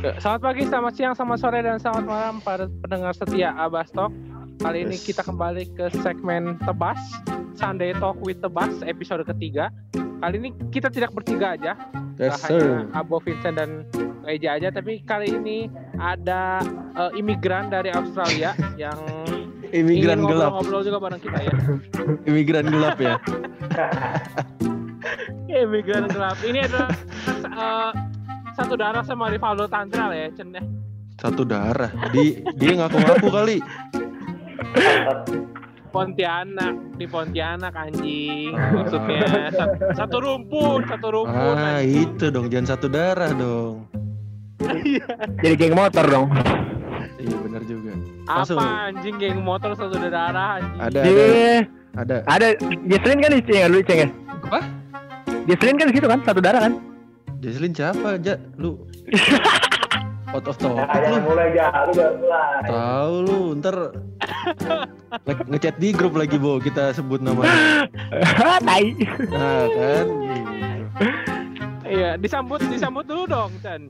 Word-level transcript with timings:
Selamat 0.00 0.42
pagi, 0.42 0.62
selamat 0.64 0.92
siang, 0.96 1.12
selamat 1.12 1.38
sore, 1.38 1.58
dan 1.60 1.76
selamat 1.76 2.04
malam 2.04 2.34
para 2.40 2.64
pendengar 2.80 3.12
setia 3.12 3.52
Abastok. 3.52 4.08
Kali 4.56 4.82
ini 4.82 4.96
Yes. 4.96 5.04
kita 5.04 5.20
kembali 5.20 5.62
ke 5.72 5.92
segmen 6.00 6.56
Tebas, 6.58 6.98
Sunday 7.52 7.92
Talk 7.92 8.16
with 8.18 8.40
Tebas, 8.40 8.80
episode 8.80 9.24
ketiga. 9.26 9.68
Kali 9.92 10.34
ini 10.36 10.48
kita 10.68 10.88
tidak 10.88 11.12
bertiga 11.12 11.52
aja, 11.52 11.72
Yes, 12.16 12.40
sir. 12.40 12.88
hanya 12.88 12.96
Abo 12.96 13.20
Vincent 13.20 13.56
dan 13.56 13.84
Eja 14.24 14.56
aja, 14.56 14.68
tapi 14.68 15.00
kali 15.00 15.32
ini 15.32 15.68
ada 15.96 16.60
eh, 16.96 17.10
imigran 17.16 17.68
dari 17.68 17.88
Australia 17.88 18.52
yang 18.80 18.96
Imigran 19.70 20.16
ingin 20.16 20.26
gelap. 20.26 20.56
ngobrol-ngobrol 20.56 20.82
juga 20.82 20.98
bareng 20.98 21.20
kita 21.20 21.38
ya. 21.40 21.52
Imigran 22.28 22.64
gelap 22.66 22.96
ya. 22.96 23.14
imigran 25.50 26.08
gelap. 26.08 26.36
Ini 26.40 26.58
adalah 26.64 26.90
eh, 27.44 27.90
satu 28.52 28.74
darah 28.74 29.02
sama 29.02 29.28
Rivaldo 29.28 29.66
Tantral 29.66 30.10
ya, 30.10 30.26
Cen 30.32 30.50
ya. 30.50 30.62
Satu 31.16 31.42
darah. 31.42 31.90
Di 32.08 32.24
dia 32.54 32.72
ngaku-ngaku 32.76 33.28
kali. 33.28 33.58
Pontianak 35.90 36.74
di 36.94 37.04
Pontianak 37.04 37.74
anjing 37.74 38.54
Ah. 38.54 38.70
maksudnya 38.72 39.26
satu, 39.50 39.74
satu 39.92 40.16
rumpun 40.18 40.86
satu 40.86 41.06
rumpun 41.10 41.34
Ah, 41.52 41.82
anjing. 41.82 42.06
itu 42.06 42.24
dong, 42.30 42.46
jangan 42.46 42.66
satu 42.70 42.86
darah 42.86 43.34
dong. 43.34 43.90
Jadi 45.40 45.54
geng 45.56 45.74
motor 45.74 46.04
dong. 46.06 46.26
Iya, 47.18 47.36
benar 47.36 47.62
juga. 47.64 47.90
apa 48.22 48.46
Langsung. 48.46 48.58
anjing 48.62 49.14
geng 49.18 49.38
motor 49.42 49.74
satu 49.74 49.98
darah 49.98 50.56
anjing 50.56 50.78
Ada 50.78 51.00
ada 51.02 51.26
ada. 51.92 52.16
ada 52.30 52.46
Jesslyn 52.86 53.18
kan 53.18 53.30
di 53.34 53.42
sini 53.42 53.58
lu 53.66 53.78
ceng 53.82 53.98
ya? 53.98 54.08
Apa? 54.46 54.60
Jesslyn 55.44 55.74
kan 55.74 55.86
di 55.90 55.94
situ 55.98 56.06
kan 56.06 56.20
satu 56.22 56.38
darah 56.38 56.60
kan? 56.62 56.72
Jesslyn 57.40 57.72
siapa 57.72 58.14
aja? 58.14 58.36
Lu 58.54 58.76
out 60.30 60.46
of 60.46 60.56
topic 60.56 60.86
Nah, 60.86 61.10
lu. 61.10 61.16
mulai 61.26 61.50
aja, 61.50 61.66
lu 61.82 61.90
udah 61.90 62.08
mulai. 62.14 62.62
Tahu 62.62 63.14
lu, 63.24 63.38
ntar 63.58 63.76
nge- 65.24 65.46
ngechat 65.48 65.74
di 65.76 65.88
grup 65.90 66.14
lagi, 66.14 66.36
Bo. 66.36 66.56
Kita 66.56 66.92
sebut 66.92 67.18
namanya. 67.18 67.88
tai. 68.62 68.92
Nah, 69.26 69.64
kan. 69.66 70.06
iya 71.82 72.14
disambut 72.14 72.62
disambut 72.68 73.02
dulu 73.02 73.24
dong 73.26 73.50
Chan 73.58 73.88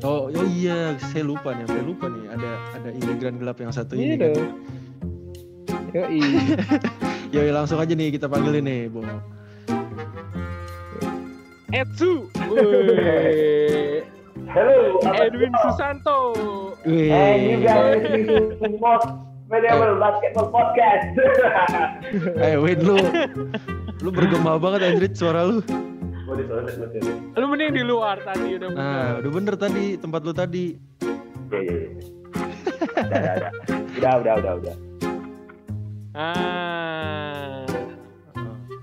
Oh, 0.00 0.26
oh 0.26 0.46
iya, 0.48 0.94
saya 1.04 1.22
lupa 1.22 1.50
nih, 1.52 1.66
saya 1.66 1.82
lupa 1.82 2.06
nih. 2.06 2.30
Ada 2.30 2.50
ada 2.72 2.88
imigran 2.92 3.34
gelap 3.36 3.58
yang 3.58 3.70
satu 3.70 3.92
ini. 3.92 4.14
Iya 4.14 4.30
kan. 4.30 4.46
Yoi, 7.34 7.50
langsung 7.50 7.76
aja 7.76 7.92
nih 7.92 8.10
kita 8.10 8.26
panggilin 8.26 8.62
nih, 8.62 8.80
Bo. 8.86 9.02
Etsu 11.68 12.32
apa 15.04 15.20
Edwin 15.20 15.52
kabar? 15.52 15.62
Susanto 15.68 16.18
Wih. 16.88 17.12
And 17.12 17.40
you 17.44 17.56
guys 17.60 18.00
listening 18.00 18.80
medieval 19.52 20.00
basketball 20.00 20.48
podcast. 20.48 21.04
Eh, 22.40 22.56
wait 22.56 22.80
lu. 22.80 22.96
Lu 24.04 24.08
bergema 24.08 24.56
banget 24.56 24.80
Android 24.88 25.12
suara 25.12 25.44
lu. 25.44 25.60
Lu 27.36 27.44
mending 27.52 27.76
di 27.76 27.84
luar 27.84 28.24
tadi 28.24 28.56
udah 28.56 28.68
bener. 28.72 28.80
Nah, 28.80 29.08
udah 29.20 29.30
bener 29.32 29.54
tadi 29.60 29.84
tempat 30.00 30.20
lu 30.24 30.32
tadi. 30.32 30.72
Iya, 31.52 31.60
iya, 31.60 31.76
iya. 31.76 32.04
Udah, 32.96 33.12
udah, 33.12 33.32
udah. 33.36 33.52
Udah, 33.98 34.12
udah, 34.16 34.34
udah, 34.40 34.52
udah. 34.56 34.74
ah 36.16 37.17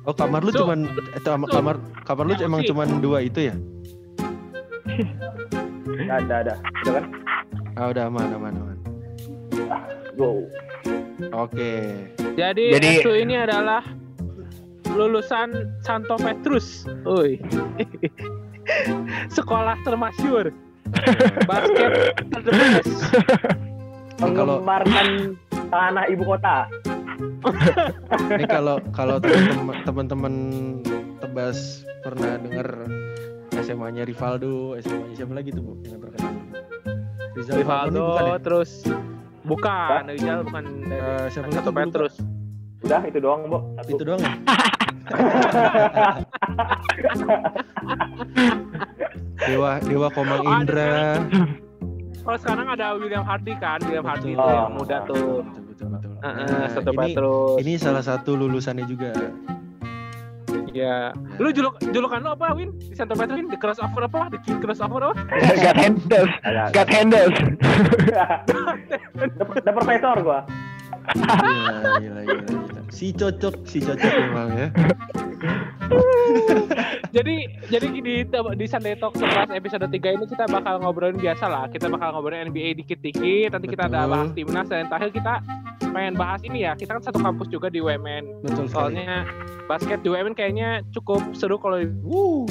Oh, 0.06 0.14
kamar 0.14 0.46
lu 0.46 0.54
Su, 0.54 0.62
cuman 0.62 0.86
eh, 0.86 1.22
kam- 1.22 1.50
Su. 1.50 1.52
kamar 1.52 1.76
kamar 2.06 2.24
lu 2.30 2.34
emang 2.38 2.62
cuman 2.62 2.88
dua 3.02 3.26
itu 3.26 3.50
ya? 3.50 3.56
Udah, 5.86 6.18
udah. 6.22 6.58
Udah 6.86 6.92
kan? 6.94 7.06
Ah, 7.76 7.86
udah 7.90 8.04
aman, 8.08 8.28
aman, 8.32 8.54
aman. 8.54 8.78
Go. 10.14 10.46
Oke. 11.34 11.98
jadi, 12.38 12.78
Jadi- 12.78 13.02
Etsu 13.02 13.12
ini 13.12 13.36
adalah 13.36 13.82
lulusan 14.88 15.76
Santo 15.82 16.16
Petrus 16.16 16.88
Uy. 17.04 17.42
sekolah 19.36 19.76
termasyur 19.84 20.54
basket 21.44 21.92
Kalau- 24.16 24.64
Menggemarkan 24.64 25.36
tanah 25.68 26.06
ibu 26.08 26.24
kota. 26.24 26.70
Ini 28.32 28.46
kalau 28.46 28.78
kalau 28.92 29.18
teman-teman 29.20 29.76
teman-teman 29.84 30.34
tebas 31.20 31.58
pernah 32.02 32.36
denger 32.38 32.68
SMA-nya 33.56 34.04
Rivaldo, 34.04 34.76
SMA-nya 34.78 35.16
siapa 35.16 35.34
lagi 35.34 35.50
tuh, 35.50 35.64
Bu? 35.64 35.74
Yang 35.84 36.00
terkenal. 36.06 36.34
Rizal 37.36 37.56
Falcone 37.62 37.96
bukan 37.96 38.00
Rivaldo 38.00 38.06
ya? 38.06 38.40
terus 38.40 38.72
bukan 39.44 40.02
Rizal 40.08 40.40
bukan 40.44 40.64
dari 40.84 40.96
Eh, 40.96 41.26
siapa 41.30 41.48
lagi. 41.50 41.72
Petrus 41.72 42.16
Udah, 42.84 43.02
itu 43.02 43.18
doang, 43.18 43.42
Bu. 43.50 43.60
Satu. 43.76 43.90
Itu 43.92 44.04
doang 44.06 44.22
ya? 44.22 44.34
Dewa 49.46 49.78
Dewa 49.82 50.08
Komang 50.10 50.42
Oh, 50.42 50.54
Indra. 50.58 51.22
Kalau 52.26 52.38
sekarang 52.38 52.68
ada 52.68 52.98
William 52.98 53.22
Hardy 53.22 53.54
kan 53.56 53.78
William 53.86 54.04
Hardy 54.04 54.34
Betul. 54.34 54.42
tuh 54.42 54.50
yang 54.52 54.74
muda 54.74 54.98
tuh 55.06 55.28
Betul 55.46 55.64
betul 55.70 55.88
betul. 55.94 56.12
Heeh, 56.18 56.48
Nah, 56.48 56.68
Santo 56.68 56.92
ini 56.92 57.14
ini 57.62 57.74
salah 57.78 58.02
satu 58.02 58.34
lulusannya 58.34 58.86
juga. 58.86 59.12
ya 60.76 61.08
lu 61.40 61.56
juluk 61.56 61.80
julukan 61.88 62.20
lu 62.20 62.30
apa 62.30 62.52
Win 62.52 62.76
di 62.76 62.92
Santo 62.92 63.16
Petrus 63.16 63.40
Win 63.40 63.48
the 63.48 63.56
crossover 63.56 64.04
apa 64.04 64.28
the 64.28 64.40
king 64.44 64.60
crossover 64.60 65.08
apa 65.08 65.16
God 65.64 65.78
handles. 65.78 66.32
God 66.74 66.90
handles. 66.90 67.36
The, 69.16 69.26
the 69.64 69.72
profesor 69.72 70.16
gua. 70.20 70.44
Gila, 71.14 71.92
gila, 72.02 72.22
gila, 72.26 72.42
gila. 72.50 72.82
Si 72.90 73.14
cocok, 73.14 73.56
si 73.68 73.78
cocok 73.84 74.12
memang 74.26 74.50
ya. 74.56 74.68
jadi 77.16 77.36
jadi 77.70 77.88
di 77.94 78.26
di 78.32 78.66
Sunday 78.66 78.98
Talk 78.98 79.14
sekelas 79.14 79.54
episode 79.54 79.86
3 79.86 79.94
ini 79.94 80.26
kita 80.26 80.50
bakal 80.50 80.82
ngobrolin 80.82 81.20
biasa 81.20 81.46
lah. 81.46 81.66
Kita 81.70 81.86
bakal 81.92 82.18
ngobrolin 82.18 82.50
NBA 82.50 82.82
dikit-dikit. 82.82 83.54
Nanti 83.54 83.68
kita 83.70 83.86
ada 83.86 84.10
bahas 84.10 84.34
timnas. 84.34 84.66
Dan 84.66 84.90
terakhir 84.90 85.12
kita 85.14 85.34
pengen 85.94 86.16
bahas 86.18 86.42
ini 86.42 86.66
ya. 86.66 86.74
Kita 86.74 86.98
kan 86.98 87.04
satu 87.06 87.22
kampus 87.22 87.48
juga 87.54 87.70
di 87.70 87.80
UMN 87.84 88.42
Betul 88.42 88.66
sekali. 88.66 88.98
soalnya 88.98 89.30
basket 89.70 90.00
di 90.02 90.10
UMN 90.10 90.34
kayaknya 90.34 90.82
cukup 90.94 91.22
seru 91.38 91.62
kalau 91.62 91.82
wuh 92.02 92.50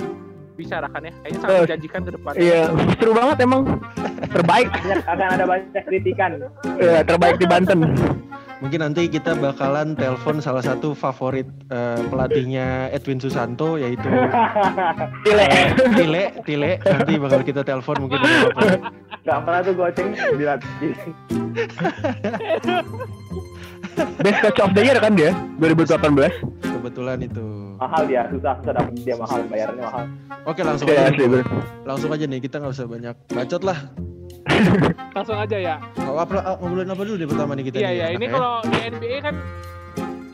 bicarakan 0.54 1.00
ya 1.02 1.12
kayaknya 1.18 1.38
sangat 1.38 1.50
Eh, 1.50 1.60
menjanjikan 1.66 2.00
ke 2.00 2.10
depan 2.14 2.30
Iya, 2.34 2.60
seru 2.94 3.12
banget 3.12 3.36
emang. 3.42 3.60
Terbaik. 4.30 4.68
Akan 5.04 5.26
ada 5.30 5.44
banyak 5.44 5.82
kritikan. 5.82 6.30
Iya, 6.76 6.98
terbaik 7.02 7.36
di 7.36 7.44
Banten. 7.44 7.78
Mungkin 8.54 8.80
nanti 8.80 9.02
kita 9.06 9.34
bakalan 9.34 9.92
telepon 9.92 10.40
salah 10.40 10.62
satu 10.62 10.94
favorit 10.94 11.44
eh, 11.68 12.00
pelatihnya 12.06 12.88
Edwin 12.90 13.18
Susanto 13.18 13.76
yaitu 13.76 14.06
Gile. 15.26 15.46
Tile, 15.92 16.22
Tile. 16.42 16.70
Nanti 16.80 17.12
bakal 17.18 17.40
kita 17.42 17.60
telepon 17.60 17.96
mungkin 18.00 18.18
ada 18.18 18.38
apa. 18.48 18.60
Gak 19.24 19.38
pernah 19.42 19.60
tuh 19.60 19.74
goceng 19.74 20.08
dilatih. 20.32 20.94
Best 23.94 24.38
coach 24.40 24.60
of 24.60 24.70
the 24.72 24.82
year 24.82 24.98
kan 24.98 25.12
dia 25.12 25.30
2018. 25.58 26.42
Kebetulan 26.60 27.18
itu. 27.20 27.46
Mahal 27.76 28.02
dia, 28.04 28.22
susah, 28.28 28.54
susah 28.58 28.72
dapet 28.72 28.94
dia 29.02 29.16
mahal, 29.16 29.40
bayarnya 29.46 29.82
mahal. 29.82 30.04
Oke, 30.44 30.60
langsung 30.60 30.86
Iya, 30.86 31.08
aja. 31.08 31.16
bener. 31.16 31.44
langsung 31.82 32.10
aja 32.10 32.24
nih 32.24 32.40
kita 32.40 32.56
nggak 32.58 32.72
usah 32.72 32.86
banyak 32.86 33.14
bacot 33.28 33.62
lah. 33.62 33.78
langsung 35.14 35.34
aja 35.34 35.56
ya 35.56 35.74
apa 35.96 36.36
ah, 36.36 36.54
ngobrolin 36.60 36.86
apa 36.86 37.02
dulu 37.02 37.16
nih 37.16 37.28
pertama 37.28 37.52
nih 37.56 37.64
kita 37.64 37.76
iya 37.76 37.88
nih, 37.88 37.96
iya 37.96 38.06
ini 38.12 38.24
ya? 38.24 38.30
kalau 38.30 38.52
di 38.62 38.78
NBA 38.84 39.16
kan 39.20 39.34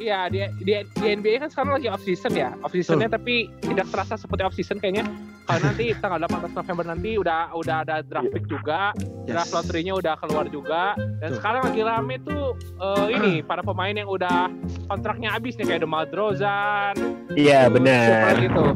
Iya 0.00 0.32
di, 0.32 0.40
di, 0.58 0.72
di 0.80 1.06
NBA 1.12 1.36
kan 1.38 1.48
sekarang 1.52 1.76
lagi 1.76 1.92
off 1.92 2.00
season 2.00 2.32
ya. 2.32 2.56
Off 2.64 2.72
seasonnya 2.72 3.12
tapi 3.12 3.52
tidak 3.60 3.84
terasa 3.92 4.16
seperti 4.16 4.42
off 4.42 4.56
season 4.56 4.80
kayaknya. 4.80 5.04
Kalau 5.44 5.60
nanti 5.60 5.92
tanggal 6.02 6.24
18 6.24 6.56
November 6.56 6.84
nanti 6.88 7.10
udah 7.14 7.52
udah 7.52 7.76
ada 7.84 8.00
draft 8.00 8.32
pick 8.32 8.48
juga 8.48 8.96
Yes. 9.28 9.36
draft 9.36 9.52
lottery-nya 9.52 9.92
udah 9.94 10.14
keluar 10.16 10.48
juga. 10.48 10.96
Dan 11.20 11.30
Tuh. 11.30 11.36
sekarang 11.38 11.62
lagi 11.68 11.80
rame 11.84 12.16
tuh 12.24 12.44
eh, 12.56 13.06
ini 13.12 13.32
para 13.48 13.60
pemain 13.60 13.92
yang 13.92 14.08
udah 14.08 14.48
kontraknya 14.88 15.30
habis 15.30 15.54
nih 15.54 15.68
kayak 15.68 15.84
DeMar 15.84 16.08
DeRozan 16.08 16.96
Iya, 17.36 17.68
benar. 17.68 18.02
siapa 18.02 18.26
lagi 18.34 18.48
tuh? 18.50 18.70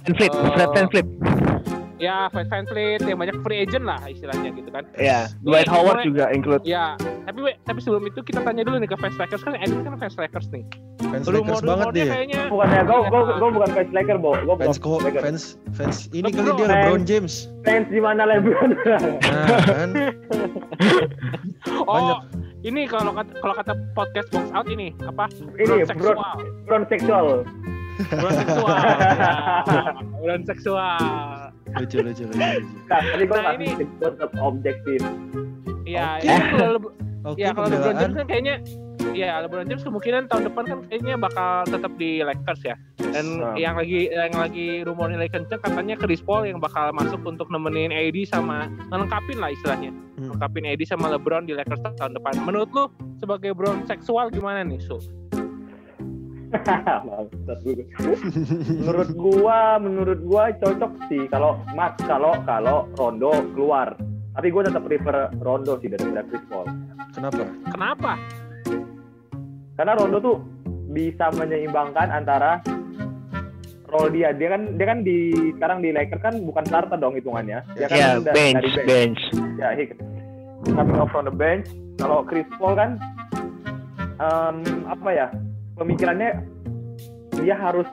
Fan 0.00 0.14
flip, 0.88 1.06
Oh. 2.02 2.28
Fred 2.30 2.48
Van 2.48 2.64
ya 2.64 2.72
VanVleet 2.72 3.02
yang 3.04 3.18
banyak 3.18 3.36
free 3.40 3.60
agent 3.60 3.84
lah 3.84 4.00
istilahnya 4.04 4.48
gitu 4.50 4.68
kan 4.68 4.84
Iya, 4.94 5.28
Dwight 5.40 5.64
Ini 5.64 5.72
Howard 5.72 5.98
juga 6.02 6.24
include. 6.30 6.62
ya 6.64 6.96
tapi 7.22 7.38
we- 7.42 7.58
tapi 7.62 7.78
sebelum 7.78 8.04
itu 8.04 8.20
kita 8.20 8.40
tanya 8.40 8.62
dulu 8.62 8.76
nih 8.76 8.88
ke 8.88 8.96
fans 8.96 9.14
Lakers 9.14 9.42
kan 9.42 9.52
Edwin 9.54 9.82
kan 9.82 9.94
fans 9.96 10.16
Lakers 10.16 10.48
nih 10.48 10.64
Fans 11.02 11.24
Lakers 11.24 11.60
banget 11.60 11.60
Rumor-rumornya 11.60 11.92
dia. 11.92 12.08
kayaknya 12.10 12.40
Bukannya 12.48 12.80
gue, 12.82 12.98
gue, 13.02 13.20
gue 13.34 13.50
bukan 13.50 13.70
fans 13.70 13.90
Laker, 13.90 14.16
Bo. 14.16 14.30
Gue 14.38 14.54
Fans 14.56 14.76
bukan 14.76 14.90
kok, 14.90 15.00
Lakers. 15.02 15.22
fans 15.22 15.42
fans 15.72 15.96
ini 16.10 16.28
kali 16.28 16.50
dia 16.54 16.66
LeBron 16.66 17.02
James. 17.04 17.34
Fans 17.62 17.86
di 17.86 18.00
mana 18.00 18.22
LeBron? 18.26 18.70
Nah, 18.80 19.00
kan. 19.64 19.90
Oh, 21.82 21.92
Banyak. 21.92 22.18
ini 22.62 22.82
kalau 22.86 23.12
kata 23.12 23.32
kalau 23.38 23.54
kata 23.54 23.72
podcast 23.92 24.28
box 24.30 24.46
out 24.50 24.66
ini 24.66 24.92
apa? 25.02 25.28
Ini, 25.54 25.84
seksual. 25.84 26.16
Bron 26.64 26.84
seksual. 26.86 27.26
Bulan 28.10 28.32
seksual. 28.34 28.76
ya. 28.80 29.34
Bulan 30.16 30.40
seksual. 30.42 31.29
Lucu 31.72 31.98
lucu 31.98 32.22
lucu. 32.22 32.34
lucu. 32.34 32.66
Nah, 32.86 33.00
tadi 33.00 33.24
gue 33.24 33.36
Nah, 33.36 33.54
ini- 33.54 33.76
gue 33.76 33.86
tetap 34.00 34.30
objektif. 34.36 35.00
Iya, 35.82 36.06
Oke. 36.16 36.26
ya 36.26 36.38
kalau 36.50 36.78
Oke, 37.20 37.38
ya 37.38 37.48
kalau 37.52 37.68
LeBron. 37.68 37.96
James 37.98 38.14
kan 38.14 38.26
kayaknya 38.26 38.54
ya 39.10 39.42
LeBron 39.42 39.66
James 39.66 39.82
kemungkinan 39.82 40.22
tahun 40.26 40.42
depan 40.48 40.64
kan 40.64 40.78
kayaknya 40.86 41.14
bakal 41.16 41.64
tetap 41.66 41.92
di 41.96 42.20
Lakers 42.20 42.62
ya. 42.64 42.74
Dan 43.10 43.26
Nah. 43.38 43.56
yang 43.56 43.74
lagi 43.76 44.06
yang 44.06 44.32
lagi 44.32 44.86
rumor 44.86 45.10
nilai 45.10 45.26
kenceng 45.26 45.58
katanya 45.58 45.98
Chris 45.98 46.20
Paul 46.20 46.46
yang 46.46 46.60
bakal 46.60 46.88
masuk 46.92 47.20
untuk 47.22 47.50
nemenin 47.50 47.90
AD 47.90 48.24
sama 48.24 48.70
ngelengkapin 48.88 49.36
lah 49.36 49.50
istilahnya. 49.50 49.90
Hmm. 50.20 50.36
AD 50.38 50.82
sama 50.84 51.10
LeBron 51.10 51.44
di 51.44 51.52
Lakers 51.52 51.80
tahun 51.96 52.12
depan. 52.14 52.40
Menurut 52.44 52.70
lu 52.72 52.84
sebagai 53.16 53.52
Brown 53.52 53.84
seksual 53.84 54.30
gimana 54.30 54.62
nih, 54.62 54.80
Su? 54.80 54.96
menurut 58.80 59.08
gua, 59.14 59.76
menurut 59.78 60.20
gua 60.22 60.50
cocok 60.52 60.92
sih 61.06 61.26
kalau 61.28 61.58
Mas 61.72 61.94
kalau 62.00 62.32
kalau 62.44 62.86
Rondo 62.94 63.30
keluar. 63.54 63.94
Tapi 64.30 64.46
gua 64.48 64.62
tetap 64.62 64.82
prefer 64.82 65.28
Rondo 65.38 65.76
sih 65.78 65.88
daripada 65.88 66.22
Chris 66.24 66.42
Paul. 66.46 66.66
Kenapa? 67.12 67.42
Kenapa? 67.68 68.12
Karena 69.74 69.92
Rondo 69.94 70.16
tuh 70.18 70.36
bisa 70.90 71.30
menyeimbangkan 71.32 72.10
antara 72.10 72.58
role 73.86 74.10
dia. 74.10 74.30
Dia 74.30 74.48
kan 74.50 74.60
dia 74.74 74.86
kan 74.86 74.98
di 75.02 75.30
sekarang 75.56 75.78
di 75.82 75.90
Lakers 75.90 76.20
kan 76.20 76.34
bukan 76.40 76.62
starter 76.66 76.96
dong 76.96 77.14
hitungannya. 77.14 77.62
Dia 77.74 77.86
kan 77.86 77.96
Ya, 77.96 78.08
da- 78.18 78.34
bench, 78.34 78.54
dari 78.54 78.68
bench. 78.86 78.86
bench. 78.86 79.20
Ya, 79.58 79.68
he 79.74 79.82
coming 80.68 80.94
off 80.94 81.10
from 81.10 81.26
the 81.26 81.32
bench. 81.32 81.66
Kalau 81.98 82.22
Chris 82.22 82.46
Paul 82.56 82.74
kan 82.74 82.90
em, 84.16 84.56
apa 84.86 85.08
ya? 85.10 85.26
Pemikirannya 85.80 86.44
dia 87.40 87.56
harus 87.56 87.88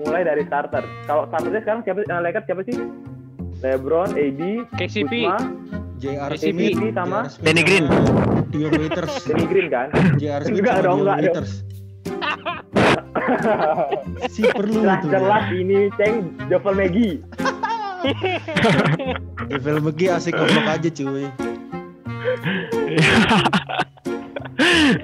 mulai 0.00 0.24
dari 0.24 0.40
starter. 0.48 0.80
Kalau 1.04 1.28
starternya 1.28 1.60
sekarang 1.60 1.84
siapa 1.84 2.00
eh, 2.00 2.20
Lakers 2.24 2.46
siapa 2.48 2.62
sih? 2.64 2.76
LeBron, 3.60 4.16
AD, 4.16 4.40
KCP. 4.80 5.12
Kuzma, 5.28 5.36
JR 6.00 6.32
Smith, 6.40 6.80
sama 6.96 7.28
Danny 7.44 7.60
Green. 7.60 7.84
Dion 8.48 8.72
Waiters. 8.72 9.20
Danny 9.28 9.44
Green 9.44 9.68
kan? 9.68 9.92
JR 10.16 10.40
Smith 10.48 10.64
Enggak 10.64 10.88
dong, 10.88 11.04
enggak 11.04 11.18
dong. 11.28 11.44
Si 14.32 14.42
perlu 14.42 14.80
tuh. 14.80 14.82
Jelas-jelas 15.06 15.44
ini 15.54 15.86
ceng 16.00 16.34
Jovel 16.48 16.74
Maggie. 16.74 17.20
Devil 19.50 19.78
McGee 19.84 20.08
asik 20.08 20.34
ngobrol 20.34 20.66
aja 20.66 20.88
cuy. 20.88 21.28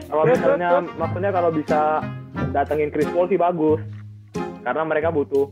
Kalau 0.07 0.23
misalnya 0.25 0.69
maksudnya 0.95 1.31
kalau 1.31 1.51
bisa 1.51 2.01
datengin 2.53 2.91
Chris 2.91 3.09
Paul 3.11 3.27
sih 3.27 3.39
bagus. 3.39 3.81
Karena 4.63 4.83
mereka 4.83 5.15
butuh 5.15 5.47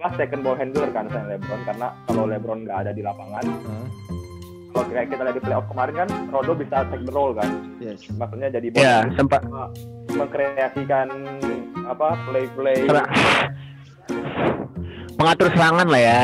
apa 0.00 0.16
second 0.16 0.40
ball 0.40 0.56
handler 0.56 0.88
kan 0.96 1.04
selain 1.12 1.36
LeBron 1.36 1.60
karena 1.68 1.92
kalau 2.08 2.24
LeBron 2.24 2.64
nggak 2.64 2.78
ada 2.88 2.92
di 2.96 3.04
lapangan 3.04 3.44
Hah? 3.44 3.84
kalau 4.72 4.84
kayak 4.88 5.12
kita 5.12 5.22
lihat 5.28 5.36
di 5.36 5.42
playoff 5.44 5.66
kemarin 5.68 5.94
kan 6.00 6.08
Rondo 6.32 6.52
bisa 6.56 6.76
take 6.88 7.04
the 7.04 7.12
role 7.12 7.36
kan 7.36 7.50
Yes. 7.84 8.08
maksudnya 8.16 8.48
jadi 8.48 8.72
ball 8.72 8.80
Ya, 8.80 9.04
handler, 9.04 9.12
sempat 9.20 9.42
mengkreasikan 10.08 11.06
apa 11.84 12.16
play 12.32 12.48
play 12.56 12.88
mengatur 15.20 15.52
serangan 15.52 15.84
lah 15.84 16.00
ya. 16.00 16.20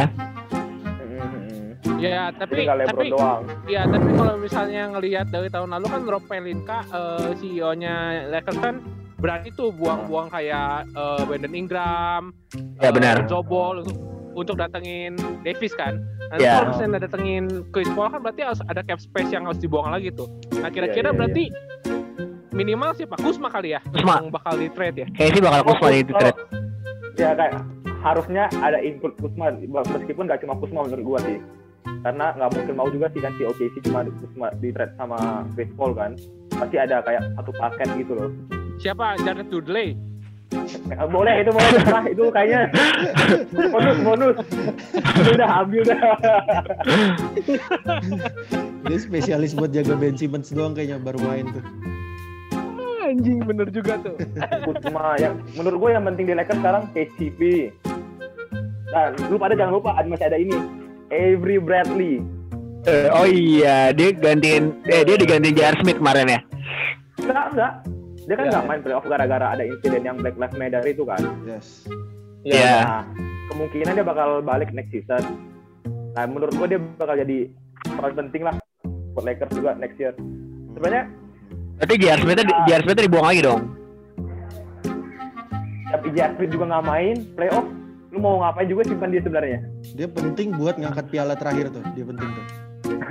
Ya, 1.96 2.28
jadi 2.28 2.36
tapi 2.36 2.54
tapi 2.84 3.06
doang 3.08 3.42
ya 3.64 3.82
tapi 3.84 4.08
kalau 4.12 4.34
misalnya 4.36 4.90
ngelihat 4.90 5.26
dari 5.28 5.46
tahun 5.46 5.70
lalu 5.70 5.86
kan 5.86 6.02
Rob 6.04 6.24
Pelinka 6.24 6.82
eh, 6.84 7.30
CEO-nya 7.36 7.94
Lakers 8.28 8.58
kan 8.58 8.74
berani 9.16 9.48
tuh 9.50 9.70
buang-buang 9.70 10.28
kayak 10.28 10.84
eh, 10.88 11.20
Brandon 11.24 11.54
Ingram, 11.54 12.22
Ya, 12.76 12.88
eh, 12.88 12.92
benar. 12.92 13.16
Ball 13.42 13.80
untuk 13.80 13.96
untuk 14.36 14.54
datengin 14.54 15.14
Davis 15.40 15.72
kan. 15.72 15.96
Nah, 16.26 16.36
Ya. 16.36 16.60
kalau 16.60 16.74
misalnya 16.74 17.00
datengin 17.00 17.44
Chris 17.70 17.88
Paul 17.88 18.10
kan 18.10 18.20
berarti 18.20 18.42
harus 18.42 18.60
ada 18.62 18.82
cap 18.82 18.98
space 18.98 19.30
yang 19.30 19.46
harus 19.46 19.56
dibuang 19.56 19.88
lagi 19.88 20.10
tuh. 20.10 20.28
Nah, 20.58 20.68
kira-kira 20.68 21.08
Iya, 21.08 21.14
iya, 21.14 21.16
berarti 21.16 21.44
minimal 22.50 22.92
siapa? 22.92 23.16
Kusma 23.16 23.48
kali 23.48 23.72
ya 23.72 23.80
Kusma. 23.86 24.20
yang 24.20 24.28
bakal 24.28 24.54
di 24.54 24.68
trade 24.68 24.96
ya. 24.98 25.06
Kayaknya 25.10 25.32
sih 25.32 25.42
bakal 25.42 25.60
Kusma 25.64 25.86
di 25.90 26.02
trade. 26.04 26.38
ya 27.16 27.32
kayak 27.32 27.54
harusnya 28.02 28.44
ada 28.60 28.78
input 28.78 29.16
Kusma 29.16 29.56
meskipun 29.64 30.28
nggak 30.28 30.44
cuma 30.44 30.54
Kusma 30.54 30.84
menurut 30.84 31.04
gua 31.06 31.18
sih 31.22 31.40
karena 32.00 32.26
nggak 32.32 32.50
mungkin 32.52 32.74
mau 32.74 32.88
juga 32.88 33.06
sih 33.08 33.18
kan 33.18 33.34
si 33.34 33.42
OKC 33.42 33.74
cuma 33.82 34.06
Kusma 34.06 34.48
di 34.56 34.70
trade 34.70 34.94
sama 34.94 35.18
Chris 35.52 35.70
Paul 35.72 35.92
kan 35.92 36.14
pasti 36.52 36.76
ada 36.76 37.00
kayak 37.00 37.22
satu 37.34 37.50
paket 37.52 37.88
gitu 37.96 38.12
loh 38.14 38.30
Siapa? 38.76 39.16
Jared 39.18 39.48
Dudley. 39.48 39.96
Eh, 40.86 41.08
boleh 41.08 41.40
itu 41.40 41.48
boleh 41.48 41.70
terserah 41.72 42.04
itu 42.06 42.24
kayaknya 42.28 42.68
bonus 43.66 43.98
bonus 43.98 44.36
itu 44.94 45.30
udah 45.32 45.50
ambil 45.58 45.82
dah 45.82 46.00
Dia 48.84 48.98
spesialis 49.00 49.52
buat 49.52 49.70
jaga 49.70 49.96
Ben 49.96 50.14
Simmons 50.14 50.50
doang 50.50 50.72
kayaknya 50.72 51.00
baru 51.00 51.18
main 51.20 51.48
tuh. 51.50 51.64
Anjing 53.02 53.38
bener 53.40 53.70
juga 53.70 53.98
tuh. 53.98 54.14
Kusma 54.62 55.16
yang 55.16 55.40
menurut 55.52 55.78
gue 55.78 55.90
yang 55.90 56.04
penting 56.04 56.24
di 56.26 56.34
Lakers 56.34 56.58
sekarang 56.58 56.82
KCP 56.92 57.40
nah 58.86 59.10
lu 59.26 59.36
pada 59.36 59.52
jangan 59.52 59.74
lupa 59.74 59.92
ada- 59.92 60.06
masih 60.06 60.26
ada 60.26 60.38
ini 60.38 60.54
Avery 61.08 61.58
Bradley 61.58 62.22
Eh, 62.84 63.10
oh 63.10 63.26
iya, 63.26 63.90
dia 63.90 64.14
gantiin 64.14 64.78
eh 64.86 65.02
dia 65.02 65.16
digantiin 65.16 65.52
JR 65.52 65.74
Smith 65.76 65.98
kemarin 65.98 66.26
ya. 66.28 66.40
enggak 67.18 67.46
enggak 67.50 67.72
dia 68.20 68.34
kan 68.34 68.44
Ya. 68.44 68.50
nggak 68.52 68.64
main 68.64 68.80
playoff 68.80 69.04
gara-gara 69.04 69.46
ada 69.48 69.62
insiden 69.62 70.02
yang 70.02 70.16
Black 70.16 70.34
Lives 70.36 70.54
Matter 70.54 70.82
itu 70.84 71.02
kan 71.02 71.18
Yes. 71.42 71.86
Iya. 72.42 72.76
Nah, 72.80 73.02
kemungkinan 73.48 73.92
dia 73.92 74.06
bakal 74.06 74.38
balik 74.40 74.70
next 74.70 74.90
season. 74.90 75.22
Nah, 76.12 76.24
menurut 76.24 76.54
gua 76.54 76.66
dia 76.66 76.78
bakal 76.94 77.18
jadi 77.18 77.50
peran 77.82 78.14
penting 78.16 78.42
lah 78.42 78.54
buat 79.12 79.24
Lakers 79.24 79.50
juga 79.52 79.74
next 79.74 79.98
year. 79.98 80.14
Sebenarnya 80.72 81.04
Berarti 81.76 81.94
JR 81.98 82.18
Smith 82.18 82.38
JR 82.64 82.82
Smith 82.82 82.98
dibuang 83.00 83.26
lagi 83.26 83.42
dong. 83.42 83.62
tiap 85.86 86.02
IJ 86.04 86.18
Smith 86.34 86.50
juga 86.50 86.64
nggak 86.66 86.84
main 86.84 87.16
playoff, 87.34 87.66
lu 88.10 88.18
mau 88.18 88.38
ngapain 88.40 88.66
juga 88.66 88.82
simpan 88.84 89.10
dia 89.10 89.22
sebenarnya. 89.22 89.58
Dia 89.96 90.08
penting 90.12 90.52
buat 90.60 90.76
ngangkat 90.76 91.08
piala 91.08 91.32
terakhir 91.32 91.72
tuh. 91.72 91.80
Dia 91.96 92.04
penting 92.04 92.28
tuh. 92.28 92.44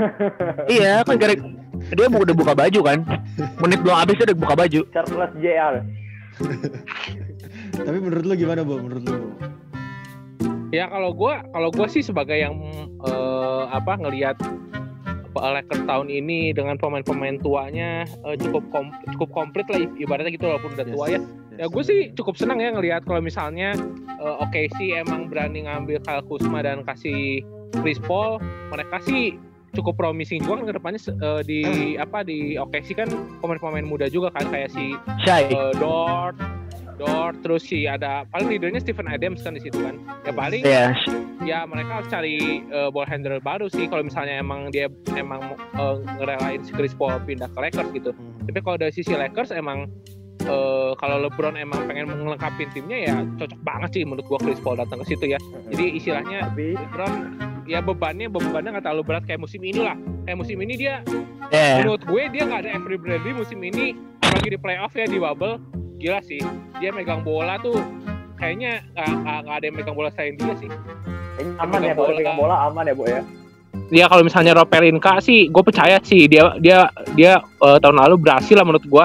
iya, 0.78 1.02
kan 1.02 1.18
gara 1.18 1.34
dia 1.34 2.08
bu- 2.08 2.22
udah 2.22 2.36
buka 2.38 2.54
baju 2.54 2.80
kan. 2.86 3.00
Menit 3.58 3.82
belum 3.82 3.98
habis 3.98 4.16
dia 4.22 4.26
udah 4.30 4.38
buka 4.38 4.54
baju. 4.54 4.82
Charles 4.94 5.34
JR. 5.42 5.82
Tapi 7.90 7.98
menurut 7.98 8.24
lu 8.24 8.34
gimana, 8.38 8.62
Bu? 8.62 8.78
Menurut 8.78 9.04
lu? 9.04 9.14
Bu? 9.18 9.28
Ya 10.70 10.86
kalau 10.94 11.10
gua 11.10 11.42
kalau 11.50 11.74
gua 11.74 11.88
sih 11.90 12.06
sebagai 12.06 12.38
yang 12.38 12.54
eh, 13.02 13.64
apa 13.74 13.98
ngelihat 13.98 14.38
Lakers 15.36 15.84
tahun 15.84 16.08
ini 16.08 16.56
dengan 16.56 16.80
pemain-pemain 16.80 17.42
tuanya 17.44 18.08
eh, 18.08 18.36
cukup 18.40 18.64
kom 18.72 18.94
cukup 19.16 19.30
komplit 19.34 19.68
lah 19.68 19.84
ibaratnya 20.00 20.32
gitu 20.32 20.48
walaupun 20.48 20.76
udah 20.78 20.88
tua 20.88 21.06
ya. 21.12 21.20
Ya 21.56 21.72
gue 21.72 21.84
sih 21.84 22.00
cukup 22.16 22.36
senang 22.36 22.60
ya 22.60 22.72
ngelihat 22.76 23.08
kalau 23.08 23.24
misalnya 23.24 23.74
eh, 24.20 24.36
oke 24.44 24.62
sih 24.80 24.96
emang 24.96 25.32
berani 25.32 25.64
ngambil 25.64 26.04
Kyle 26.04 26.24
Kuzma 26.28 26.60
dan 26.64 26.84
kasih 26.84 27.42
Chris 27.80 28.00
Paul, 28.04 28.40
mereka 28.72 29.00
sih 29.04 29.36
cukup 29.76 30.00
promising 30.00 30.40
juga 30.40 30.64
kan 30.64 30.66
ke 30.72 30.74
depannya 30.80 31.00
eh, 31.04 31.42
di 31.44 31.62
apa 32.00 32.24
di 32.24 32.56
OKC 32.56 32.96
kan 32.96 33.10
pemain-pemain 33.44 33.84
muda 33.84 34.08
juga 34.08 34.32
kan 34.32 34.48
kayak 34.48 34.72
si 34.72 34.96
Shy. 35.28 35.52
eh, 35.52 35.74
Dort, 35.76 36.40
Dort 36.96 37.44
terus 37.44 37.68
si 37.68 37.84
ada 37.84 38.24
paling 38.32 38.48
leadernya 38.56 38.80
Stephen 38.80 39.08
Adams 39.12 39.44
kan 39.44 39.52
di 39.56 39.62
situ 39.64 39.80
kan. 39.84 40.00
Ya 40.24 40.32
paling 40.32 40.64
Iya. 40.64 40.96
ya 41.44 41.60
mereka 41.68 42.02
harus 42.02 42.10
cari 42.10 42.64
uh, 42.72 42.88
ball 42.90 43.06
handler 43.06 43.38
baru 43.44 43.68
sih 43.68 43.86
kalau 43.92 44.02
misalnya 44.08 44.40
emang 44.40 44.72
dia 44.72 44.88
emang 45.14 45.44
uh, 45.76 46.00
ngerelain 46.18 46.64
si 46.64 46.72
Chris 46.72 46.96
Paul 46.96 47.20
pindah 47.28 47.52
ke 47.52 47.60
Lakers 47.60 47.92
gitu. 47.92 48.12
Hmm. 48.16 48.48
Tapi 48.48 48.60
kalau 48.64 48.78
dari 48.80 48.96
sisi 48.96 49.12
Lakers 49.12 49.52
emang 49.52 49.92
uh, 50.44 50.92
kalau 51.00 51.24
LeBron 51.24 51.56
emang 51.56 51.88
pengen 51.88 52.12
melengkapi 52.12 52.68
timnya 52.76 52.98
ya 53.12 53.16
cocok 53.40 53.60
banget 53.64 53.90
sih 53.96 54.04
menurut 54.04 54.26
gua 54.28 54.40
Chris 54.44 54.60
Paul 54.60 54.78
datang 54.78 55.00
ke 55.04 55.16
situ 55.16 55.32
ya. 55.32 55.40
Jadi 55.72 55.96
istilahnya 55.96 56.52
Tapi 56.52 56.76
LeBron 56.76 57.14
ya 57.66 57.80
bebannya 57.82 58.28
bebannya 58.30 58.78
nggak 58.78 58.86
terlalu 58.86 59.04
berat 59.08 59.24
kayak 59.26 59.42
musim 59.42 59.62
ini 59.64 59.82
lah. 59.82 59.98
Kayak 60.28 60.38
musim 60.44 60.58
ini 60.62 60.74
dia 60.76 61.02
Iya. 61.54 61.86
menurut 61.86 62.02
gue 62.06 62.24
dia 62.34 62.44
nggak 62.48 62.62
ada 62.66 62.70
Avery 62.74 62.98
Bradley 62.98 63.34
musim 63.38 63.60
ini 63.62 63.94
apalagi 64.22 64.50
di 64.50 64.60
playoff 64.60 64.94
ya 64.98 65.06
di 65.06 65.18
bubble 65.22 65.62
gila 66.02 66.20
sih 66.26 66.42
dia 66.82 66.90
megang 66.90 67.22
bola 67.22 67.62
tuh 67.62 67.78
kayaknya 68.36 68.84
nggak 68.98 69.56
ada 69.62 69.66
yang 69.66 69.76
megang 69.78 69.96
bola 69.96 70.12
selain 70.12 70.36
dia 70.36 70.54
sih. 70.60 70.70
kayaknya 71.40 71.54
aman 71.64 71.80
ya 71.84 71.94
bola. 71.96 72.12
pegang 72.18 72.38
bola 72.40 72.56
aman 72.68 72.84
ya, 72.88 72.96
Bu 72.96 73.04
ya. 73.08 73.22
Ya 73.94 74.06
kalau 74.08 74.24
misalnya 74.24 74.56
Rob 74.56 74.72
Pelinka 74.72 75.20
sih, 75.20 75.52
gue 75.52 75.64
percaya 75.64 76.00
sih 76.04 76.26
dia 76.32 76.56
dia 76.64 76.88
dia 77.14 77.40
eh, 77.40 77.78
tahun 77.80 78.00
lalu 78.02 78.24
berhasil 78.24 78.56
lah 78.56 78.64
menurut 78.68 78.84
gue. 78.88 79.04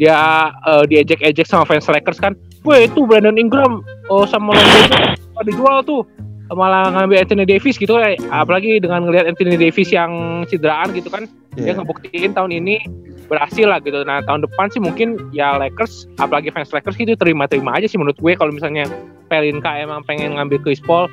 Dia 0.00 0.48
eh, 0.50 0.84
diejek-ejek 0.88 1.44
sama 1.44 1.68
fans 1.68 1.84
Lakers 1.86 2.16
kan. 2.16 2.32
Weh 2.64 2.88
itu 2.88 3.04
Brandon 3.04 3.36
Ingram 3.36 3.84
oh, 4.08 4.24
sama 4.24 4.52
Lonzo 4.52 4.96
Ball 5.32 5.44
dijual 5.44 5.80
tuh 5.80 6.04
malah 6.50 6.90
ngambil 6.90 7.22
Anthony 7.22 7.46
Davis 7.46 7.78
gitu 7.78 7.94
kayak 7.94 8.18
apalagi 8.28 8.82
dengan 8.82 9.06
ngelihat 9.06 9.24
Anthony 9.24 9.54
Davis 9.54 9.88
yang 9.88 10.10
cederaan 10.44 10.90
gitu 10.90 11.06
kan 11.06 11.24
dia 11.54 11.70
Iya. 11.70 11.78
ngebuktiin 11.78 12.34
tahun 12.34 12.50
ini 12.52 12.82
berhasil 13.26 13.64
lah 13.64 13.78
gitu 13.78 14.02
nah 14.02 14.18
tahun 14.20 14.42
depan 14.42 14.66
sih 14.68 14.82
mungkin 14.82 15.14
ya 15.30 15.54
Lakers 15.54 16.10
apalagi 16.18 16.50
fans 16.50 16.68
Lakers 16.68 16.98
gitu 16.98 17.14
terima-terima 17.14 17.78
aja 17.78 17.86
sih 17.86 17.94
menurut 17.96 18.18
gue 18.18 18.34
kalau 18.34 18.50
misalnya 18.50 18.82
Pelinka 19.30 19.70
emang 19.78 20.02
pengen 20.04 20.34
ngambil 20.36 20.58
Chris 20.60 20.82
Paul 20.82 21.06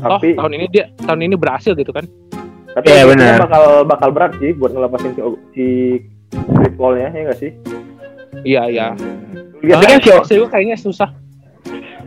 Oh, 0.00 0.16
Tapi 0.16 0.32
tahun 0.34 0.52
ini 0.54 0.66
dia 0.68 0.88
tahun 1.04 1.20
ini 1.22 1.36
berhasil 1.36 1.72
gitu 1.72 1.92
kan. 1.92 2.08
tapi 2.72 2.88
kayaknya 2.88 3.06
benar. 3.12 3.36
bakal 3.44 3.64
bakal 3.84 4.08
berat 4.10 4.32
sih 4.36 4.50
buat 4.52 4.72
ngelepasin 4.72 5.12
si, 5.12 5.20
si 5.52 5.66
Chris 6.32 6.72
Paul-nya 6.74 7.08
ya 7.08 7.20
nggak 7.28 7.38
sih? 7.38 7.52
Iya, 8.42 8.62
iya. 8.66 8.88
Lihat 9.62 9.78
Tapi 9.78 9.84
kan 9.86 9.98
si 10.26 10.34
gue 10.34 10.48
kayaknya 10.50 10.76
susah. 10.76 11.08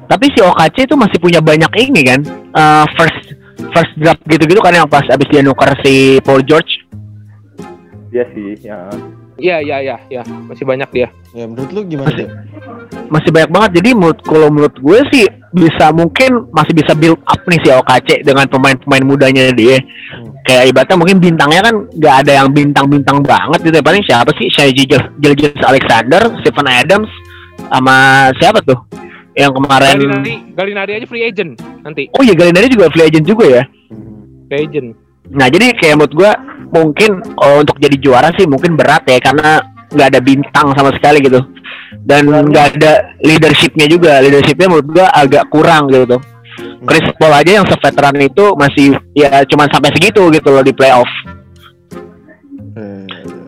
tapi 0.07 0.31
si 0.31 0.39
OKC 0.39 0.88
itu 0.88 0.96
masih 0.96 1.19
punya 1.19 1.43
banyak 1.43 1.67
ini 1.84 2.01
kan 2.07 2.19
eh, 2.55 2.86
first 2.96 3.36
first 3.75 3.91
draft 4.00 4.24
gitu-gitu 4.24 4.63
kan 4.63 4.72
yang 4.72 4.88
pas 4.88 5.03
abis 5.03 5.27
dia 5.27 5.43
nuker 5.43 5.67
si 5.84 6.24
Paul 6.24 6.43
George 6.48 6.88
dia 8.07 8.24
sih, 8.31 8.55
ya. 8.63 8.88
Iya, 9.38 9.62
iya, 9.62 9.77
iya, 9.79 9.96
iya. 10.10 10.22
Masih 10.25 10.63
banyak 10.63 10.89
dia. 10.89 11.08
Ya 11.32 11.46
menurut 11.46 11.70
lu 11.70 11.82
gimana 11.84 12.12
deh? 12.12 12.29
masih 13.08 13.32
banyak 13.32 13.48
banget 13.48 13.72
jadi 13.79 13.89
menurut 13.94 14.20
kalau 14.22 14.48
menurut 14.48 14.75
gue 14.75 15.00
sih 15.12 15.24
bisa 15.50 15.91
mungkin 15.91 16.44
masih 16.51 16.74
bisa 16.74 16.91
build 16.91 17.20
up 17.24 17.39
nih 17.46 17.60
si 17.62 17.70
OKC 17.70 18.20
dengan 18.22 18.48
pemain-pemain 18.48 19.03
mudanya 19.06 19.51
dia 19.51 19.79
Hmm. 20.08 20.32
kayak 20.41 20.72
ibaratnya 20.72 20.96
mungkin 20.98 21.17
bintangnya 21.17 21.62
kan 21.62 21.75
nggak 21.89 22.15
ada 22.22 22.32
yang 22.34 22.50
bintang-bintang 22.50 23.20
banget 23.22 23.60
gitu 23.62 23.75
ya 23.75 23.84
paling 23.86 24.03
siapa 24.03 24.32
sih 24.36 24.48
Shai 24.50 24.72
Gilgeous 24.72 25.60
Alexander 25.62 26.20
Stephen 26.39 26.63
Adams 26.65 27.12
sama 27.65 27.96
siapa 28.36 28.60
tuh 28.62 28.79
yang 29.34 29.51
kemarin 29.51 30.00
Galinari, 30.00 30.36
Galinari 30.51 30.91
aja 30.96 31.06
free 31.06 31.24
agent 31.24 31.51
nanti. 31.82 32.08
oh 32.10 32.24
iya 32.24 32.34
Galinari 32.34 32.67
juga 32.67 32.88
free 32.89 33.06
agent 33.06 33.24
juga 33.25 33.46
ya 33.46 33.63
Hmm. 33.88 34.48
Free 34.48 34.63
agent. 34.63 34.88
Nah 35.29 35.48
jadi 35.48 35.72
kayak 35.74 35.96
menurut 35.98 36.13
gua 36.13 36.32
mungkin 36.71 37.24
oh, 37.39 37.63
untuk 37.63 37.77
jadi 37.79 37.95
juara 38.00 38.29
sih 38.36 38.45
mungkin 38.45 38.75
berat 38.75 39.07
ya 39.07 39.19
karena 39.19 39.62
nggak 39.88 40.07
ada 40.13 40.19
bintang 40.19 40.67
sama 40.75 40.91
sekali 40.95 41.24
gitu. 41.24 41.39
Dan 42.07 42.27
nggak 42.27 42.79
ada 42.79 43.15
leadershipnya 43.24 43.88
juga. 43.88 44.19
Leadershipnya 44.24 44.67
menurut 44.71 44.88
gua 44.88 45.07
agak 45.12 45.47
kurang 45.51 45.91
gitu 45.91 46.17
tuh. 46.17 46.21
Chris 46.88 47.05
Paul 47.21 47.33
aja 47.36 47.62
yang 47.62 47.67
seveteran 47.69 48.17
itu 48.17 48.45
masih 48.57 48.97
ya 49.13 49.45
cuman 49.45 49.69
sampai 49.69 49.93
segitu 49.93 50.25
gitu 50.33 50.50
loh 50.50 50.63
di 50.65 50.74
playoff. 50.74 51.09
Eh, 52.77 53.05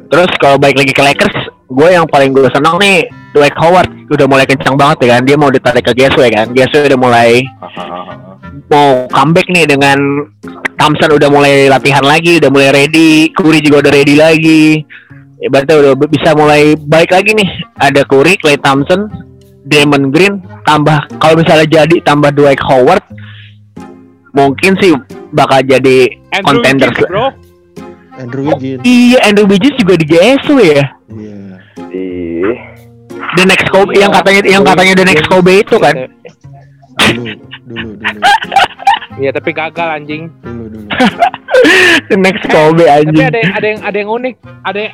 Terus 0.10 0.32
kalau 0.42 0.58
balik 0.58 0.82
lagi 0.82 0.94
ke 0.94 1.02
Lakers, 1.06 1.38
gue 1.70 1.90
yang 1.94 2.10
paling 2.10 2.34
gue 2.34 2.50
senang 2.50 2.82
nih 2.82 3.06
Dwight 3.36 3.56
Howard 3.62 3.90
udah 4.10 4.26
mulai 4.26 4.46
kencang 4.50 4.74
banget 4.74 5.06
ya 5.06 5.08
kan 5.18 5.22
dia 5.26 5.38
mau 5.38 5.54
ditarik 5.54 5.86
ke 5.86 5.94
Gasway 5.94 6.34
kan 6.34 6.50
Gasway 6.50 6.90
udah 6.90 7.00
mulai 7.00 7.46
mau 8.70 9.10
comeback 9.10 9.50
nih 9.50 9.66
dengan 9.66 9.98
Thompson 10.80 11.12
udah 11.12 11.28
mulai 11.28 11.68
latihan 11.68 12.06
lagi, 12.06 12.40
udah 12.40 12.48
mulai 12.48 12.72
ready, 12.72 13.34
Curry 13.36 13.60
juga 13.60 13.84
udah 13.84 13.92
ready 13.92 14.16
lagi. 14.16 14.80
Ya, 15.40 15.48
berarti 15.52 15.72
udah 15.76 15.94
bisa 16.08 16.32
mulai 16.38 16.78
baik 16.80 17.12
lagi 17.12 17.36
nih. 17.36 17.50
Ada 17.80 18.08
Curry, 18.08 18.40
Clay 18.40 18.56
Thompson, 18.64 19.12
Draymond 19.68 20.16
Green, 20.16 20.40
tambah 20.64 21.00
kalau 21.20 21.36
misalnya 21.36 21.84
jadi 21.84 22.00
tambah 22.08 22.32
Dwight 22.32 22.64
Howard, 22.64 23.04
mungkin 24.32 24.80
sih 24.80 24.96
bakal 25.36 25.66
jadi 25.68 26.16
Andrew 26.32 26.64
Contenders. 26.64 26.96
Wiggins, 26.96 27.12
bro. 27.12 27.28
Andrew 28.20 28.44
Wiggins. 28.52 28.82
iya 28.84 29.20
Andrew 29.28 29.48
Bridges 29.48 29.76
juga 29.80 30.00
di 30.00 30.06
GSW 30.08 30.60
ya. 30.64 30.86
Iya. 31.12 31.40
Ih, 31.90 32.56
The 33.36 33.44
next 33.46 33.68
Kobe 33.68 33.94
yang 33.96 34.12
katanya 34.12 34.42
yang 34.46 34.64
katanya 34.64 34.94
the 34.96 35.06
next 35.06 35.26
Kobe 35.28 35.54
itu 35.60 35.76
kan. 35.76 35.96
Dulu, 37.00 37.34
dulu, 37.68 37.90
dulu, 37.96 38.08
Iya, 39.20 39.36
tapi 39.36 39.52
gagal 39.52 39.88
anjing. 39.94 40.32
dulu, 40.40 40.66
dulu. 40.72 40.88
The 42.08 42.18
next 42.18 42.46
Kobe 42.48 42.84
Tapi 42.84 42.96
anjing. 43.04 43.26
ada 43.26 43.38
yang 43.38 43.52
ada 43.52 43.68
yang 43.68 43.80
ada 43.84 43.98
yang 43.98 44.10
unik, 44.10 44.36
ada 44.64 44.80
yang, 44.80 44.94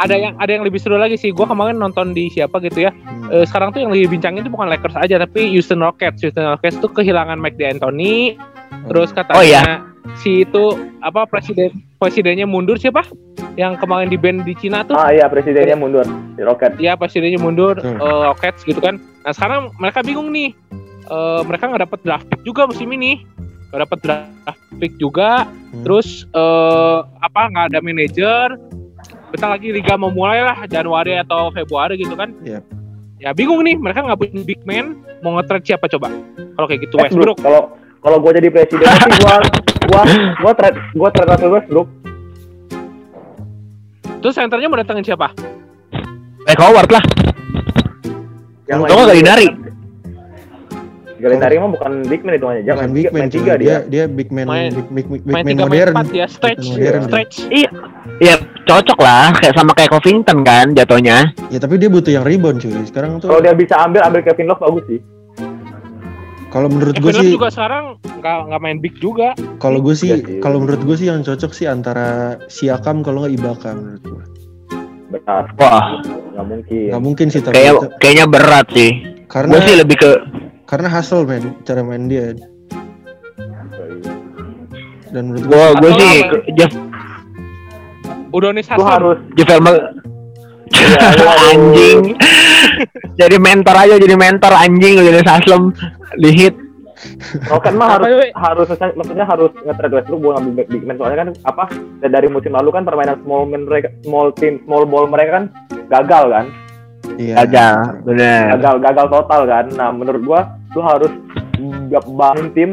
ada 0.00 0.14
yang 0.16 0.32
ada 0.40 0.50
yang 0.50 0.64
lebih 0.64 0.80
seru 0.80 0.96
lagi 0.96 1.16
sih. 1.16 1.28
Gua 1.28 1.44
kemarin 1.44 1.76
nonton 1.76 2.16
di 2.16 2.32
siapa 2.32 2.56
gitu 2.60 2.88
ya. 2.88 2.90
Hmm. 2.90 3.28
Eh, 3.30 3.44
sekarang 3.44 3.70
tuh 3.70 3.84
yang 3.84 3.92
lagi 3.92 4.08
bincangin 4.08 4.40
tuh 4.42 4.52
bukan 4.52 4.72
Lakers 4.72 4.96
aja 4.96 5.20
tapi 5.20 5.52
Houston 5.52 5.84
Rockets. 5.84 6.24
Houston 6.24 6.48
Rockets 6.48 6.80
tuh 6.80 6.88
kehilangan 6.88 7.36
Mike 7.36 7.60
D'Antoni. 7.60 8.40
Terus 8.88 9.12
katanya 9.12 9.36
Oh, 9.36 9.44
iya. 9.44 9.62
Si 10.16 10.42
itu 10.42 10.64
apa 11.00 11.24
presiden 11.24 11.70
presidennya 11.96 12.44
mundur 12.44 12.76
siapa? 12.76 13.04
Yang 13.54 13.78
kemarin 13.78 14.08
di 14.08 14.16
band 14.16 14.42
di 14.42 14.54
Cina 14.54 14.80
tuh. 14.82 14.94
ah 14.94 15.10
iya 15.10 15.26
presidennya 15.26 15.74
mundur 15.74 16.06
di 16.34 16.42
Rocket. 16.42 16.76
Iya 16.76 16.94
presidennya 16.94 17.36
mundur 17.36 17.76
Hmm. 17.76 17.98
eh, 17.98 18.22
Rockets 18.26 18.62
gitu 18.62 18.78
kan. 18.78 18.96
Nah 18.96 19.32
sekarang 19.32 19.72
mereka 19.76 20.00
bingung 20.00 20.30
nih. 20.30 20.52
Eh, 21.04 21.40
mereka 21.44 21.66
nggak 21.66 21.82
dapet 21.84 22.00
draft 22.00 22.26
pick 22.26 22.42
juga 22.42 22.64
musim 22.64 22.88
ini. 22.90 23.20
Nggak 23.68 23.80
dapet 23.84 23.98
draft 24.00 24.30
pick 24.76 24.92
juga. 24.96 25.44
Hmm. 25.44 25.82
Terus 25.82 26.24
eh, 26.26 26.98
apa 27.20 27.40
nggak 27.48 27.66
ada 27.70 27.78
manajer. 27.80 28.46
Bentar 29.30 29.48
lagi 29.48 29.70
liga 29.70 29.94
mau 29.94 30.10
mulai 30.10 30.42
lah 30.42 30.66
Januari 30.66 31.14
atau 31.16 31.50
Februari 31.50 31.94
gitu 31.96 32.14
kan. 32.14 32.34
Iya. 32.40 32.62
Ya 33.20 33.30
bingung 33.30 33.60
nih 33.60 33.76
mereka 33.76 34.00
nggak 34.00 34.16
punya 34.16 34.42
big 34.42 34.60
man. 34.64 34.96
Mau 35.20 35.36
nge-trade 35.36 35.66
siapa 35.66 35.84
coba? 35.86 36.08
Kalau 36.56 36.66
kayak 36.66 36.80
gitu 36.82 36.96
Westbrook. 36.96 37.36
Kalau 37.38 37.76
kalau 38.00 38.16
gue 38.16 38.32
jadi 38.32 38.48
presiden 38.48 38.80
sih 38.80 39.12
gua 39.20 39.44
gua 39.90 40.02
gua 40.38 40.52
trade 40.54 40.78
gua 40.94 41.08
trade 41.10 41.28
Russell 41.28 41.52
Westbrook. 41.52 41.88
Terus 44.20 44.34
senternya 44.36 44.68
mau 44.68 44.78
datengin 44.78 45.02
siapa? 45.02 45.32
Dwight 46.40 46.60
Howard 46.60 46.90
lah. 46.90 47.04
Yang 48.64 48.78
Untung 48.80 48.96
nggak 48.98 49.10
Galinari. 49.10 49.48
Galinari 51.20 51.60
mah 51.60 51.68
bukan 51.68 51.92
big 52.08 52.24
man 52.24 52.32
itu 52.32 52.46
Bukan 52.48 52.64
jangan 52.64 52.88
big 52.96 53.06
man, 53.06 53.18
main 53.18 53.28
tiga 53.28 53.52
dia. 53.60 53.84
dia. 53.84 53.84
dia 53.84 54.04
big 54.08 54.32
man, 54.32 54.48
Main- 54.48 54.72
big, 54.72 54.88
big, 54.88 55.06
big, 55.06 55.20
big 55.20 55.34
Main 55.34 55.44
man 55.44 55.52
tiga 55.52 55.64
modern. 55.66 55.92
empat 55.92 56.06
ya 56.10 56.24
stretch, 56.24 56.64
Big 56.64 56.80
modern, 56.80 57.02
stretch. 57.04 57.34
Iya. 57.50 57.68
Iya, 58.20 58.34
cocok 58.64 58.98
lah 58.98 59.28
kayak 59.36 59.52
sama 59.52 59.72
kayak 59.72 59.90
Covington 59.90 60.38
kan 60.40 60.72
jatuhnya. 60.72 61.28
Ya 61.48 61.58
tapi 61.60 61.76
dia 61.76 61.88
butuh 61.88 62.08
yang 62.10 62.24
rebound 62.24 62.60
cuy. 62.60 62.72
Sekarang 62.84 63.20
tuh 63.20 63.28
Kalau 63.28 63.40
dia 63.40 63.52
bisa 63.52 63.76
ambil 63.76 64.00
ambil 64.00 64.20
Kevin 64.24 64.48
Love 64.48 64.60
bagus 64.60 64.84
sih. 64.88 65.00
Kalau 66.50 66.66
menurut 66.66 66.94
gue 66.94 67.12
sih 67.12 67.30
juga 67.30 67.48
sekarang 67.48 67.84
nggak 68.18 68.36
nggak 68.46 68.60
main 68.60 68.78
big 68.78 68.98
juga. 68.98 69.32
kalau 69.56 69.78
gue 69.78 69.94
sih 69.94 70.10
Iya 70.10 70.18
sih. 70.20 70.38
kalau 70.38 70.58
menurut 70.58 70.82
gue 70.82 70.96
sih 70.96 71.06
yang 71.06 71.22
cocok 71.22 71.50
sih 71.50 71.64
antara 71.64 72.08
Siakam 72.46 73.00
kalau 73.00 73.22
nggak 73.22 73.34
Ibaka 73.34 73.70
menurut 73.72 74.02
gue. 74.04 74.22
Benar. 75.10 75.44
Wah, 75.56 75.98
Nggak 76.30 76.46
mungkin. 76.46 76.86
Nggak 76.88 77.02
mungkin 77.02 77.26
sih 77.28 77.40
tapi 77.40 77.54
kayak 77.56 77.72
itu. 77.72 77.86
kayaknya 77.96 78.26
berat 78.26 78.66
sih. 78.70 78.90
karena 79.26 79.52
Gue 79.52 79.62
sih 79.62 79.76
lebih 79.76 79.96
ke 79.96 80.10
karena 80.64 80.88
hasil 80.88 81.22
men 81.22 81.54
cara 81.60 81.80
main 81.80 82.06
dia 82.06 82.34
dan 85.10 85.22
menurut 85.26 85.42
gue 85.44 85.58
gue 85.58 85.70
gue 85.76 85.90
sih 85.96 86.18
Jeff 86.54 86.72
Udonis 88.30 88.66
Lu 88.68 88.78
Haslem. 88.78 88.86
harus 88.88 89.18
Jeff 89.34 89.50
Elmer- 89.50 89.98
Iya, 90.70 90.98
anjing. 91.50 92.14
Jadi 93.20 93.36
mentor 93.36 93.76
aja 93.76 93.94
jadi 93.96 94.14
mentor 94.16 94.52
anjing 94.52 95.00
jadi 95.00 95.20
Saslem. 95.24 95.72
Di 96.18 96.30
hit. 96.34 96.54
Rocket 97.48 97.72
mah 97.80 97.96
Apa, 97.96 98.04
harus 98.04 98.12
Wi? 98.20 98.28
harus 98.36 98.66
maksudnya 98.92 99.24
harus 99.24 99.48
nge-trade 99.64 99.94
Westbrook 99.96 100.20
buat 100.20 100.32
ngambil 100.36 100.52
big, 100.52 100.68
big 100.68 100.82
man. 100.84 101.00
Soalnya 101.00 101.18
kan 101.24 101.28
apa 101.48 101.64
dari 102.04 102.28
musim 102.28 102.52
lalu 102.52 102.68
kan 102.76 102.84
permainan 102.84 103.16
small 103.24 103.48
man 103.48 103.64
mereka 103.64 103.88
small 104.04 104.28
team 104.36 104.60
small 104.68 104.84
ball 104.84 105.08
mereka 105.08 105.40
kan 105.40 105.44
gagal 105.88 106.24
kan? 106.28 106.46
Iya. 107.16 107.34
Gagal, 107.44 108.04
bener. 108.04 108.42
gagal 108.56 108.76
gagal 108.84 109.06
total 109.08 109.42
kan. 109.48 109.64
Nah 109.72 109.88
menurut 109.96 110.22
gua 110.28 110.40
lu 110.76 110.80
harus 110.84 111.12
bangun 112.04 112.48
tim 112.52 112.70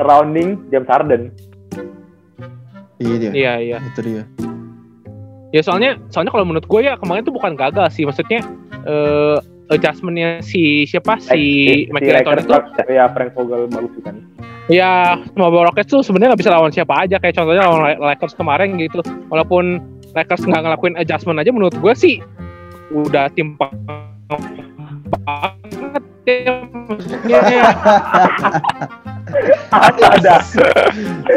surrounding 0.00 0.56
James 0.72 0.88
Harden. 0.88 1.22
Iya 2.98 3.14
dia. 3.20 3.30
Iya 3.36 3.52
iya. 3.60 3.78
itu 3.84 4.00
dia. 4.00 4.24
Ya 5.48 5.60
soalnya 5.64 5.96
soalnya 6.12 6.32
kalau 6.34 6.44
menurut 6.44 6.68
gue 6.68 6.80
ya 6.84 7.00
kemarin 7.00 7.24
tuh 7.24 7.32
bukan 7.32 7.56
gagal 7.56 7.88
sih. 7.94 8.04
Maksudnya 8.04 8.44
eh 8.88 9.36
adjustmentnya 9.68 10.40
si 10.40 10.88
siapa? 10.88 11.20
Si 11.20 11.28
Mike 11.92 12.08
D'Antoni 12.24 12.40
itu? 12.40 12.56
ya 12.88 13.04
Frank 13.12 13.36
Vogel 13.36 13.68
bagus 13.68 13.92
juga 13.92 14.12
kan 14.12 14.16
ya 14.68 15.16
Mobile 15.32 15.64
Rockets 15.72 15.88
tuh 15.88 16.04
sebenarnya 16.04 16.36
nggak 16.36 16.42
bisa 16.44 16.52
lawan 16.52 16.72
siapa 16.72 16.94
aja. 17.04 17.16
Kayak 17.20 17.36
contohnya 17.40 17.62
lawan 17.64 17.80
La- 17.84 18.00
Lakers 18.12 18.34
kemarin 18.36 18.76
gitu. 18.80 19.00
Walaupun 19.32 19.80
Lakers 20.16 20.44
nggak 20.44 20.62
ngelakuin 20.64 20.96
adjustment 20.96 21.40
aja 21.40 21.52
menurut 21.52 21.74
gue 21.76 21.94
sih 21.96 22.20
udah 22.92 23.28
tim 23.36 23.56
banget 23.60 23.76
ya 26.24 26.64
maksudnya. 26.88 27.40
Ada. 29.68 30.40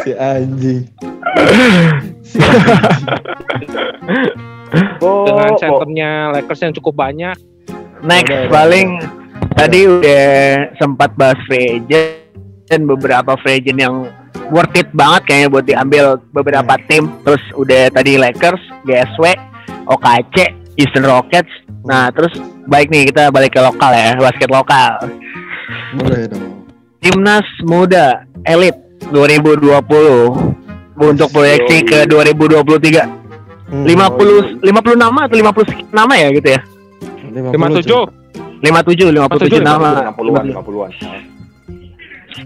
Si 0.04 0.12
anjing 0.16 0.88
oh, 5.04 5.26
dengan 5.28 5.50
oh. 5.54 5.60
centernya 5.60 6.12
Lakers 6.36 6.62
yang 6.64 6.74
cukup 6.76 6.94
banyak 6.96 7.36
Next 8.02 8.34
Udah, 8.34 8.42
udah, 8.42 8.50
paling 8.50 8.88
tadi 9.54 9.80
udah 9.86 10.26
sempat 10.82 11.14
bahas 11.14 11.38
free 11.46 11.78
agent 11.78 12.18
dan 12.66 12.90
beberapa 12.90 13.38
free 13.46 13.62
agent 13.62 13.78
yang 13.78 14.10
worth 14.50 14.74
it 14.74 14.90
banget 14.98 15.22
kayaknya 15.30 15.48
buat 15.54 15.66
diambil 15.70 16.06
beberapa 16.34 16.82
tim. 16.90 17.14
Terus 17.22 17.44
udah 17.54 17.94
tadi 17.94 18.18
Lakers, 18.18 18.62
GSW, 18.90 19.26
OKC, 19.86 20.36
Houston 20.82 21.06
Rockets. 21.06 21.54
Nah 21.86 22.10
terus 22.10 22.34
baik 22.66 22.90
nih 22.90 23.14
kita 23.14 23.30
balik 23.30 23.54
ke 23.54 23.62
lokal 23.62 23.94
ya, 23.94 24.18
basket 24.18 24.50
lokal. 24.50 24.98
boleh 25.92 26.24
dong 26.32 26.66
Timnas 27.02 27.48
Muda 27.66 28.24
Elit 28.46 28.78
2020 29.10 31.02
untuk 31.02 31.30
proyeksi 31.34 31.84
ke 31.84 32.06
2023 32.06 33.21
Hmm, 33.72 33.88
50 33.88 34.60
50 34.62 35.00
nama 35.00 35.20
atau 35.32 35.36
50 35.40 35.70
sekian 35.72 35.88
nama 35.96 36.14
ya 36.14 36.28
gitu 36.36 36.50
ya 36.52 36.62
50, 37.32 37.56
lima 37.56 37.68
cuy. 37.72 37.76
tujuh 37.80 38.04
57 38.62 39.16
57 39.16 39.64
nama 39.64 40.12
50-an 40.12 40.46
50-an 40.52 40.92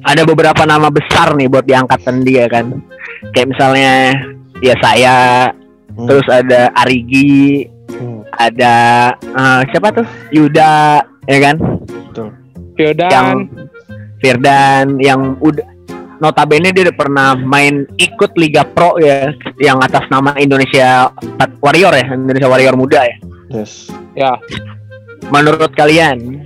ada 0.01 0.22
beberapa 0.22 0.62
nama 0.65 0.88
besar 0.89 1.34
nih 1.34 1.50
buat 1.50 1.65
diangkatan 1.65 2.22
dia 2.22 2.46
kan. 2.46 2.82
Kayak 3.34 3.48
misalnya 3.53 3.94
ya 4.60 4.75
saya, 4.82 5.15
Hmm. 5.96 6.12
terus 6.12 6.27
ada 6.27 6.67
Arigi, 6.75 7.70
Hmm, 7.96 8.20
ada 8.36 8.75
eh, 9.15 9.62
siapa 9.72 9.96
tuh? 9.96 10.03
Yuda, 10.29 11.00
ya 11.24 11.39
kan? 11.39 11.55
betul. 11.88 12.27
Firdan. 12.75 13.10
Yang 13.10 13.29
Firdan 14.20 14.86
yang 15.00 15.22
udah 15.39 15.63
notabene 16.19 16.72
dia 16.72 16.88
udah 16.89 16.98
pernah 16.98 17.29
main 17.36 17.88
ikut 18.00 18.31
Liga 18.39 18.63
Pro 18.63 18.95
ya 19.00 19.31
yang 19.60 19.79
atas 19.84 20.07
nama 20.07 20.36
Indonesia 20.39 21.12
Warrior 21.60 21.93
ya, 21.95 22.05
Indonesia 22.15 22.50
Warrior 22.50 22.75
muda 22.75 23.01
ya. 23.03 23.17
Yes. 23.51 23.91
Ya. 24.15 24.36
Menurut 25.31 25.74
kalian 25.74 26.45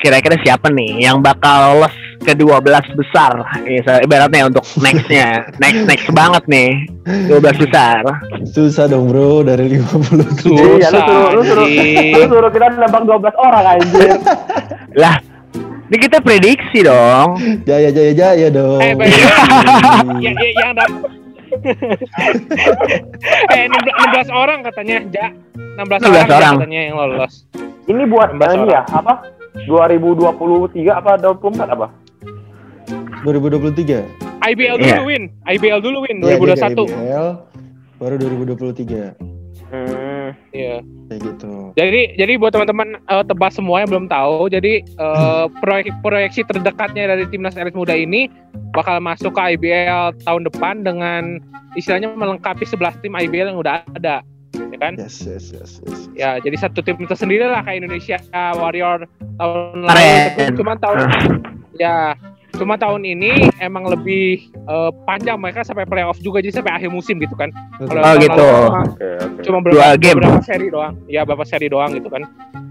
kira-kira 0.00 0.36
siapa 0.44 0.68
nih 0.68 1.08
yang 1.08 1.24
bakal 1.24 1.80
lolos 1.80 1.94
ke 2.24 2.32
12 2.32 2.60
besar? 2.96 3.32
Ya, 3.64 4.00
ibaratnya 4.00 4.48
untuk 4.48 4.64
nextnya, 4.80 5.44
next 5.62 5.82
next 5.88 6.08
banget 6.12 6.44
nih 6.48 6.88
12 7.28 7.64
besar. 7.68 8.04
Susah 8.48 8.88
dong 8.88 9.12
bro 9.12 9.44
dari 9.44 9.76
50 9.76 10.40
tuh. 10.40 10.56
Iya, 10.80 10.88
lu 10.92 11.00
suruh, 11.00 11.28
lu 11.32 11.42
suruh, 11.44 11.66
lu 11.68 12.26
suruh 12.28 12.50
kita 12.52 12.66
nembak 12.76 13.02
12 13.04 13.32
orang 13.36 13.64
anjir. 13.76 14.16
Lah, 15.02 15.18
ini 15.94 16.02
kita 16.02 16.18
prediksi 16.18 16.82
dong. 16.82 17.38
Jaya 17.62 17.94
jaya 17.94 18.10
jaya 18.10 18.50
dong. 18.50 18.82
Eh, 18.82 18.98
ya, 18.98 20.34
ya, 20.34 20.50
yang 20.58 20.74
dap 20.74 20.90
eh 23.54 23.64
16, 23.70 24.26
16 24.26 24.26
orang 24.34 24.66
katanya, 24.66 25.06
Ja. 25.14 25.30
16, 25.78 26.02
16 26.02 26.10
orang, 26.10 26.26
orang. 26.26 26.54
katanya 26.58 26.80
yang 26.82 26.96
lolos. 26.98 27.46
Ini 27.86 28.02
buat 28.10 28.34
16 28.34 28.58
ini 28.58 28.74
ya, 28.74 28.82
apa? 28.90 29.22
2023 29.70 30.90
apa 30.90 31.14
24 31.14 31.62
apa? 31.70 31.86
2023. 33.22 34.02
IBL 34.50 34.76
Iya. 34.76 34.98
dulu 34.98 35.02
win, 35.06 35.22
IBL 35.46 35.78
dulu 35.78 35.98
win 36.04 36.16
Iya, 36.18 36.26
dia 36.26 36.36
ke 36.36 36.44
2021. 36.58 36.90
IBL, 36.90 37.26
baru 37.96 38.14
2023 38.18 39.14
Hmm. 39.64 40.03
Iya. 40.54 40.80
kayak 41.10 41.20
gitu. 41.20 41.52
Jadi 41.76 42.16
jadi 42.16 42.32
buat 42.40 42.56
teman-teman 42.56 42.96
eh, 42.96 43.24
tebas 43.28 43.52
semua 43.52 43.84
yang 43.84 43.90
belum 43.92 44.06
tahu, 44.08 44.48
jadi 44.48 44.80
eh, 44.80 45.44
proyek 45.60 45.92
proyeksi 46.00 46.46
terdekatnya 46.48 47.10
dari 47.12 47.28
timnas 47.28 47.58
elit 47.58 47.76
muda 47.76 47.92
ini 47.92 48.32
bakal 48.72 49.02
masuk 49.02 49.36
ke 49.36 49.58
IBL 49.58 50.16
tahun 50.24 50.42
depan 50.48 50.86
dengan 50.86 51.42
istilahnya 51.74 52.14
melengkapi 52.14 52.64
11 52.64 53.02
tim 53.02 53.12
IBL 53.12 53.54
yang 53.54 53.58
udah 53.58 53.82
ada, 53.98 54.22
ya 54.54 54.78
kan? 54.78 54.94
Yes 54.96 55.26
yes 55.26 55.50
yes 55.50 55.82
yes. 55.82 56.00
Ya, 56.14 56.38
jadi 56.38 56.56
satu 56.56 56.80
tim 56.80 56.96
tersendiri 57.04 57.44
lah 57.44 57.66
kayak 57.66 57.82
Indonesia 57.82 58.18
Warrior 58.32 59.10
tahun 59.38 59.86
lalu. 59.86 60.54
Cuma 60.54 60.78
tahun 60.78 60.98
ya, 61.78 62.14
cuma 62.54 62.74
tahun 62.74 63.02
ini 63.04 63.50
emang 63.58 63.86
lebih 63.86 64.46
eh, 64.50 64.90
panjang 65.04 65.36
mereka 65.36 65.62
sampai 65.62 65.84
playoff 65.84 66.18
juga 66.18 66.38
jadi 66.38 66.54
sampai 66.54 66.72
akhir 66.74 66.90
musim 66.90 67.18
gitu 67.18 67.34
kan. 67.34 67.50
Betul. 67.76 67.98
Oh, 67.98 68.02
tahun 68.02 68.18
gitu. 68.20 68.46
cuma, 68.48 68.80
Oke, 68.84 69.08
oke. 69.18 69.40
cuma 69.42 69.58
Dua 69.58 69.70
beberapa, 69.70 69.96
game. 69.98 70.18
beberapa 70.20 70.42
seri 70.42 70.66
doang. 70.70 70.94
Ya, 71.06 71.20
beberapa 71.26 71.44
seri 71.44 71.66
doang 71.68 71.90
gitu 71.92 72.08
kan. 72.08 72.22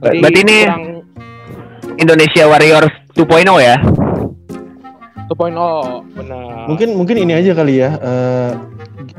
Jadi 0.04 0.18
Berarti 0.20 0.40
ini 0.42 0.58
kurang 0.64 0.84
Indonesia 2.00 2.44
Warrior 2.48 2.84
2.0 3.14 3.46
ya. 3.60 3.76
2.0 5.30 6.14
benar. 6.14 6.68
Mungkin 6.68 6.90
mungkin 6.94 7.16
ini 7.18 7.34
aja 7.34 7.52
kali 7.56 7.80
ya. 7.80 7.96
eh, 7.98 8.52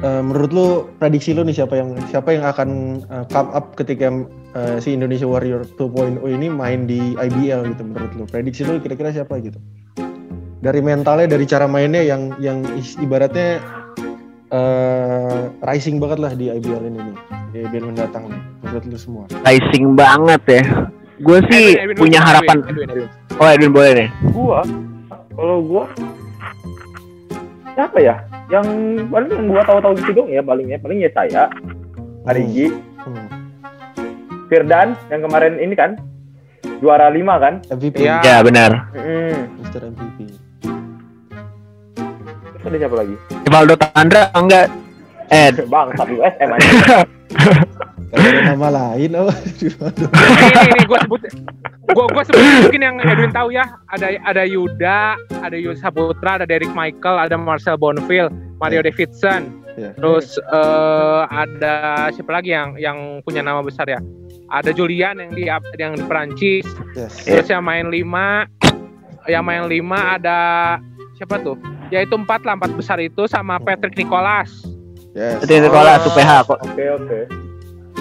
eh, 0.00 0.22
menurut 0.22 0.50
lu 0.52 0.66
prediksi 0.96 1.32
lu 1.32 1.42
nih 1.42 1.56
siapa 1.56 1.74
yang 1.74 1.96
siapa 2.06 2.28
yang 2.30 2.44
akan 2.44 2.68
eh, 3.02 3.24
come 3.28 3.50
up 3.50 3.74
ketika 3.74 4.12
eh, 4.54 4.76
si 4.78 4.94
Indonesia 4.94 5.26
Warrior 5.26 5.64
2.0 5.76 6.20
ini 6.24 6.46
main 6.52 6.84
di 6.84 7.16
IBL 7.16 7.72
gitu 7.74 7.82
menurut 7.82 8.12
lu? 8.14 8.24
Prediksi 8.24 8.62
lu 8.62 8.78
kira-kira 8.78 9.10
siapa 9.10 9.40
gitu? 9.40 9.58
Dari 10.64 10.80
mentalnya, 10.80 11.28
dari 11.28 11.44
cara 11.44 11.68
mainnya 11.68 12.00
yang 12.00 12.32
yang 12.40 12.64
ibaratnya 12.96 13.60
eh 14.48 15.42
rising 15.60 16.00
banget 16.00 16.18
lah 16.24 16.32
di 16.32 16.48
IBL 16.48 16.88
ini 16.88 16.98
nih. 17.04 17.16
Di 17.52 17.58
IBL 17.68 17.92
mendatang 17.92 18.32
nih. 18.32 18.40
Menurut 18.64 18.84
lu 18.88 18.96
semua. 18.96 19.24
Rising 19.44 19.92
banget 19.92 20.42
ya. 20.48 20.62
Gue 21.20 21.38
sih 21.52 21.76
Edwin, 21.76 21.92
Edwin, 21.92 21.96
punya 22.00 22.18
Edwin, 22.24 22.28
harapan. 22.32 22.56
Edwin, 22.64 22.88
Edwin. 22.88 23.08
Oh 23.36 23.48
Edwin 23.52 23.72
boleh 23.76 23.92
nih. 23.92 24.08
Gua 24.32 24.60
kalau 25.36 25.58
gua 25.60 25.84
siapa 27.76 27.98
ya? 28.00 28.16
Yang 28.48 28.66
paling 29.12 29.30
yang 29.30 29.46
gua 29.52 29.62
tahu-tahu 29.68 29.92
gitu 30.00 30.10
dong 30.16 30.28
ya 30.32 30.40
palingnya 30.40 30.78
paling 30.80 30.98
ya 31.04 31.10
saya, 31.12 31.52
Arigi, 32.24 32.72
Hmm. 33.04 33.28
Firdan 34.48 34.96
yang 35.12 35.20
kemarin 35.28 35.60
ini 35.60 35.76
kan 35.76 36.00
juara 36.80 37.12
5 37.12 37.20
kan? 37.36 37.54
MVP. 37.68 38.00
Iya. 38.00 38.24
Ya 38.24 38.36
benar. 38.40 38.70
Hmm. 38.96 39.60
Mr. 39.60 39.92
MVP. 39.92 40.43
Ada 42.64 42.76
siapa 42.80 42.96
lagi? 42.96 43.14
Rivaldo 43.44 43.74
Tandra 43.76 44.22
enggak. 44.32 44.66
Ed. 45.28 45.56
Bang, 45.72 45.92
satu 45.96 46.16
SM 46.20 46.48
aja. 46.48 46.68
Ada 48.14 48.28
nama 48.54 48.68
lain 48.70 49.10
apa? 49.16 49.32
ini 49.58 49.68
ini, 49.68 50.70
ini 50.70 50.84
gue 50.86 50.98
sebut 51.02 51.20
gue 51.84 52.04
gue 52.14 52.22
sebut 52.30 52.42
mungkin 52.62 52.80
yang 52.82 52.96
Edwin 53.02 53.34
tahu 53.34 53.50
ya 53.50 53.66
ada 53.90 54.14
ada 54.22 54.42
Yuda 54.46 55.18
ada 55.42 55.56
Yus 55.58 55.82
Saputra 55.82 56.38
ada 56.38 56.46
Derek 56.46 56.70
Michael 56.72 57.26
ada 57.26 57.34
Marcel 57.34 57.74
Bonfil 57.74 58.30
Mario 58.62 58.86
Davidson 58.86 59.64
Iya. 59.74 59.90
terus 59.98 60.38
eh, 60.38 61.22
ada 61.26 62.06
siapa 62.14 62.30
lagi 62.30 62.54
yang 62.54 62.78
yang 62.78 62.98
punya 63.26 63.42
nama 63.42 63.58
besar 63.58 63.90
ya 63.90 63.98
ada 64.54 64.70
Julian 64.70 65.18
yang 65.18 65.32
di 65.34 65.50
yang 65.50 65.98
di 65.98 66.04
Perancis 66.06 66.66
yes. 66.94 67.26
terus 67.26 67.50
yang 67.50 67.66
main 67.66 67.90
lima 67.90 68.46
yang 69.26 69.42
main 69.42 69.66
lima 69.66 70.14
ada 70.14 70.38
siapa 71.18 71.42
tuh 71.42 71.58
ya 71.94 72.02
itu 72.02 72.10
empat 72.12 72.42
lah 72.42 72.58
empat 72.58 72.74
besar 72.74 72.98
itu 72.98 73.24
sama 73.24 73.56
Patrick 73.56 73.94
Nicholas 73.94 74.50
Yes. 75.14 75.38
Itu 75.40 75.62
sekolah 75.62 75.94
Oh. 75.96 76.10
UPH 76.10 76.30
kok. 76.42 76.58
Oke, 76.60 76.84
oke. 76.90 77.20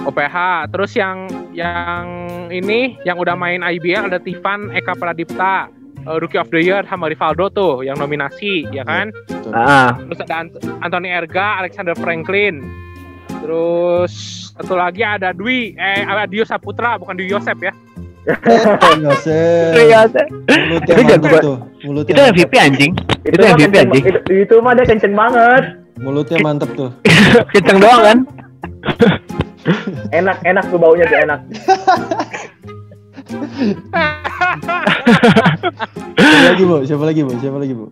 OPH 0.01 0.37
terus 0.67 0.91
yang 0.93 1.29
yang 1.53 2.03
ini 2.49 2.97
yang 3.03 3.15
udah 3.15 3.37
main 3.37 3.61
IBL 3.61 4.09
ada 4.09 4.17
Tivan 4.17 4.73
Eka 4.73 4.97
Pradipta 4.97 5.69
eh, 6.01 6.17
Rookie 6.17 6.35
of 6.35 6.49
the 6.49 6.57
Year 6.57 6.81
sama 6.83 7.07
Rivaldo 7.07 7.47
tuh 7.47 7.73
yang 7.79 7.95
nominasi 7.95 8.65
ya 8.67 8.81
kan 8.81 9.13
Ah, 9.53 9.93
terus 10.03 10.25
ada 10.25 10.35
Ant- 10.41 10.57
Anthony 10.81 11.07
Erga 11.07 11.61
Alexander 11.61 11.93
Franklin 11.93 12.65
terus 13.39 14.11
satu 14.51 14.73
lagi 14.73 15.01
ada 15.01 15.29
Dwi 15.31 15.75
eh 15.75 16.01
ada 16.01 16.25
Dio 16.25 16.43
Saputra 16.43 16.97
bukan 16.97 17.13
Dwi 17.13 17.29
Yosep 17.29 17.57
ya 17.61 17.73
Yosef. 19.03 19.75
Iya, 19.75 20.07
Mulutnya 20.47 20.93
Itu 20.95 21.03
jago 21.05 21.27
tuh. 21.39 21.57
Mulutnya 21.83 22.13
itu. 22.13 22.23
MVP 22.39 22.53
anjing. 22.55 22.91
Itu 23.23 23.35
mah 23.37 23.51
MVP 23.51 23.59
kenceng- 23.59 23.83
anjing. 23.83 24.03
Itu, 24.03 24.19
itu 24.31 24.55
mah 24.63 24.71
dia 24.73 24.85
kenceng 24.87 25.13
banget. 25.13 25.63
Mulutnya 25.99 26.37
mantap 26.39 26.69
tuh. 26.73 26.89
Kenceng 27.53 27.77
doang 27.79 28.01
kan? 28.01 28.17
Enak, 30.11 30.43
enak 30.43 30.65
tuh 30.67 30.75
baunya 30.75 31.07
tuh 31.07 31.19
enak. 31.23 31.39
Siapa 36.13 36.43
lagi, 36.51 36.63
Bu? 36.63 36.75
Siapa 36.83 37.03
lagi, 37.03 37.21
Bu? 37.23 37.31
Siapa 37.39 37.57
lagi, 37.59 37.73
Bu? 37.73 37.85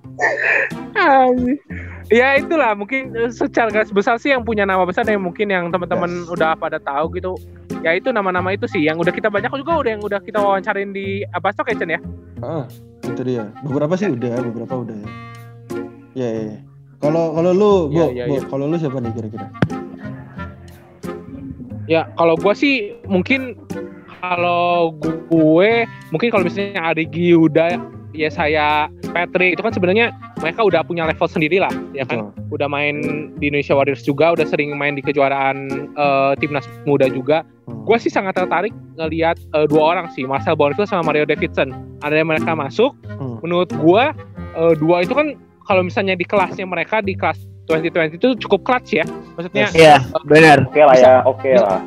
Ya 2.11 2.35
itulah 2.35 2.75
mungkin 2.75 3.15
secara 3.31 3.71
garis 3.71 3.89
besar 3.89 4.19
sih 4.19 4.35
yang 4.35 4.43
punya 4.43 4.67
nama 4.67 4.83
besar 4.83 5.07
yang 5.07 5.23
mungkin 5.23 5.47
yang 5.47 5.71
teman-teman 5.71 6.11
Yes. 6.11 6.27
udah 6.27 6.51
pada 6.59 6.75
tahu 6.77 7.15
gitu 7.15 7.39
ya 7.81 7.91
itu 7.97 8.13
nama-nama 8.13 8.53
itu 8.53 8.69
sih 8.69 8.81
yang 8.85 9.01
udah 9.01 9.13
kita 9.13 9.29
banyak 9.29 9.49
juga 9.57 9.81
udah 9.81 9.91
yang 9.97 10.03
udah 10.05 10.19
kita 10.21 10.37
wawancarin 10.37 10.93
di 10.93 11.25
apa 11.33 11.49
stok 11.53 11.73
ya 11.73 11.77
Chen 11.81 11.91
ya 11.97 12.01
Ah, 12.41 12.65
itu 13.05 13.21
dia. 13.21 13.53
Beberapa 13.61 13.93
sih 13.93 14.09
udah, 14.09 14.41
beberapa 14.41 14.73
udah 14.81 14.97
ya. 14.97 15.09
Ya, 16.17 16.29
ya. 16.33 16.41
ya. 16.49 16.59
Kalau 17.01 17.37
kalau 17.37 17.51
lu, 17.53 17.73
Bu, 17.89 17.97
iya, 18.13 18.25
Bu, 18.25 18.33
iya. 18.37 18.41
kalau 18.49 18.65
lu 18.65 18.75
siapa 18.81 18.97
nih 18.97 19.13
kira-kira? 19.13 19.47
Ya, 21.85 22.09
kalau 22.17 22.33
gua 22.37 22.53
sih 22.57 22.97
mungkin 23.05 23.57
kalau 24.21 24.93
gue 25.33 25.85
mungkin 26.13 26.29
kalau 26.29 26.45
misalnya 26.45 26.93
Arigi 26.93 27.33
udah 27.33 27.77
ya 28.11 28.27
saya 28.27 28.87
Patrick 29.11 29.55
itu 29.55 29.61
kan 29.63 29.71
sebenarnya 29.71 30.11
mereka 30.39 30.63
udah 30.63 30.83
punya 30.83 31.07
level 31.07 31.27
sendiri 31.27 31.59
lah 31.59 31.71
ya 31.91 32.03
kan 32.03 32.31
Betul. 32.31 32.59
udah 32.59 32.67
main 32.67 32.95
di 33.39 33.47
Indonesia 33.47 33.75
Warriors 33.75 34.03
juga 34.03 34.35
udah 34.35 34.45
sering 34.45 34.75
main 34.75 34.95
di 34.95 35.03
kejuaraan 35.03 35.57
eh, 35.91 36.31
timnas 36.39 36.67
muda 36.83 37.07
juga 37.07 37.43
Hmm. 37.61 37.87
gue 37.87 37.97
sih 38.01 38.09
sangat 38.11 38.35
tertarik 38.35 38.73
ngelihat 38.97 39.37
eh, 39.53 39.65
dua 39.69 39.95
orang 39.95 40.09
sih 40.11 40.25
Marcel 40.25 40.57
Bonfil 40.57 40.83
sama 40.83 41.13
Mario 41.13 41.23
Davidson 41.23 41.71
ada 42.01 42.11
yang 42.11 42.27
mereka 42.27 42.51
masuk 42.51 42.91
Hmm. 43.15 43.37
menurut 43.45 43.69
gue 43.71 44.03
eh, 44.57 44.73
dua 44.75 45.05
itu 45.05 45.13
kan 45.13 45.37
kalau 45.63 45.85
misalnya 45.85 46.17
di 46.17 46.25
kelasnya 46.27 46.65
mereka 46.67 46.99
di 46.99 47.13
kelas 47.15 47.37
2020 47.69 48.17
itu 48.19 48.27
cukup 48.43 48.65
clutch 48.67 48.91
ya 48.91 49.05
maksudnya 49.37 49.69
Yes. 49.71 49.77
Iya, 49.77 49.95
benar. 50.27 50.57
Oke 50.67 50.81
lah 50.83 50.97
ya, 50.97 51.13
oke 51.23 51.51
lah. 51.55 51.79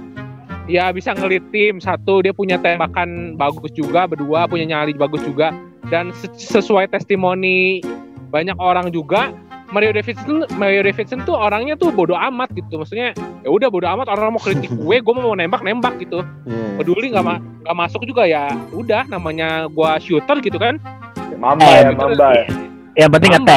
Ya 0.67 0.91
bisa 0.91 1.13
ngelit 1.13 1.45
tim. 1.49 1.79
Satu 1.79 2.21
dia 2.21 2.31
punya 2.31 2.57
tembakan 2.57 3.35
bagus 3.35 3.71
juga. 3.71 4.05
Berdua 4.05 4.45
punya 4.45 4.65
nyali 4.65 4.93
bagus 4.93 5.21
juga. 5.23 5.53
Dan 5.87 6.11
se- 6.15 6.33
sesuai 6.33 6.89
testimoni 6.89 7.85
banyak 8.29 8.57
orang 8.57 8.89
juga 8.89 9.31
Mario 9.71 9.91
Davidson 9.91 10.47
Mario 10.55 10.83
Davidson 10.83 11.23
tuh 11.23 11.35
orangnya 11.35 11.75
tuh 11.75 11.91
bodoh 11.91 12.17
amat 12.17 12.53
gitu. 12.53 12.77
Maksudnya 12.77 13.13
ya 13.43 13.49
udah 13.49 13.69
bodoh 13.69 13.91
amat. 13.91 14.07
Orang 14.09 14.35
mau 14.35 14.43
kritik 14.43 14.71
gue 14.71 14.97
gue 14.99 15.15
mau 15.15 15.35
nembak 15.35 15.61
nembak 15.61 15.99
gitu. 15.99 16.23
Iya. 16.45 16.63
peduli 16.75 17.07
nggak 17.11 17.23
ma- 17.23 17.39
nggak 17.63 17.77
masuk 17.77 18.03
juga 18.03 18.27
ya 18.27 18.51
udah 18.71 19.07
namanya 19.07 19.71
gua 19.71 19.97
shooter 19.97 20.43
gitu 20.43 20.59
kan. 20.59 20.77
Mamba 21.39 21.63
Eh, 21.65 21.83
ya, 21.83 21.91
mamba 21.95 22.29
ya. 22.35 22.45
yang 22.99 23.11
penting 23.15 23.31
gitu. 23.35 23.55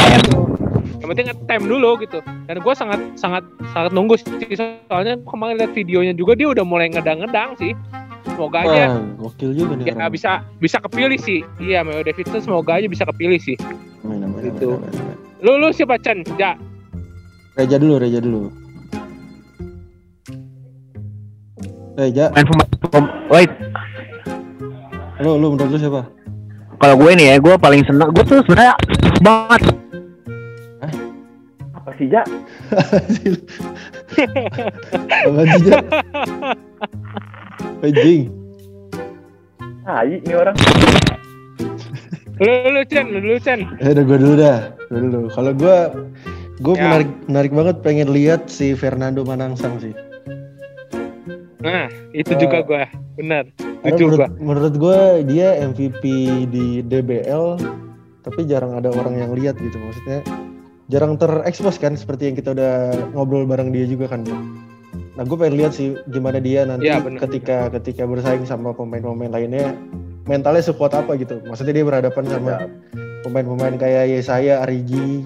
Yang 0.97 1.07
penting 1.13 1.27
ngetem 1.29 1.62
dulu 1.69 1.89
gitu. 2.01 2.19
Dan 2.49 2.57
gue 2.62 2.73
sangat 2.73 2.99
sangat 3.15 3.43
sangat 3.73 3.91
nunggu 3.93 4.17
sih 4.17 4.57
soalnya 4.57 5.21
kemarin 5.29 5.62
lihat 5.62 5.71
videonya 5.77 6.13
juga 6.17 6.33
dia 6.33 6.49
udah 6.49 6.65
mulai 6.65 6.89
ngedang-ngedang 6.89 7.53
sih. 7.62 7.71
Semoga 8.27 8.65
aja 8.67 8.97
gokil 9.17 9.55
juga 9.55 9.73
nih 9.79 9.86
ya 9.88 9.93
orang. 9.97 10.12
bisa 10.12 10.31
bisa 10.60 10.77
kepilih 10.83 11.17
sih. 11.17 11.41
Iya, 11.63 11.81
Mayo 11.81 12.03
Davidson 12.05 12.43
semoga 12.43 12.77
aja 12.77 12.86
bisa 12.89 13.07
kepilih 13.07 13.39
sih. 13.39 13.55
Amin, 14.03 14.25
amin, 14.25 14.36
amin, 14.38 14.51
Gitu. 14.53 14.69
amin, 14.77 14.91
amin. 14.93 15.15
Lu 15.41 15.51
lu 15.57 15.69
siapa 15.73 15.97
Chan? 16.01 16.21
Ja. 16.38 16.53
Reja 17.57 17.81
dulu, 17.81 17.97
Reja 17.97 18.19
dulu. 18.21 18.51
Reja, 21.97 22.29
main 22.29 22.45
wait 23.33 23.49
lu 25.17 25.33
lu 25.41 25.57
menurut 25.57 25.69
lu 25.73 25.77
siapa? 25.81 26.01
kalau 26.77 26.93
gue 26.93 27.12
nih 27.17 27.33
ya 27.33 27.36
gue 27.41 27.53
paling 27.57 27.81
seneng 27.89 28.13
gue 28.13 28.21
tuh 28.21 28.39
sebenarnya 28.45 28.77
banget 29.25 29.62
Apa 31.97 32.05
sih, 32.05 32.13
Ja? 32.13 32.23
Apa 35.25 35.41
sih, 35.49 35.65
Ja? 35.65 35.81
Anjing. 37.86 38.21
Ah, 39.81 40.05
ini 40.05 40.29
orang. 40.29 40.53
Lu 42.38 42.53
lu 42.69 42.81
Chan, 42.86 43.05
lu 43.10 43.38
Chan. 43.41 43.60
Eh, 43.81 43.97
udah 43.97 44.03
gue 44.05 44.17
dulu 44.19 44.36
dah. 44.38 44.60
Gue 44.93 44.99
dulu. 45.10 45.19
Kalau 45.33 45.51
gue, 45.53 45.77
gue 46.60 46.73
Ya. 46.75 46.81
menarik, 46.86 47.10
menarik 47.25 47.51
banget 47.51 47.75
pengen 47.81 48.13
lihat 48.13 48.45
si 48.45 48.77
Fernando 48.77 49.25
Manansang 49.25 49.81
sih. 49.81 49.93
Nah, 51.57 51.89
itu 52.13 52.29
Eh, 52.29 52.38
juga 52.38 52.62
gua. 52.62 52.86
Benar. 53.17 53.49
Setuju 53.81 54.03
menurut, 54.05 54.19
gua. 54.19 54.29
menurut 54.38 54.73
gue 54.77 54.99
dia 55.25 55.57
MVP 55.57 56.03
di 56.45 56.86
DBL, 56.86 57.57
tapi 58.21 58.45
jarang 58.45 58.77
ada 58.77 58.93
orang 58.93 59.17
yang 59.17 59.33
lihat 59.33 59.57
gitu. 59.57 59.73
Maksudnya 59.75 60.21
jarang 60.88 61.19
terekspos 61.19 61.76
kan, 61.78 61.95
seperti 61.95 62.32
yang 62.32 62.36
kita 62.36 62.56
udah 62.56 62.73
ngobrol 63.12 63.43
bareng 63.43 63.71
dia 63.71 63.84
juga 63.84 64.08
kan. 64.08 64.23
Nah, 65.17 65.23
gue 65.26 65.34
pengen 65.34 65.56
lihat 65.58 65.73
sih 65.73 65.97
gimana 66.13 66.38
dia 66.38 66.63
nanti 66.63 66.88
Iya, 66.88 67.02
bener. 67.02 67.19
ketika 67.26 67.73
ketika 67.73 68.06
bersaing 68.06 68.45
sama 68.45 68.71
pemain-pemain 68.71 69.34
lainnya, 69.34 69.73
mentalnya 70.30 70.62
sekuat 70.62 70.93
apa 70.93 71.17
gitu. 71.17 71.41
Maksudnya 71.43 71.73
dia 71.73 71.86
berhadapan 71.86 72.23
sama 72.30 72.52
Ya. 72.54 72.58
pemain-pemain 73.26 73.76
kayak 73.76 74.13
Yesaya, 74.13 74.62
Arigi, 74.62 75.26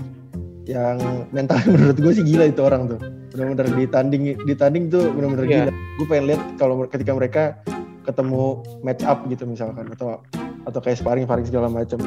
yang 0.63 0.97
mentalnya 1.35 1.67
menurut 1.75 1.97
gue 1.99 2.11
sih 2.15 2.23
gila 2.23 2.47
itu 2.47 2.61
orang 2.63 2.87
tuh. 2.87 2.99
Benar-benar 3.35 3.67
ditanding 3.75 4.23
ditanding 4.47 4.83
tuh 4.87 5.11
benar-benar 5.11 5.45
Iya. 5.45 5.55
gila. 5.67 5.71
Gue 5.99 6.05
pengen 6.07 6.25
lihat 6.31 6.41
kalau 6.55 6.75
ketika 6.87 7.11
mereka 7.11 7.43
ketemu 8.01 8.63
match 8.81 9.03
up 9.05 9.27
gitu 9.27 9.43
misalkan 9.45 9.91
atau 9.93 10.23
atau 10.65 10.79
kayak 10.79 10.97
sparring 10.97 11.27
sparring 11.27 11.45
segala 11.45 11.67
macam. 11.67 11.99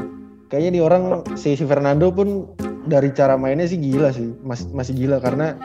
Kayaknya 0.48 0.70
nih 0.80 0.82
orang 0.82 1.04
si, 1.36 1.52
si 1.52 1.64
Fernando 1.68 2.08
pun 2.08 2.48
dari 2.84 3.10
cara 3.10 3.34
mainnya 3.34 3.64
sih 3.64 3.76
gila 3.76 4.10
sih, 4.10 4.32
masih 4.40 4.68
masih 4.70 4.92
gila 4.94 5.18
karena 5.18 5.56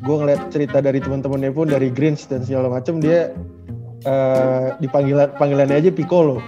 gue 0.00 0.16
ngeliat 0.16 0.48
cerita 0.48 0.78
dari 0.78 0.96
teman-temannya 0.96 1.50
pun 1.50 1.66
dari 1.66 1.88
Greens 1.88 2.24
dan 2.24 2.40
segala 2.40 2.68
macam 2.70 2.98
dia 2.98 3.32
eh 4.00 4.66
dipanggilan 4.78 5.36
panggilannya 5.36 5.76
aja 5.76 5.90
Piccolo. 5.90 6.40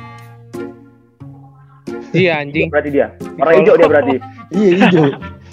Iya 2.12 2.40
anjing. 2.40 2.68
Berarti 2.68 2.90
dia. 2.90 3.12
Orang 3.36 3.54
hijau 3.58 3.74
dia 3.74 3.88
berarti. 3.88 4.16
Iya 4.52 4.70
hijau. 4.78 5.06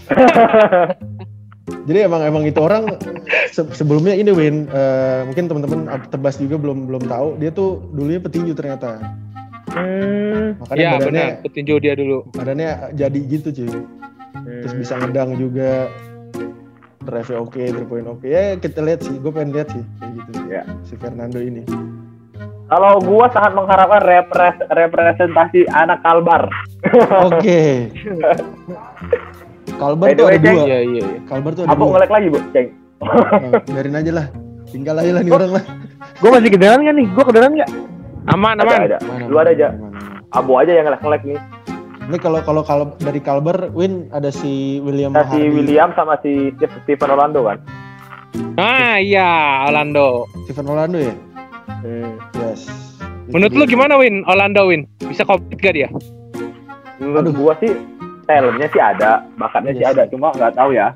Jadi 1.87 1.99
emang 2.01 2.21
emang 2.21 2.43
itu 2.43 2.59
orang 2.59 2.97
se- 3.47 3.71
sebelumnya 3.71 4.11
ini 4.11 4.29
Win 4.29 4.67
eh, 4.67 5.21
mungkin 5.23 5.47
teman-teman 5.47 5.79
tebas 6.07 6.35
juga 6.35 6.57
belum 6.57 6.85
belum 6.85 7.03
tahu 7.05 7.37
dia 7.37 7.49
tuh 7.49 7.83
dulunya 7.91 8.19
petinju 8.19 8.53
ternyata 8.53 8.99
Hmm. 9.69 10.57
makanya 10.57 10.81
Iya 10.81 10.89
badannya 10.91 11.25
benar. 11.29 11.43
Petinju 11.45 11.75
dia 11.77 11.93
dulu. 11.93 12.25
badannya 12.33 12.69
jadi 12.97 13.19
gitu 13.21 13.47
cuy 13.53 13.69
terus 14.41 14.73
bisa 14.75 14.93
ngedang 14.95 15.35
juga 15.35 15.87
drive 17.01 17.31
oke 17.33 17.57
three 17.57 17.85
point 17.85 18.05
oke 18.05 18.23
ya 18.23 18.55
kita 18.55 18.79
lihat 18.79 19.01
sih 19.01 19.15
gue 19.15 19.29
pengen 19.29 19.51
lihat 19.51 19.69
sih 19.69 19.83
kayak 19.95 20.11
gitu 20.15 20.31
Ya. 20.47 20.61
si 20.81 20.93
Fernando 20.95 21.37
ini 21.37 21.63
Kalau 22.65 23.01
gua 23.01 23.25
sangat 23.29 23.53
mengharapkan 23.55 23.97
repres 23.99 24.53
representasi 24.67 25.65
anak 25.67 26.01
Kalbar. 26.01 26.45
oke 27.25 27.61
Kalbar 29.71 30.05
By 30.05 30.13
the 30.13 30.19
tuh 30.19 30.27
ada 30.27 30.37
Ceng. 30.39 30.53
dua 30.53 30.63
Iya 30.63 30.79
iya. 30.79 31.01
iya. 31.03 31.19
Kalbar 31.25 31.51
tuh 31.53 31.63
ada 31.63 31.71
Apa 31.71 31.79
dua 31.79 31.89
ngelek 31.91 32.11
lagi, 32.11 32.27
Bu? 32.27 32.39
Ceng. 32.51 32.67
Nah, 32.99 33.51
biarin 33.65 33.95
aja 33.95 34.11
lah 34.13 34.27
tinggal 34.67 34.95
aja 34.97 35.11
lah 35.11 35.23
nih 35.23 35.31
orang 35.31 35.51
lah 35.51 35.63
gue 36.13 36.29
masih 36.29 36.49
kedengeran 36.51 36.83
gak 36.83 36.93
nih 36.93 37.07
gue 37.07 37.23
kedengeran 37.25 37.53
gak 37.57 37.69
Aman 38.27 38.55
Ada, 38.55 38.67
aman. 38.67 38.79
ada. 38.85 38.97
Mana, 39.01 39.23
Lu 39.25 39.37
ada 39.39 39.49
aja. 39.49 39.67
mana, 39.71 39.89
mana. 39.89 40.19
Abu 40.29 40.51
aja 40.53 40.69
yang 40.69 40.85
ngelek-ngelek 40.85 41.21
nih. 41.25 41.37
Ini 42.09 42.17
kalau 42.17 42.41
kalau 42.41 42.65
kalau 42.65 42.85
dari 42.97 43.21
Kalbar, 43.21 43.69
Win 43.69 44.09
ada 44.09 44.33
si 44.33 44.81
William 44.81 45.13
Nah, 45.13 45.29
si. 45.29 45.45
William 45.45 45.93
sama 45.93 46.17
si 46.25 46.49
Stephen 46.81 47.13
Orlando 47.13 47.45
kan. 47.45 47.61
Ah 48.57 48.97
iya 48.97 49.61
Orlando. 49.69 50.25
Stephen 50.49 50.73
Orlando 50.73 50.97
ya? 50.97 51.13
Hmm. 51.85 52.17
Yes. 52.41 52.65
Menurut 53.29 53.53
Itu 53.53 53.61
lu 53.61 53.65
gimana 53.69 53.93
Win? 54.01 54.25
Orlando 54.25 54.73
Win? 54.73 54.89
Bisa 55.05 55.21
compete 55.21 55.61
gak 55.61 55.77
dia? 55.77 55.89
Menurut 56.97 57.29
Aduh. 57.29 57.33
gua 57.37 57.53
sih 57.61 57.77
talentnya 58.25 58.67
sih 58.73 58.81
ada, 58.81 59.21
bakatnya 59.37 59.77
Iya 59.77 59.77
sih 59.77 59.85
ada, 59.93 60.01
cuma 60.09 60.33
nggak 60.33 60.57
tahu 60.57 60.73
ya. 60.73 60.89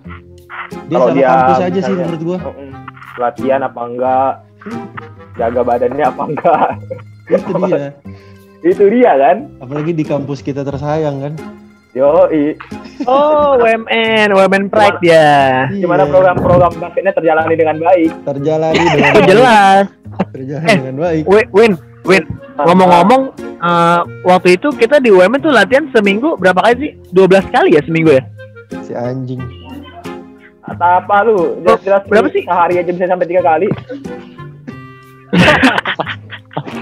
Dia 0.89 0.97
kalau 0.97 1.13
dia 1.13 1.27
kampus 1.29 1.61
aja 1.61 1.79
sih 1.85 1.93
menurut 1.93 2.21
gua. 2.25 2.37
Mm-mm. 2.41 2.69
Latihan 3.21 3.61
apa 3.61 3.81
enggak, 3.85 4.31
jaga 5.37 5.61
badannya 5.61 6.05
apa 6.09 6.23
enggak. 6.25 6.67
Itu 7.29 7.53
dia. 7.69 7.93
Itu 8.63 8.87
dia 8.87 9.11
kan. 9.13 9.37
Apalagi 9.59 9.91
di 9.91 10.01
kampus 10.01 10.39
kita 10.39 10.61
tersayang 10.61 11.19
kan. 11.19 11.33
Yo, 11.93 12.09
oh 13.05 13.49
WMN 13.61 14.33
WMN 14.33 14.65
Pride 14.65 14.97
ya 15.03 15.69
gimana 15.69 16.01
Iya. 16.01 16.09
program-program 16.09 16.71
basketnya 16.81 17.13
terjalani 17.13 17.53
dengan 17.53 17.77
baik. 17.77 18.09
terjalani 18.25 18.81
dengan 18.89 19.11
itu 19.13 19.21
jelas 19.29 19.85
terjalani 20.33 20.65
Eh. 20.65 20.75
dengan 20.81 20.95
baik. 20.97 21.21
Win 21.29 21.45
Win 21.53 21.71
Win 22.03 22.23
ngomong-ngomong 22.55 23.21
eh, 23.61 23.99
waktu 24.25 24.57
itu 24.57 24.67
kita 24.73 24.97
di 24.97 25.07
WMN 25.07 25.39
tuh 25.39 25.53
latihan 25.53 25.85
seminggu 25.91 26.35
berapa 26.35 26.59
kali 26.63 26.75
sih 26.81 26.91
12 27.13 27.51
kali 27.51 27.69
ya 27.77 27.81
seminggu 27.85 28.09
ya 28.11 28.23
Si 28.81 28.91
anjing. 28.91 29.37
Atau 30.65 30.89
apa 30.97 31.15
lu? 31.21 31.61
Jelas-jelas 31.61 32.01
Oh, 32.01 32.09
berapa 32.09 32.27
sih? 32.31 32.41
Sehari 32.41 32.73
aja 32.81 32.89
bisa 32.89 33.05
sampai 33.05 33.27
tiga 33.29 33.43
kali. 33.45 33.69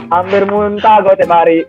Hampir 0.09 0.43
muntah 0.45 1.01
gue 1.01 1.13
tiap 1.15 1.31
hari. 1.31 1.59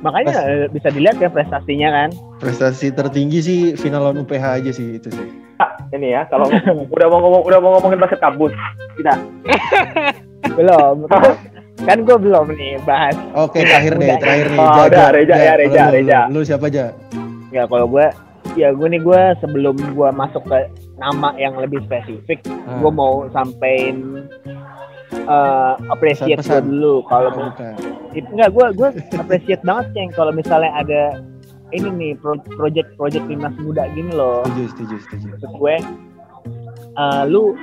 makanya 0.00 0.32
eh, 0.40 0.64
bisa 0.72 0.88
dilihat 0.88 1.20
ya 1.20 1.28
prestasinya 1.28 1.92
kan 1.92 2.08
Prestasi 2.40 2.88
tertinggi 2.88 3.38
sih 3.38 3.58
final 3.76 4.00
lawan 4.00 4.24
UPH 4.24 4.64
aja 4.64 4.72
sih 4.72 4.96
itu 4.96 5.12
sih. 5.12 5.28
Ini 5.92 6.08
ya, 6.08 6.22
kalau 6.24 6.48
udah 6.96 7.06
mau 7.06 7.20
ngomong 7.20 7.42
udah 7.44 7.58
mau 7.60 7.70
ngomongin 7.76 8.00
basket 8.00 8.16
kampus, 8.16 8.48
kita 8.96 9.12
belum 10.56 11.04
kan 11.80 11.98
gue 12.00 12.16
belum 12.16 12.46
nih 12.54 12.80
bahas 12.80 13.12
Oke, 13.36 13.60
terakhir 13.60 13.96
deh, 13.96 14.16
terakhir 14.16 14.46
nih. 14.48 14.58
Oh, 14.58 14.88
udah, 14.88 15.08
Reja, 15.12 15.36
ya, 15.36 15.52
Reja, 15.56 15.82
lu, 15.84 15.92
Reja. 15.92 16.18
Lu, 16.28 16.40
lu 16.40 16.48
siapa 16.48 16.72
aja? 16.72 16.96
ya 17.50 17.66
kalau 17.66 17.84
gue 17.84 18.06
ya 18.54 18.72
gue 18.72 18.88
nih 18.88 19.02
gue 19.02 19.20
sebelum 19.38 19.76
gue 19.76 20.08
masuk 20.10 20.42
ke 20.46 20.58
nama 20.96 21.34
yang 21.36 21.58
lebih 21.58 21.82
spesifik 21.84 22.40
Ah. 22.64 22.78
gue 22.78 22.88
mau 22.88 23.26
sampein 23.28 24.24
eh 25.10 25.72
appreciate 25.88 26.38
Pesan-pesan. 26.38 26.62
gue 26.62 26.70
dulu 26.70 26.94
kalau 27.04 27.30
Oh, 27.30 27.50
enggak 28.12 28.50
gue 28.50 28.66
gue 28.74 28.88
appreciate 29.16 29.62
banget 29.62 29.86
ceng 29.92 30.10
kalau 30.12 30.30
misalnya 30.30 30.70
ada 30.72 31.02
ini 31.70 31.86
nih 31.88 32.12
pro- 32.14 32.42
project 32.50 32.94
project 32.94 33.26
timnas 33.26 33.54
muda 33.56 33.86
gini 33.90 34.10
loh. 34.10 34.42
Setuju, 34.44 34.64
setuju, 34.70 34.96
setuju. 35.00 35.26
maksud 35.30 35.50
gue 35.52 35.74
eh, 36.96 37.22
lu 37.26 37.54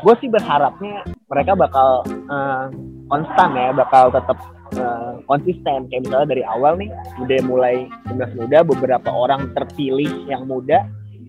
gue 0.00 0.14
sih 0.18 0.28
berharapnya 0.28 1.00
mereka 1.26 1.52
bakal 1.54 1.88
eh, 2.06 2.64
konstan 3.06 3.50
ya 3.52 3.72
bakal 3.72 4.08
tetap 4.08 4.36
eh, 4.74 5.12
konsisten. 5.24 5.88
Kayak 5.88 6.02
misalnya 6.04 6.28
dari 6.30 6.44
awal 6.44 6.76
nih 6.76 6.92
udah 7.18 7.38
mulai 7.44 7.76
timnas 8.04 8.32
muda 8.34 8.58
beberapa 8.62 9.08
orang 9.08 9.52
terpilih 9.52 10.24
yang 10.26 10.44
muda. 10.44 10.84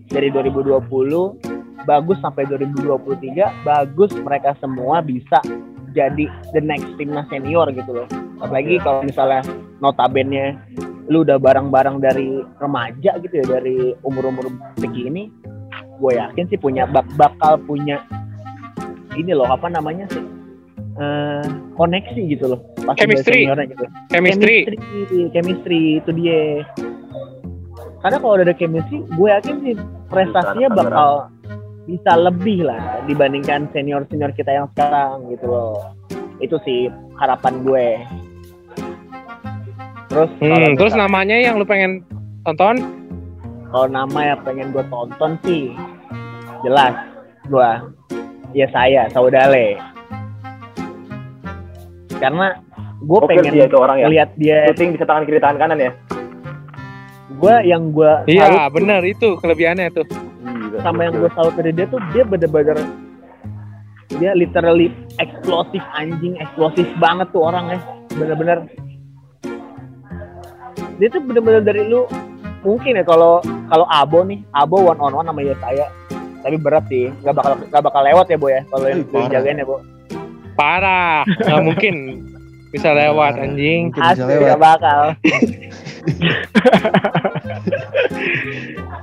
Dari 0.06 0.30
2020 0.30 0.86
bagus 1.84 2.16
sampai 2.24 2.48
2023 2.48 3.66
bagus 3.66 4.10
mereka 4.16 4.56
semua 4.62 5.04
bisa 5.04 5.42
jadi 5.92 6.28
the 6.52 6.60
next 6.60 6.88
timnas 6.96 7.28
senior 7.28 7.68
gitu 7.72 7.90
loh. 7.92 8.08
Apalagi 8.40 8.80
kalau 8.80 9.04
misalnya 9.04 9.44
notabene 9.80 10.56
lu 11.06 11.22
udah 11.22 11.38
bareng-bareng 11.38 12.02
dari 12.02 12.42
remaja 12.58 13.18
gitu 13.22 13.34
ya 13.42 13.46
dari 13.46 13.94
umur-umur 14.02 14.50
segini 14.78 15.30
gue 15.96 16.12
yakin 16.12 16.44
sih 16.50 16.58
punya 16.60 16.84
bak 16.84 17.06
bakal 17.16 17.56
punya 17.64 18.02
ini 19.16 19.32
loh 19.32 19.48
apa 19.48 19.70
namanya 19.70 20.04
sih 20.12 20.24
eh, 21.00 21.46
koneksi 21.78 22.20
gitu 22.36 22.52
loh 22.52 22.60
pas 22.84 22.98
Chemistry. 22.98 23.48
gitu. 23.48 23.84
Chemistry. 24.12 24.56
chemistry 24.66 25.20
chemistry 25.32 25.80
itu 26.02 26.10
dia. 26.14 26.66
Karena 28.04 28.22
kalau 28.22 28.38
udah 28.38 28.46
ada 28.46 28.54
chemistry 28.54 29.02
gue 29.02 29.28
yakin 29.30 29.56
sih 29.62 29.74
prestasinya 30.10 30.68
bakal 30.74 31.10
bisa 31.86 32.12
lebih 32.14 32.62
lah 32.62 32.82
dibandingkan 33.04 33.70
senior 33.70 34.02
senior 34.06 34.30
kita 34.30 34.50
yang 34.52 34.66
sekarang 34.68 35.30
gitu 35.30 35.46
loh 35.46 35.94
itu 36.38 36.58
sih 36.60 36.90
harapan 37.14 37.62
gue 37.62 37.88
terus 40.08 40.30
Hmm, 40.38 40.74
terus 40.74 40.92
misal- 40.92 41.02
namanya 41.02 41.36
yang 41.36 41.56
lu 41.56 41.64
pengen 41.64 42.02
tonton 42.42 42.76
Kalau 43.66 43.86
nama 43.88 44.20
yang 44.24 44.40
pengen 44.42 44.70
gue 44.70 44.84
tonton 44.84 45.36
sih 45.42 45.74
jelas 46.62 46.94
gue 47.44 47.70
ya 48.52 48.66
saya 48.66 49.04
Saudale. 49.10 49.76
Karena 52.16 52.56
gue 52.96 53.18
Oke 53.18 53.28
pengen 53.28 53.52
dia 53.52 53.66
itu 53.66 53.76
orang 53.76 54.00
ya. 54.00 54.06
lihat 54.08 54.30
dia 54.34 54.64
Shooting 54.66 54.96
bisa 54.96 55.04
tangan 55.04 55.22
kiri 55.22 55.36
tangan 55.36 55.58
kanan 55.60 55.78
ya. 55.78 55.92
gue 57.28 57.54
yang 57.64 57.92
gue 57.92 58.12
iya 58.26 58.64
bener 58.66 59.04
itu 59.04 59.36
kelebihannya 59.36 59.92
tuh 59.92 60.06
sama 60.82 61.08
yang 61.08 61.14
gue 61.16 61.30
salut 61.32 61.54
dari 61.56 61.72
dia 61.72 61.86
tuh 61.88 62.00
dia 62.12 62.24
bener-bener 62.26 62.78
dia 64.16 64.32
literally 64.32 64.88
eksplosif 65.18 65.82
anjing 65.98 66.38
eksplosif 66.40 66.86
banget 67.02 67.28
tuh 67.34 67.42
orang 67.44 67.74
ya 67.74 67.78
bener-bener. 68.16 68.58
Dia 70.96 71.08
tuh 71.12 71.20
bener-bener 71.20 71.60
dari 71.60 71.84
lu 71.84 72.08
mungkin 72.64 72.96
ya 72.96 73.04
kalau 73.04 73.44
kalau 73.68 73.86
Abo 73.92 74.24
nih 74.24 74.40
Abo 74.56 74.80
one 74.88 74.98
on 74.98 75.12
one 75.12 75.28
sama 75.28 75.44
ya 75.44 75.54
saya 75.60 75.86
tapi 76.40 76.56
berat 76.56 76.86
sih 76.88 77.10
nggak 77.26 77.34
bakal 77.34 77.52
nggak 77.58 77.82
bakal 77.82 78.02
lewat 78.06 78.26
ya 78.30 78.36
bo 78.38 78.48
ya 78.48 78.62
kalau 78.70 78.86
yang 78.88 79.02
jagain 79.28 79.60
ya 79.60 79.66
bo. 79.66 79.82
Parah 80.56 81.26
nggak 81.26 81.62
mungkin. 81.66 81.94
Bisa 82.72 82.92
lewat 82.92 83.36
anjing. 83.40 83.90
Mungkin 83.92 84.02
bisa 84.02 84.24
asli 84.24 84.32
lewat. 84.32 84.46
nggak 84.46 84.62
bakal. 84.62 85.00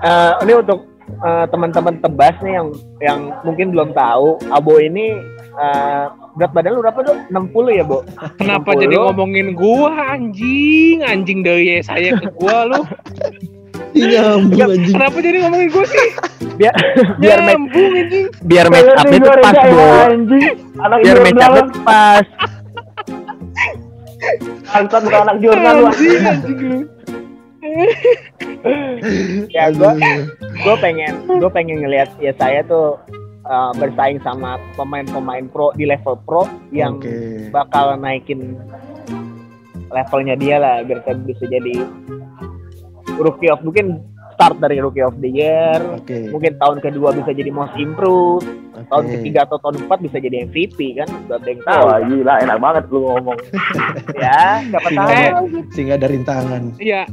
Eh, 0.04 0.32
ini 0.44 0.54
untuk 0.60 0.93
eh, 1.24 1.46
teman-teman 1.50 1.96
tebas 2.04 2.36
nih 2.44 2.54
yang 2.60 2.68
yang 3.00 3.20
mungkin 3.48 3.72
belum 3.72 3.96
tahu 3.96 4.38
Abo 4.52 4.78
ini 4.78 5.16
eh, 5.56 6.06
berat 6.36 6.52
badan 6.52 6.72
lu 6.76 6.82
berapa 6.84 7.00
tuh 7.02 7.16
60 7.32 7.80
ya 7.80 7.84
bo? 7.88 8.04
Kenapa 8.38 8.76
60. 8.76 8.84
jadi 8.84 8.96
ngomongin 9.00 9.48
gua 9.56 9.92
anjing? 10.14 11.02
Anjing 11.08 11.40
dari 11.42 11.80
saya 11.82 12.18
ke 12.18 12.28
gua 12.36 12.68
lu. 12.70 12.82
Iya, 13.94 14.42
anjing. 14.42 14.98
kenapa 14.98 15.22
jadi 15.22 15.38
ngomongin 15.46 15.70
gua 15.70 15.86
sih? 15.86 16.08
Biar 16.58 16.74
biar 17.22 17.40
match 17.46 17.62
nyambung 17.62 17.94
anjing 17.94 18.26
biar 18.42 18.66
match 18.74 18.90
nih 18.90 19.20
tuh 19.22 19.30
gua 19.30 19.38
pas 19.38 19.58
bo. 19.70 19.86
Anjing. 20.10 20.56
Anak 20.82 20.98
biar 21.06 21.18
match 21.22 21.38
up-nya 21.38 21.62
tuh 21.70 21.82
pas 21.86 22.26
bukan 25.04 25.22
anak 25.30 25.38
jurnal 25.44 25.76
lu. 25.78 25.86
anjing. 25.92 26.22
anjing 26.26 26.60
lu 26.64 26.80
ya 29.52 29.70
gue 29.76 29.92
gue 30.64 30.76
pengen 30.80 31.14
gue 31.28 31.52
pengen 31.52 31.84
ngelihat 31.84 32.10
ya 32.24 32.32
saya 32.40 32.64
tuh 32.64 32.96
uh, 33.48 33.72
bersaing 33.76 34.24
sama 34.24 34.56
pemain-pemain 34.80 35.48
pro 35.52 35.76
di 35.76 35.84
level 35.84 36.16
pro 36.24 36.48
yang 36.72 37.00
Oke. 37.00 37.52
bakal 37.52 38.00
naikin 38.00 38.56
levelnya 39.92 40.36
dia 40.40 40.58
lah 40.58 40.76
biar 40.88 41.04
saya 41.04 41.20
bisa 41.22 41.44
jadi 41.46 41.84
rookie 43.20 43.52
of 43.52 43.62
mungkin 43.62 44.02
start 44.34 44.58
dari 44.58 44.82
rookie 44.82 45.04
of 45.04 45.14
the 45.20 45.30
year 45.30 45.78
Oke. 45.94 46.32
mungkin 46.32 46.56
tahun 46.58 46.80
kedua 46.80 47.14
bisa 47.14 47.36
jadi 47.36 47.52
most 47.52 47.76
improved 47.76 48.48
tahun 48.90 49.06
Oke. 49.08 49.14
ketiga 49.20 49.40
atau 49.48 49.58
tahun 49.62 49.76
keempat 49.84 50.00
bisa 50.02 50.18
jadi 50.20 50.36
MVP 50.50 50.80
kan 51.00 51.10
gak 51.30 51.38
ada 51.40 51.48
yang 51.48 51.62
tahu 51.64 51.84
Wah 51.84 52.00
gila 52.04 52.34
enak 52.44 52.58
banget 52.60 52.84
lu 52.90 53.00
ngomong. 53.06 53.38
ya 54.24 54.42
siapa 54.66 54.90
tahu 54.92 55.08
ada, 55.08 55.28
singa 55.72 55.94
ada 55.96 56.08
rintangan. 56.10 56.64
Iya. 56.80 57.04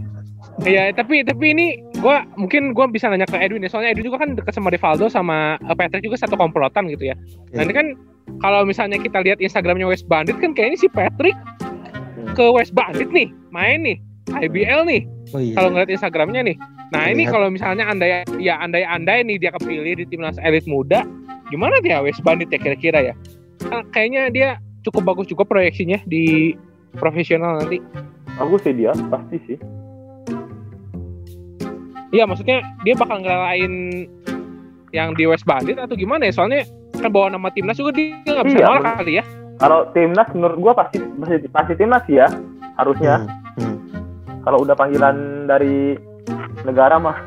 Iya, 0.61 0.92
tapi 0.92 1.25
tapi 1.25 1.57
ini 1.57 1.81
gua 2.05 2.20
mungkin 2.37 2.77
gua 2.77 2.85
bisa 2.85 3.09
nanya 3.09 3.25
ke 3.25 3.37
Edwin 3.40 3.64
ya. 3.64 3.70
Soalnya 3.73 3.96
Edwin 3.96 4.12
juga 4.12 4.20
kan 4.20 4.37
dekat 4.37 4.53
sama 4.53 4.68
Rivaldo 4.68 5.09
sama 5.09 5.57
eh, 5.57 5.77
Patrick 5.77 6.05
juga 6.05 6.20
satu 6.20 6.37
komplotan 6.37 6.85
gitu 6.92 7.09
ya. 7.09 7.16
Nah, 7.57 7.64
Iya. 7.64 7.64
ini 7.64 7.73
kan 7.73 7.87
kalau 8.44 8.68
misalnya 8.68 9.01
kita 9.01 9.25
lihat 9.25 9.40
Instagramnya 9.40 9.88
West 9.88 10.05
Bandit 10.05 10.37
kan 10.37 10.53
kayaknya 10.53 10.79
si 10.79 10.88
Patrick 10.92 11.35
ke 12.37 12.44
West 12.53 12.77
Bandit 12.77 13.09
nih, 13.11 13.33
main 13.49 13.81
nih, 13.83 13.96
IBL 14.31 14.85
nih. 14.85 15.03
Oh 15.33 15.40
iya. 15.40 15.55
Kalau 15.57 15.68
ngeliat 15.73 15.90
Instagramnya 15.90 16.42
nih. 16.44 16.57
Nah, 16.90 17.07
ini 17.07 17.23
Lihat. 17.25 17.33
kalau 17.33 17.49
misalnya 17.49 17.87
andai 17.87 18.27
ya 18.42 18.59
andai-andai 18.61 19.23
nih 19.23 19.38
dia 19.38 19.51
kepilih 19.55 19.94
di 19.94 20.05
timnas 20.11 20.37
elit 20.42 20.66
muda, 20.66 21.07
gimana 21.49 21.79
dia 21.81 22.03
West 22.05 22.20
Bandit 22.20 22.51
ya 22.51 22.59
kira-kira 22.59 23.01
ya? 23.01 23.14
Kan 23.64 23.87
kayaknya 23.94 24.29
dia 24.29 24.49
cukup 24.83 25.14
bagus 25.14 25.31
juga 25.31 25.46
proyeksinya 25.46 26.03
di 26.05 26.53
profesional 26.99 27.62
nanti. 27.62 27.79
Bagus 28.37 28.61
sih 28.66 28.75
dia, 28.75 28.90
pasti 29.09 29.38
sih. 29.46 29.59
Iya 32.11 32.27
maksudnya 32.27 32.59
dia 32.83 32.94
bakal 32.99 33.23
ngelalain 33.23 34.07
yang 34.90 35.14
di 35.14 35.25
West 35.31 35.46
Bandit 35.46 35.79
atau 35.79 35.94
gimana 35.94 36.27
ya? 36.27 36.35
Soalnya 36.35 36.66
kan 36.99 37.11
bawa 37.11 37.31
nama 37.31 37.49
timnas 37.55 37.79
juga 37.79 37.94
dia 37.94 38.18
nggak 38.27 38.46
bisa 38.51 38.59
Iya, 38.59 38.66
nolak 38.66 38.83
bener. 38.83 38.99
kali 38.99 39.12
ya. 39.14 39.25
Kalau 39.61 39.81
timnas 39.94 40.29
menurut 40.35 40.59
gua 40.59 40.73
pasti 40.75 40.99
pasti, 40.99 41.46
pasti 41.49 41.73
timnas 41.79 42.03
sih 42.11 42.18
ya 42.18 42.29
harusnya. 42.75 43.23
Hmm, 43.59 43.62
hmm. 43.62 43.77
Kalau 44.42 44.59
udah 44.64 44.75
panggilan 44.75 45.16
dari 45.46 45.94
negara 46.66 46.99
mah. 46.99 47.18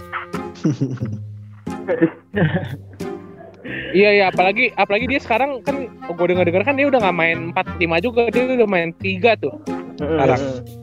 Iya 3.93 4.09
iya 4.11 4.25
apalagi 4.27 4.75
apalagi 4.75 5.07
dia 5.07 5.21
sekarang 5.23 5.63
kan 5.63 5.87
gue 5.87 6.25
dengar 6.27 6.43
dengar 6.43 6.67
kan 6.67 6.75
dia 6.75 6.89
udah 6.91 6.99
nggak 6.99 7.15
main 7.15 7.55
4 7.55 7.79
5 7.79 8.05
juga 8.05 8.27
dia 8.27 8.43
udah 8.43 8.67
main 8.67 8.91
3 8.99 9.39
tuh. 9.39 9.53
Mm-mm. 10.01 10.19
Sekarang. 10.19 10.41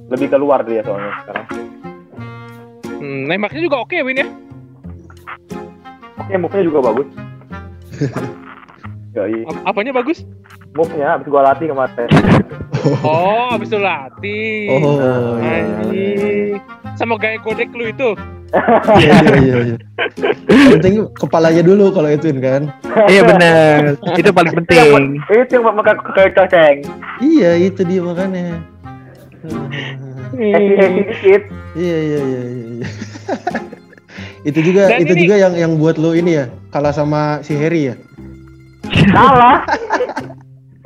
Lebih 0.08 0.28
keluar 0.32 0.64
dia 0.64 0.80
soalnya 0.80 1.12
sekarang. 1.26 1.46
Hmm, 3.00 3.24
nembaknya 3.24 3.64
juga 3.64 3.80
oke 3.80 3.96
Win 4.04 4.20
ya. 4.20 4.26
Oke, 6.20 6.34
move-nya 6.36 6.62
juga 6.68 6.78
bagus. 6.92 7.08
Yoi, 9.16 9.42
Ap- 9.48 9.74
Apanya 9.74 9.90
bagus? 9.96 10.22
move-nya 10.70 11.18
habis 11.18 11.26
gua 11.26 11.42
latih 11.50 11.72
kemarin. 11.72 12.08
Oh, 13.04 13.52
habis 13.52 13.68
itu 13.68 13.76
latih. 13.76 14.72
Oh, 14.72 15.36
iya, 15.36 15.52
iya, 15.52 15.52
iya. 15.52 15.76
Anjing. 15.84 16.50
Sama 16.96 17.20
gaya 17.20 17.36
godek 17.36 17.68
lu 17.76 17.92
itu. 17.92 18.16
Iya, 18.96 19.14
iya, 19.20 19.36
iya, 19.36 19.56
iya. 19.68 19.76
Penting 20.48 21.12
kepalanya 21.12 21.60
dulu 21.60 21.92
kalau 21.92 22.08
Edwin 22.08 22.40
kan. 22.40 22.72
iya 23.12 23.20
bener 23.20 24.00
itu 24.16 24.32
paling 24.32 24.54
penting 24.64 25.20
Itu 25.44 25.60
yang 25.60 25.76
pakai 25.76 25.94
kayak 26.16 26.32
coceng. 26.40 26.76
Iya, 27.20 27.68
itu 27.68 27.84
dia 27.84 28.00
makanya. 28.00 28.64
Happy-happy 30.30 31.00
dikit. 31.06 31.42
Iya, 31.72 31.98
iya, 31.98 32.18
iya, 32.20 32.40
iya. 32.42 32.66
iya. 32.76 32.88
itu 34.48 34.58
juga 34.62 34.82
Dan 34.88 34.98
itu 35.02 35.12
ini- 35.12 35.22
juga 35.22 35.36
yang 35.36 35.54
yang 35.54 35.72
buat 35.76 35.96
lo 35.96 36.12
ini 36.12 36.34
ya 36.34 36.44
kalah 36.68 36.90
sama 36.90 37.42
si 37.42 37.52
Harry 37.54 37.90
ya. 37.90 37.94
Kalah. 39.06 39.62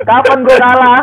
Kapan 0.01 0.37
gua 0.43 0.57
kalah? 0.57 1.01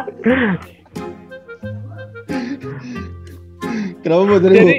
Kenapa 4.03 4.23
buat 4.27 4.43
dari 4.43 4.57
Jadi 4.57 4.77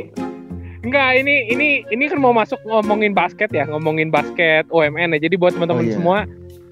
enggak 0.84 1.10
ini 1.15 1.36
ini 1.49 1.67
ini 1.89 2.04
kan 2.12 2.19
mau 2.19 2.36
masuk 2.36 2.60
ngomongin 2.63 3.15
basket 3.15 3.47
ya, 3.49 3.63
ngomongin 3.65 4.12
basket 4.12 4.67
UMN 4.69 5.15
ya. 5.15 5.19
Jadi 5.21 5.36
buat 5.36 5.56
teman-teman 5.56 5.84
Oh, 5.84 5.88
iya. 5.88 5.95
semua 5.95 6.17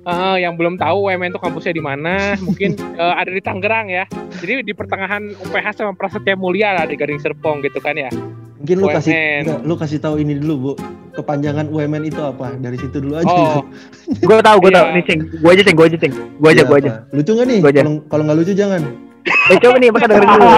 eh, 0.03 0.37
yang 0.39 0.53
belum 0.55 0.75
tahu 0.75 1.07
UMN 1.07 1.29
itu 1.29 1.39
kampusnya 1.39 1.71
di 1.71 1.79
mana, 1.79 2.13
mungkin 2.39 2.73
eh, 2.77 3.13
ada 3.15 3.27
di 3.27 3.39
Tangerang 3.39 3.87
ya. 3.87 4.05
Jadi 4.33 4.63
di 4.63 4.73
pertengahan 4.73 5.21
UPH 5.39 5.65
sama 5.75 5.93
Prasetya 5.93 6.33
Mulia 6.33 6.73
lah 6.73 6.85
di 6.85 6.95
Gading 6.95 7.17
Serpong 7.17 7.61
gitu 7.61 7.77
kan 7.77 7.93
ya. 7.93 8.09
Mungkin 8.57 8.77
lu 8.77 8.87
kasih 8.87 9.09
UMN. 9.09 9.41
enggak, 9.41 9.59
lu 9.63 9.73
kasih 9.75 9.97
tahu 9.97 10.15
ini 10.17 10.37
dulu, 10.37 10.55
Bu. 10.55 10.71
Kepanjangan 11.11 11.67
UMN 11.67 12.03
itu 12.05 12.17
apa? 12.17 12.55
Dari 12.55 12.77
situ 12.77 12.97
dulu 12.97 13.17
aja. 13.17 13.27
Oh, 13.27 13.65
gue 14.21 14.37
tahu 14.39 14.57
gue 14.59 14.71
tahu 14.71 14.85
Iya. 14.85 14.95
nih 14.95 15.03
ceng 15.03 15.19
gue 15.27 15.51
aja 15.51 15.61
ceng 15.61 15.75
gue 15.75 15.85
aja 15.85 15.97
ceng 15.97 16.13
gue 16.13 16.49
aja 16.49 16.55
Iya, 16.55 16.63
gue 16.63 16.77
aja 16.77 16.91
apa? 16.93 17.01
Lucu 17.11 17.31
nggak 17.33 17.47
nih? 17.47 17.59
Kalau 17.59 17.93
kalau 18.07 18.23
nggak 18.23 18.37
lucu 18.37 18.53
jangan. 18.53 18.81
eh 19.21 19.57
coba 19.59 19.75
nih 19.77 19.89
maka 19.91 20.05
dengerin 20.07 20.29
dulu 20.31 20.49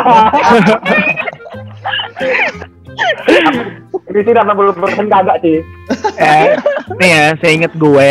Ini 4.06 4.19
sih 4.21 4.34
80% 4.34 5.10
kagak 5.10 5.38
sih. 5.41 5.58
eh, 6.15 6.45
nih 6.95 7.10
ya 7.10 7.25
saya 7.36 7.51
inget 7.51 7.73
gue 7.73 8.10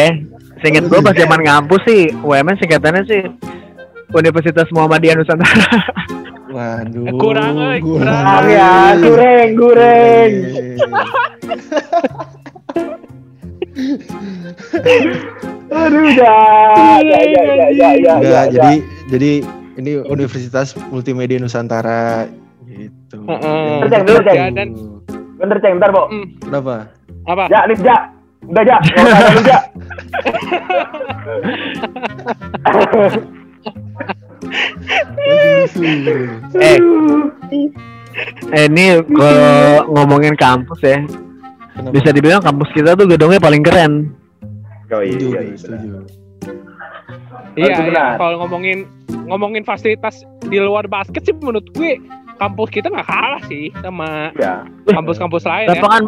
inget 0.64 0.85
gue 0.87 1.01
pas 1.01 1.12
zaman 1.12 1.40
ngampus 1.42 1.83
sih 1.85 2.03
UMN 2.20 2.57
singkatannya 2.57 3.03
sih 3.05 3.22
Universitas 4.12 4.68
Muhammadiyah 4.70 5.16
Nusantara 5.16 5.79
Waduh. 6.53 7.16
Kurang, 7.16 7.57
kurang. 7.81 8.12
Ah, 8.12 8.44
ya, 8.44 8.92
goreng, 9.01 9.57
goreng. 9.57 10.33
Aduh, 15.72 16.07
ya, 16.12 16.37
ya, 17.01 17.01
ya, 17.01 17.20
ya, 17.25 17.42
ya, 17.48 17.68
ya, 17.72 17.90
ya, 17.96 18.12
Enggak, 18.20 18.44
ya. 18.44 18.53
jadi 18.53 18.72
jadi 19.09 19.31
ini 19.81 19.92
Universitas 20.05 20.77
Multimedia 20.92 21.40
Nusantara 21.40 22.29
gitu. 22.68 23.16
Heeh. 23.25 23.88
Ceng, 23.88 24.03
bener, 24.05 24.22
Ceng. 24.22 24.37
Ya, 24.37 24.64
Bener, 25.40 25.57
Ceng, 25.59 25.72
bentar, 25.81 25.90
Bo. 25.90 26.12
hmm, 26.12 26.27
Kenapa? 26.44 26.92
apa? 27.25 27.44
Ja, 27.48 27.64
nih, 27.64 27.77
Ja. 27.81 27.96
Udah, 28.44 28.64
Ja. 28.66 28.77
Nggak 28.77 29.05
usah 29.09 29.44
Ja. 29.48 29.61
eh 32.92 33.12
eh 38.52 38.68
ini 38.68 39.00
kalau 39.09 39.88
ngomongin 39.96 40.37
kampus 40.37 40.81
ya 40.85 41.00
Kenapa? 41.72 41.96
bisa 41.96 42.12
dibilang 42.12 42.44
kampus 42.44 42.68
kita 42.76 42.92
tuh 42.92 43.09
gedungnya 43.09 43.40
paling 43.40 43.64
keren 43.64 44.12
yoi, 44.92 45.57
setuju. 45.57 46.05
Iya, 47.57 47.72
itu 47.72 47.81
iya. 47.81 47.88
benar. 47.88 48.20
kalau 48.20 48.44
ngomongin 48.44 48.85
ngomongin 49.28 49.64
fasilitas 49.64 50.24
di 50.48 50.61
luar 50.61 50.88
basket 50.88 51.24
sih 51.24 51.35
menurut 51.37 51.64
gue 51.72 51.96
kampus 52.37 52.68
kita 52.72 52.92
nggak 52.92 53.09
kalah 53.09 53.42
sih 53.48 53.72
sama 53.81 54.33
ya 54.37 54.64
kampus-kampus 54.88 55.44
lain 55.48 55.66
ya. 55.68 55.72
lapangan 55.76 56.02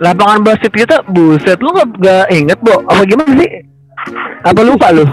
lapangan 0.00 0.40
basket 0.42 0.72
kita 0.74 0.96
buset 1.10 1.58
lu 1.62 1.70
gak, 1.74 1.88
gak 2.02 2.26
inget 2.34 2.58
bo 2.62 2.82
apa 2.86 3.02
gimana 3.06 3.32
sih 3.38 3.50
apa 4.40 4.60
lupa 4.60 4.88
lu 4.90 5.04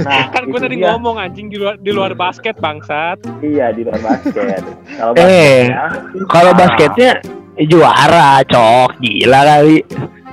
nah 0.00 0.26
Kan 0.28 0.46
gue 0.46 0.58
tadi 0.58 0.76
dia. 0.76 0.90
ngomong 0.90 1.16
anjing 1.16 1.46
di 1.46 1.56
luar 1.56 1.76
di 1.76 1.90
luar 1.90 2.12
basket 2.12 2.56
bangsat. 2.56 3.20
iya 3.40 3.70
di 3.70 3.82
luar 3.82 4.00
basket 4.00 4.62
kalau 4.96 5.12
Eh. 5.16 5.68
kalau 6.26 6.50
Ah. 6.50 6.56
basketnya 6.56 7.10
eh, 7.54 7.66
juara 7.66 8.40
cok 8.42 8.98
gila 8.98 9.40
kali 9.46 9.76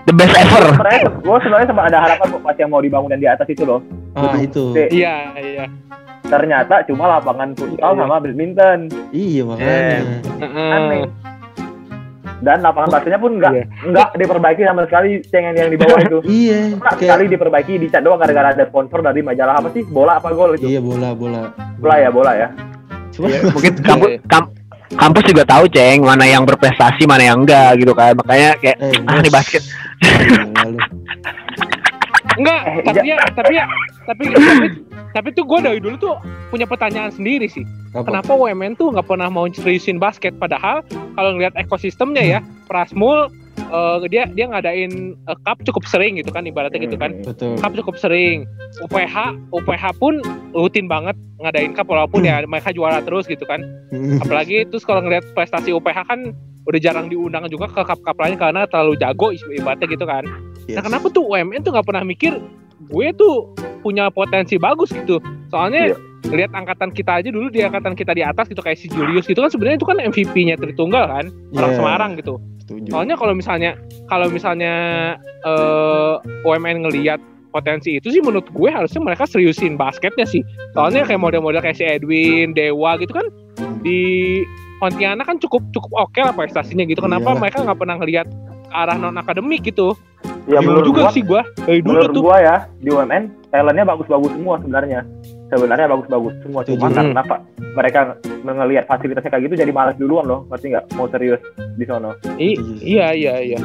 the 0.03 0.13
best 0.13 0.33
ever 0.33 0.65
gue 1.13 1.37
sebenarnya 1.37 1.67
sempat 1.67 1.85
ada 1.87 1.99
harapan 2.01 2.27
pas 2.39 2.55
yang 2.55 2.69
mau 2.69 2.79
dibangun 2.79 3.09
dan 3.09 3.19
di 3.19 3.27
atas 3.27 3.47
itu 3.47 3.61
loh 3.61 3.81
Ah 4.11 4.35
itu. 4.35 4.75
Iya 4.75 5.31
iya. 5.35 5.65
ternyata 6.23 6.83
cuma 6.83 7.07
lapangan 7.09 7.51
futsal 7.53 7.91
Iya. 7.91 7.99
sama 8.01 8.15
badminton 8.17 8.79
Iya 9.11 9.41
makanya. 9.45 9.99
Heeh. 10.37 10.71
aneh 10.73 11.01
dan 12.41 12.57
lapangan 12.59 12.89
basketnya 12.91 13.17
pun 13.17 13.31
nggak 13.37 13.53
Iya. 13.53 13.63
nggak 13.85 14.07
diperbaiki 14.17 14.61
sama 14.61 14.81
sekali 14.83 15.09
ceng 15.23 15.53
yang 15.53 15.69
di 15.69 15.77
bawah 15.77 15.99
itu 15.99 16.17
Iya. 16.41 16.59
Pernah 16.75 16.93
sekali 16.95 17.23
Kayak 17.23 17.31
diperbaiki 17.31 17.73
dicat 17.79 18.01
doang 18.01 18.17
gara-gara 18.17 18.49
ada 18.51 18.65
sponsor 18.65 18.99
dari 18.99 19.21
majalah 19.21 19.55
apa 19.55 19.69
sih 19.69 19.83
bola 19.83 20.17
apa 20.17 20.29
gol 20.31 20.53
itu 20.53 20.65
iya 20.67 20.81
bola 20.81 21.13
bola. 21.13 21.53
bola 21.77 21.95
ya 21.95 22.09
bola 22.09 22.31
ya 22.33 22.47
Cuma 23.11 23.27
mungkin 23.55 23.73
kampus 23.77 24.09
kam- 24.25 24.51
kampus 24.91 25.23
juga 25.23 25.43
tahu 25.45 25.69
ceng 25.69 26.01
mana 26.01 26.25
yang 26.25 26.43
berprestasi 26.43 27.05
mana 27.05 27.23
yang 27.23 27.37
enggak 27.39 27.77
gitu 27.77 27.93
kan 27.93 28.11
makanya 28.13 28.57
kayak 28.57 28.77
eh, 28.81 29.07
ah 29.07 29.21
di 29.21 29.31
basket. 29.31 29.63
Enggak, 32.41 32.61
Eh, 32.65 32.83
tapi 32.89 33.05
ya, 33.05 33.17
tapi 33.37 33.53
ya, 33.53 33.65
tapi 34.09 34.23
tapi, 34.33 34.67
tapi 35.13 35.27
tuh 35.37 35.45
gue 35.45 35.59
dari 35.61 35.79
dulu 35.79 35.95
tuh 36.01 36.15
punya 36.49 36.65
pertanyaan 36.65 37.13
sendiri 37.13 37.45
sih. 37.45 37.61
Apa? 37.93 38.09
Kenapa 38.09 38.33
WMN 38.33 38.79
tuh 38.79 38.89
nggak 38.95 39.05
pernah 39.05 39.29
mau 39.29 39.45
seriusin 39.45 40.01
basket? 40.01 40.33
Padahal 40.41 40.81
kalau 41.13 41.37
ngeliat 41.37 41.53
ekosistemnya 41.59 42.23
ya, 42.23 42.39
Prasmul 42.65 43.29
eh, 43.59 43.97
dia 44.09 44.25
dia 44.31 44.49
ngadain 44.49 45.13
eh, 45.13 45.37
cup 45.45 45.61
cukup 45.61 45.85
sering 45.85 46.17
gitu 46.17 46.33
kan, 46.33 46.47
ibaratnya 46.49 46.81
gitu 46.81 46.97
kan. 46.97 47.21
Hmm. 47.21 47.29
Betul. 47.29 47.53
Cup 47.61 47.77
cukup 47.77 47.95
sering. 48.01 48.49
UPH 48.81 49.15
UPH 49.51 49.83
pun 49.99 50.23
rutin 50.55 50.87
banget 50.87 51.13
ngadain 51.43 51.75
cup 51.75 51.91
walaupun 51.91 52.23
ya 52.23 52.41
mereka 52.47 52.73
juara 52.73 53.03
terus 53.05 53.29
gitu 53.29 53.45
kan. 53.45 53.61
Hmm. 53.93 54.17
Apalagi 54.23 54.65
terus 54.71 54.81
kalau 54.87 55.03
ngeliat 55.05 55.27
prestasi 55.37 55.75
UPH 55.75 56.09
kan 56.09 56.33
udah 56.61 56.79
jarang 56.79 57.09
diundang 57.09 57.49
juga 57.49 57.73
ke 57.73 57.81
cup-cup 57.81 58.17
lain 58.21 58.37
karena 58.37 58.69
terlalu 58.69 58.93
jago 58.97 59.33
ibaratnya 59.33 59.87
gitu 59.89 60.05
kan. 60.07 60.23
Yes. 60.71 60.77
Nah 60.79 60.83
kenapa 60.87 61.11
tuh 61.11 61.27
UMN 61.27 61.61
tuh 61.61 61.71
nggak 61.75 61.87
pernah 61.87 62.03
mikir 62.03 62.39
gue 62.81 63.07
tuh 63.13 63.51
punya 63.83 64.07
potensi 64.09 64.55
bagus 64.57 64.89
gitu. 64.89 65.19
Soalnya 65.51 65.91
Iya. 65.91 65.97
lihat 66.31 66.51
angkatan 66.53 66.93
kita 66.93 67.19
aja 67.19 67.29
dulu 67.33 67.49
di 67.49 67.59
angkatan 67.59 67.91
kita 67.91 68.13
di 68.13 68.21
atas 68.23 68.47
gitu 68.47 68.61
kayak 68.61 68.77
si 68.77 68.87
Julius 68.87 69.25
gitu 69.25 69.41
kan 69.41 69.49
sebenarnya 69.49 69.77
itu 69.81 69.87
kan 69.89 69.97
MVP-nya 69.99 70.55
Tritunggal 70.55 71.05
kan 71.09 71.25
orang 71.51 71.71
Iya. 71.73 71.77
Semarang 71.77 72.11
gitu. 72.15 72.33
Setuju. 72.61 72.89
Soalnya 72.93 73.15
kalau 73.17 73.33
misalnya 73.35 73.71
kalau 74.07 74.27
misalnya 74.29 74.73
eh 75.43 76.13
UMN 76.45 76.87
ngelihat 76.87 77.19
potensi 77.51 77.99
itu 77.99 78.07
sih 78.07 78.23
menurut 78.23 78.47
gue 78.47 78.69
harusnya 78.71 79.03
mereka 79.03 79.27
seriusin 79.27 79.75
basketnya 79.75 80.23
sih. 80.23 80.39
Soalnya 80.71 81.03
kayak 81.03 81.19
model-model 81.19 81.59
kayak 81.59 81.75
si 81.75 81.83
Edwin, 81.83 82.55
Dewa 82.55 82.95
gitu 82.95 83.11
kan 83.11 83.27
di 83.83 83.99
Pontianak 84.79 85.29
kan 85.29 85.37
cukup 85.37 85.61
cukup 85.75 86.09
oke 86.09 86.17
lah 86.17 86.33
prestasinya 86.33 86.81
gitu. 86.89 87.05
Kenapa 87.05 87.29
Iyalah. 87.29 87.41
mereka 87.41 87.57
nggak 87.61 87.77
pernah 87.77 87.95
ngelihat 88.01 88.27
arah 88.71 88.97
non 88.97 89.19
akademik 89.19 89.61
gitu? 89.61 89.93
Ya 90.43 90.57
Bingung 90.57 90.65
menurut 90.67 90.85
juga 90.87 91.01
gua 91.01 91.11
sih 91.11 91.23
gua 91.23 91.41
dari 91.59 91.79
dulu 91.79 91.89
menurut 91.91 92.11
tuh. 92.11 92.23
gua 92.23 92.37
ya 92.37 92.55
di 92.77 92.89
UMN 92.89 93.23
talentnya 93.47 93.85
bagus-bagus 93.85 94.31
semua 94.31 94.55
sebenarnya 94.57 94.99
sebenarnya 95.47 95.87
bagus-bagus 95.87 96.33
semua 96.41 96.61
cuma 96.63 96.75
Setuju. 96.81 96.95
karena 96.95 97.19
apa 97.19 97.35
mereka 97.71 97.99
ngelihat 98.41 98.85
fasilitasnya 98.85 99.29
kayak 99.29 99.43
gitu 99.45 99.55
jadi 99.57 99.71
malas 99.71 99.95
duluan 99.95 100.25
loh 100.25 100.47
ngerti 100.47 100.65
nggak 100.71 100.85
mau 100.93 101.07
serius 101.07 101.41
di 101.75 101.85
sono 101.85 102.15
I- 102.35 102.57
iya 102.79 103.11
iya 103.11 103.35
iya. 103.39 103.59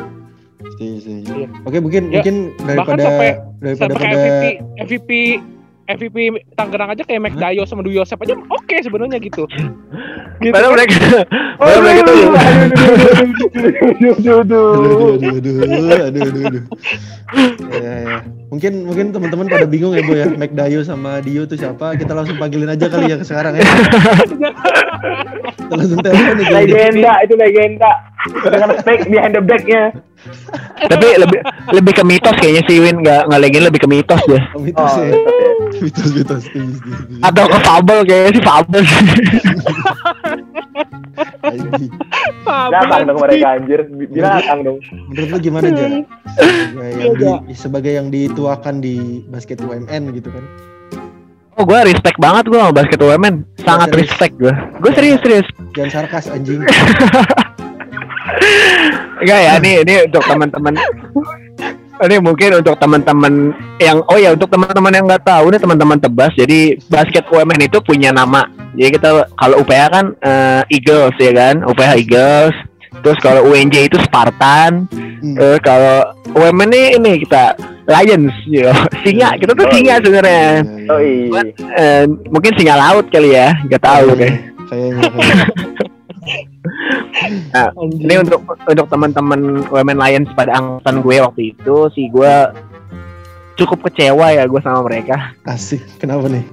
Setuju, 0.67 0.99
setuju. 0.99 1.31
Iya. 1.37 1.49
Oke 1.63 1.79
mungkin 1.79 2.03
Ya, 2.09 2.21
mungkin 2.21 2.37
daripada 2.61 3.01
sampai- 3.01 3.37
daripada 3.57 3.81
Sampai 3.87 3.97
pada 3.97 4.17
MVP 4.19 4.45
MVP 4.79 5.11
MVP 5.87 6.17
Tangerang 6.59 6.91
aja 6.93 7.03
kayak 7.07 7.21
Mac 7.23 7.35
Dayo 7.39 7.63
sama 7.65 7.87
Dwi 7.87 7.99
Yosep 7.99 8.19
aja 8.23 8.35
oke 8.37 8.77
sebenarnya 8.83 9.19
gitu. 9.23 9.47
gitu 10.43 10.53
padahal 10.53 10.75
kan. 10.75 10.77
mereka 10.77 10.99
padahal 11.57 11.81
mereka 11.83 12.01
tuh 12.05 12.17
aduh 13.87 14.15
aduh 14.17 14.39
aduh 14.43 14.71
aduh 15.17 15.57
aduh 15.57 16.23
aduh 16.23 16.43
aduh. 16.47 16.65
ya, 17.81 17.95
ya. 18.05 18.19
Mungkin 18.47 18.73
mungkin 18.87 19.07
teman-teman 19.11 19.47
pada 19.51 19.67
bingung 19.67 19.91
ya 19.99 20.07
Bu 20.07 20.15
ya, 20.15 20.31
Mac 20.31 20.55
Dayo 20.55 20.87
sama 20.87 21.19
Dio 21.19 21.51
tuh 21.51 21.59
siapa? 21.59 21.99
Kita 21.99 22.15
langsung 22.15 22.39
panggilin 22.39 22.71
aja 22.71 22.87
kali 22.87 23.11
ya 23.11 23.19
sekarang 23.27 23.59
ya. 23.59 23.67
Kita 25.51 25.75
langsung 25.75 25.99
telepon 25.99 26.35
nih 26.39 26.47
legenda 26.55 27.13
itu 27.27 27.35
legenda 27.35 27.91
dengan 28.47 28.71
fake 28.87 29.11
behind 29.11 29.35
the 29.35 29.43
back-nya 29.43 29.91
tapi 30.79 31.07
lebih 31.17 31.41
lebih 31.73 31.93
ke 31.93 32.03
mitos 32.03 32.37
kayaknya 32.37 32.63
sih 32.65 32.79
Win 32.79 33.01
nggak 33.01 33.27
nggak 33.27 33.41
legend 33.41 33.65
lebih 33.67 33.81
ke 33.81 33.89
mitos 33.89 34.23
Oh, 34.53 34.61
mitos 34.61 34.91
oh 34.91 35.01
ya. 35.01 35.13
tetap 35.13 35.35
ya. 35.35 35.51
Mitos 35.85 36.09
mitos. 36.11 36.43
setuju, 36.47 36.73
setuju, 36.73 36.93
setuju. 36.97 37.15
atau 37.23 37.45
ke 37.45 37.59
fable 37.61 38.01
kayaknya 38.03 38.31
sih 38.33 38.43
fable 38.43 38.83
Anjing. 41.43 41.91
datang 42.47 43.01
dong 43.05 43.19
mereka 43.19 43.47
anjir 43.55 43.81
binatang 43.89 44.61
dong 44.63 44.79
Menurut 45.09 45.29
lu 45.31 45.39
gimana 45.41 45.67
aja? 45.67 45.87
Sebagai 46.37 46.93
yang, 46.93 47.15
di, 47.17 47.31
sebagai 47.55 47.93
yang 47.95 48.09
dituakan 48.09 48.75
di 48.79 48.97
basket 49.27 49.59
UMN 49.59 50.13
gitu 50.13 50.29
kan? 50.29 50.45
oh 51.57 51.65
gue 51.65 51.79
respect 51.89 52.21
banget 52.21 52.45
gue 52.47 52.59
sama 52.61 52.69
basket 52.71 53.01
women 53.01 53.35
sangat 53.59 53.89
Serius. 53.89 54.03
respect 54.05 54.35
gue 54.37 54.53
gue 54.53 54.93
serius 54.93 55.21
serius 55.21 55.47
Jangan 55.73 55.91
sarkas 55.91 56.25
anjing. 56.29 56.61
Enggak 59.23 59.39
ya, 59.41 59.53
ini 59.61 59.73
ini 59.83 59.95
untuk 60.07 60.23
teman-teman. 60.27 60.75
Ini 61.97 62.17
mungkin 62.21 62.61
untuk 62.61 62.77
teman-teman 62.77 63.57
yang 63.81 64.05
oh 64.13 64.21
ya 64.21 64.37
untuk 64.37 64.53
teman-teman 64.53 64.93
yang 64.93 65.05
nggak 65.09 65.25
tahu 65.25 65.49
nih 65.49 65.61
teman-teman 65.61 65.97
tebas. 65.97 66.33
Jadi 66.37 66.77
basket 66.93 67.25
UMN 67.33 67.65
itu 67.65 67.81
punya 67.81 68.13
nama. 68.13 68.45
Jadi 68.77 69.01
kita 69.01 69.25
kalau 69.33 69.65
UPH 69.65 69.85
kan 69.89 70.07
eh, 70.21 70.63
Eagles 70.77 71.17
ya 71.17 71.33
kan, 71.33 71.65
UPH 71.65 71.93
Eagles. 71.97 72.57
Terus 73.01 73.19
kalau 73.25 73.49
UNJ 73.49 73.89
itu 73.89 73.97
Spartan. 74.05 74.85
Hmm. 74.93 75.37
Terus 75.41 75.61
kalau 75.65 76.13
UMN 76.37 76.69
ini 76.69 76.83
ini 77.01 77.13
kita 77.25 77.57
Lions, 77.87 78.35
ya. 78.51 78.75
Singa. 79.07 79.39
Kita 79.39 79.55
tuh 79.55 79.67
singa 79.71 79.95
sebenarnya. 80.03 80.67
oh 80.91 81.01
iya 81.01 81.43
Eh, 81.79 82.03
mungkin 82.35 82.51
singa 82.59 82.75
laut 82.75 83.07
kali 83.15 83.31
ya, 83.31 83.55
nggak 83.63 83.79
tahu 83.79 84.07
deh. 84.19 84.35
Kayaknya. 84.67 85.07
kayaknya. 87.17 87.73
Ini 88.05 88.15
untuk 88.21 88.45
untuk 88.45 88.87
teman-teman 88.93 89.65
Women 89.73 89.99
Lions 89.99 90.29
pada 90.37 90.53
angkatan 90.61 91.01
gue 91.01 91.17
waktu 91.25 91.43
itu 91.57 91.77
sih 91.97 92.13
gue 92.13 92.35
cukup 93.57 93.89
kecewa 93.89 94.37
ya 94.37 94.45
gue 94.45 94.61
sama 94.61 94.85
mereka. 94.85 95.33
Asik. 95.49 95.81
Kenapa 95.97 96.29
nih? 96.29 96.45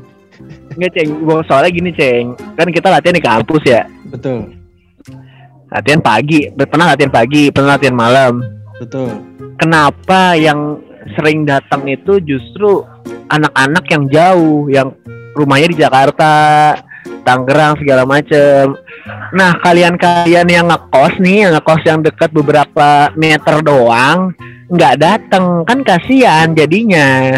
Nggak 0.73 0.91
ceng, 0.97 1.09
gua 1.21 1.45
soalnya 1.45 1.69
gini 1.69 1.93
ceng, 1.93 2.33
kan 2.57 2.65
kita 2.73 2.89
latihan 2.89 3.13
di 3.13 3.21
kampus 3.21 3.61
ya, 3.69 3.85
Betul. 4.09 4.49
latihan 5.69 6.01
pagi, 6.01 6.49
pernah 6.49 6.89
latihan 6.89 7.13
pagi, 7.13 7.53
pernah 7.53 7.77
latihan 7.77 7.93
malam. 7.93 8.41
Betul. 8.81 9.13
Kenapa 9.61 10.33
yang 10.33 10.81
sering 11.13 11.45
datang 11.45 11.85
itu 11.85 12.17
justru 12.25 12.81
anak-anak 13.29 13.85
yang 13.93 14.03
jauh, 14.09 14.65
yang 14.73 14.89
rumahnya 15.37 15.69
di 15.69 15.77
Jakarta, 15.77 16.33
Tangerang 17.23 17.79
segala 17.79 18.03
macem. 18.03 18.75
Nah 19.35 19.59
kalian-kalian 19.59 20.47
yang 20.47 20.71
ngekos 20.71 21.19
nih, 21.19 21.47
yang 21.47 21.51
ngekos 21.59 21.81
yang 21.83 21.99
dekat 21.99 22.29
beberapa 22.31 23.11
meter 23.19 23.59
doang, 23.59 24.31
nggak 24.71 24.95
datang 24.99 25.67
kan 25.67 25.83
kasihan 25.83 26.55
jadinya. 26.55 27.35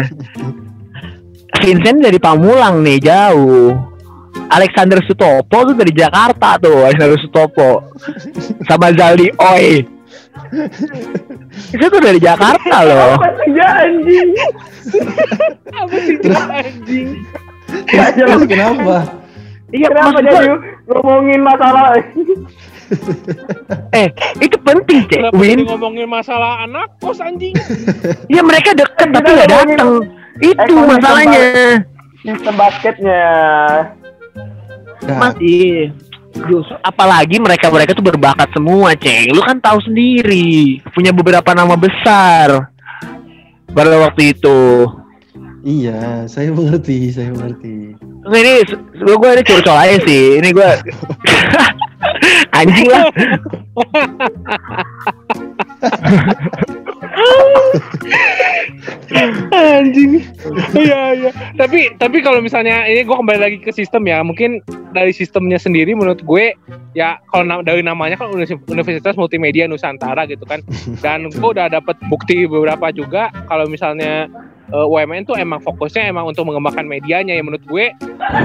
Vincent 1.58 2.04
dari 2.04 2.18
Pamulang 2.22 2.86
nih 2.86 2.98
jauh. 3.02 3.74
Alexander 4.46 5.02
Sutopo 5.02 5.66
tuh 5.66 5.74
dari 5.74 5.90
Jakarta 5.90 6.54
tuh 6.60 6.86
Alexander 6.86 7.18
Sutopo 7.18 7.90
sama 8.62 8.94
Zaldi 8.94 9.26
Oi 9.34 9.82
itu 11.74 11.84
tuh 11.90 11.98
dari 11.98 12.22
Jakarta 12.22 12.86
loh 12.86 13.18
apa 13.18 13.30
sih 13.42 13.58
anjing 13.58 14.30
Apa 15.66 15.96
sih 15.98 16.16
anjing? 16.30 17.08
Terus 17.90 18.42
kenapa? 18.46 19.25
Iya 19.74 19.86
kenapa 19.90 20.08
maksud 20.14 20.24
jadi 20.26 20.46
gua, 20.46 20.58
ngomongin 20.90 21.40
masalah? 21.42 21.86
Eh 23.90 24.14
itu 24.38 24.54
penting 24.62 25.10
cek. 25.10 25.18
Kenapa 25.26 25.42
jadi 25.42 25.58
Win. 25.58 25.66
ngomongin 25.66 26.06
masalah 26.06 26.62
anak 26.62 26.94
kos 27.02 27.18
anjing? 27.18 27.50
ya 28.34 28.46
mereka 28.46 28.78
deket 28.78 29.10
tapi 29.10 29.26
nggak 29.26 29.48
ngomongin 29.50 29.78
datang 29.78 29.90
itu 30.38 30.72
masalahnya. 30.86 31.42
sistem 32.22 32.54
basketnya. 32.54 33.26
Nah, 35.06 35.18
masih 35.18 35.90
justru 36.46 36.76
apalagi 36.84 37.42
mereka 37.42 37.72
mereka 37.72 37.90
tuh 37.96 38.04
berbakat 38.04 38.50
semua 38.52 38.92
ceng 38.98 39.32
lu 39.32 39.40
kan 39.40 39.56
tahu 39.56 39.80
sendiri 39.82 40.78
punya 40.94 41.10
beberapa 41.10 41.50
nama 41.58 41.74
besar. 41.74 42.70
Pada 43.74 43.98
waktu 43.98 44.30
itu 44.30 44.86
Iya, 45.66 46.30
saya 46.30 46.54
mengerti, 46.54 47.10
saya 47.10 47.34
mengerti. 47.34 47.98
Ini 48.22 48.54
gue 48.94 49.14
gue 49.18 49.30
ini 49.34 49.42
curcol 49.42 49.74
aja 49.74 49.98
sih. 49.98 50.38
Ini 50.38 50.48
gue 50.54 50.70
anjing 52.58 52.86
lah. 52.86 53.10
Anjing. 59.50 60.22
Iya 60.72 61.00
iya. 61.16 61.30
Tapi 61.56 61.94
tapi 61.96 62.18
kalau 62.20 62.38
misalnya 62.38 62.86
ini 62.86 63.02
gue 63.02 63.16
kembali 63.16 63.40
lagi 63.40 63.58
ke 63.58 63.70
sistem 63.70 64.06
ya, 64.06 64.22
mungkin 64.22 64.62
dari 64.92 65.10
sistemnya 65.10 65.58
sendiri 65.58 65.92
menurut 65.92 66.22
gue 66.22 66.54
ya 66.94 67.18
kalau 67.28 67.44
na- 67.44 67.64
dari 67.64 67.82
namanya 67.82 68.16
kan 68.16 68.30
Univers- 68.30 68.62
Universitas 68.66 69.18
Multimedia 69.18 69.66
Nusantara 69.66 70.26
gitu 70.26 70.46
kan. 70.46 70.62
Dan 71.00 71.26
gue 71.26 71.48
udah 71.48 71.66
dapet 71.66 71.98
bukti 72.06 72.46
beberapa 72.46 72.90
juga 72.90 73.34
kalau 73.46 73.66
misalnya 73.66 74.30
eh, 74.70 74.86
UMN 74.86 75.26
tuh 75.26 75.36
emang 75.36 75.60
fokusnya 75.60 76.10
emang 76.10 76.30
untuk 76.30 76.46
mengembangkan 76.48 76.86
medianya 76.86 77.34
ya 77.34 77.42
menurut 77.42 77.62
gue. 77.66 77.92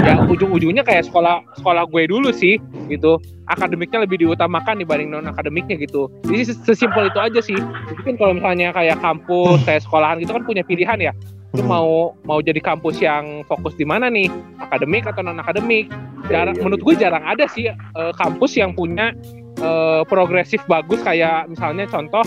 Ya 0.06 0.14
ujung-ujungnya 0.22 0.86
kayak 0.86 1.06
sekolah 1.10 1.42
sekolah 1.58 1.88
gue 1.90 2.02
dulu 2.06 2.30
sih 2.30 2.58
gitu. 2.86 3.18
Akademiknya 3.50 4.06
lebih 4.06 4.22
diutamakan 4.22 4.78
dibanding 4.78 5.10
non 5.10 5.26
akademiknya 5.26 5.76
gitu. 5.82 6.06
Jadi 6.26 6.54
ses- 6.54 6.62
sesimpel 6.62 7.10
itu 7.10 7.18
aja 7.18 7.40
sih. 7.42 7.58
Mungkin 7.98 8.14
kalau 8.16 8.38
misalnya 8.38 8.70
kayak 8.70 8.98
kampus 9.02 9.58
kayak 9.68 9.82
sekolahan 9.82 10.22
gitu 10.22 10.32
kan 10.34 10.44
punya 10.46 10.62
pilihan 10.62 10.98
ya. 10.98 11.12
Lu 11.52 11.60
Hmm. 11.60 11.68
mau 11.68 11.90
mau 12.24 12.40
jadi 12.40 12.64
kampus 12.64 13.02
yang 13.04 13.44
fokus 13.44 13.76
di 13.76 13.84
mana 13.84 14.08
nih? 14.08 14.30
Akademik 14.62 15.04
atau 15.04 15.20
non 15.20 15.36
akademik 15.36 15.92
jarang 16.30 16.54
Iya, 16.54 16.62
menurut 16.64 16.82
gue 16.86 16.94
jarang 16.96 17.24
ada 17.26 17.44
sih 17.50 17.66
eh, 17.68 18.12
kampus 18.16 18.56
yang 18.56 18.72
punya 18.72 19.12
eh, 19.58 20.02
progresif 20.08 20.62
bagus 20.64 21.02
kayak 21.04 21.50
misalnya 21.50 21.84
contoh 21.90 22.22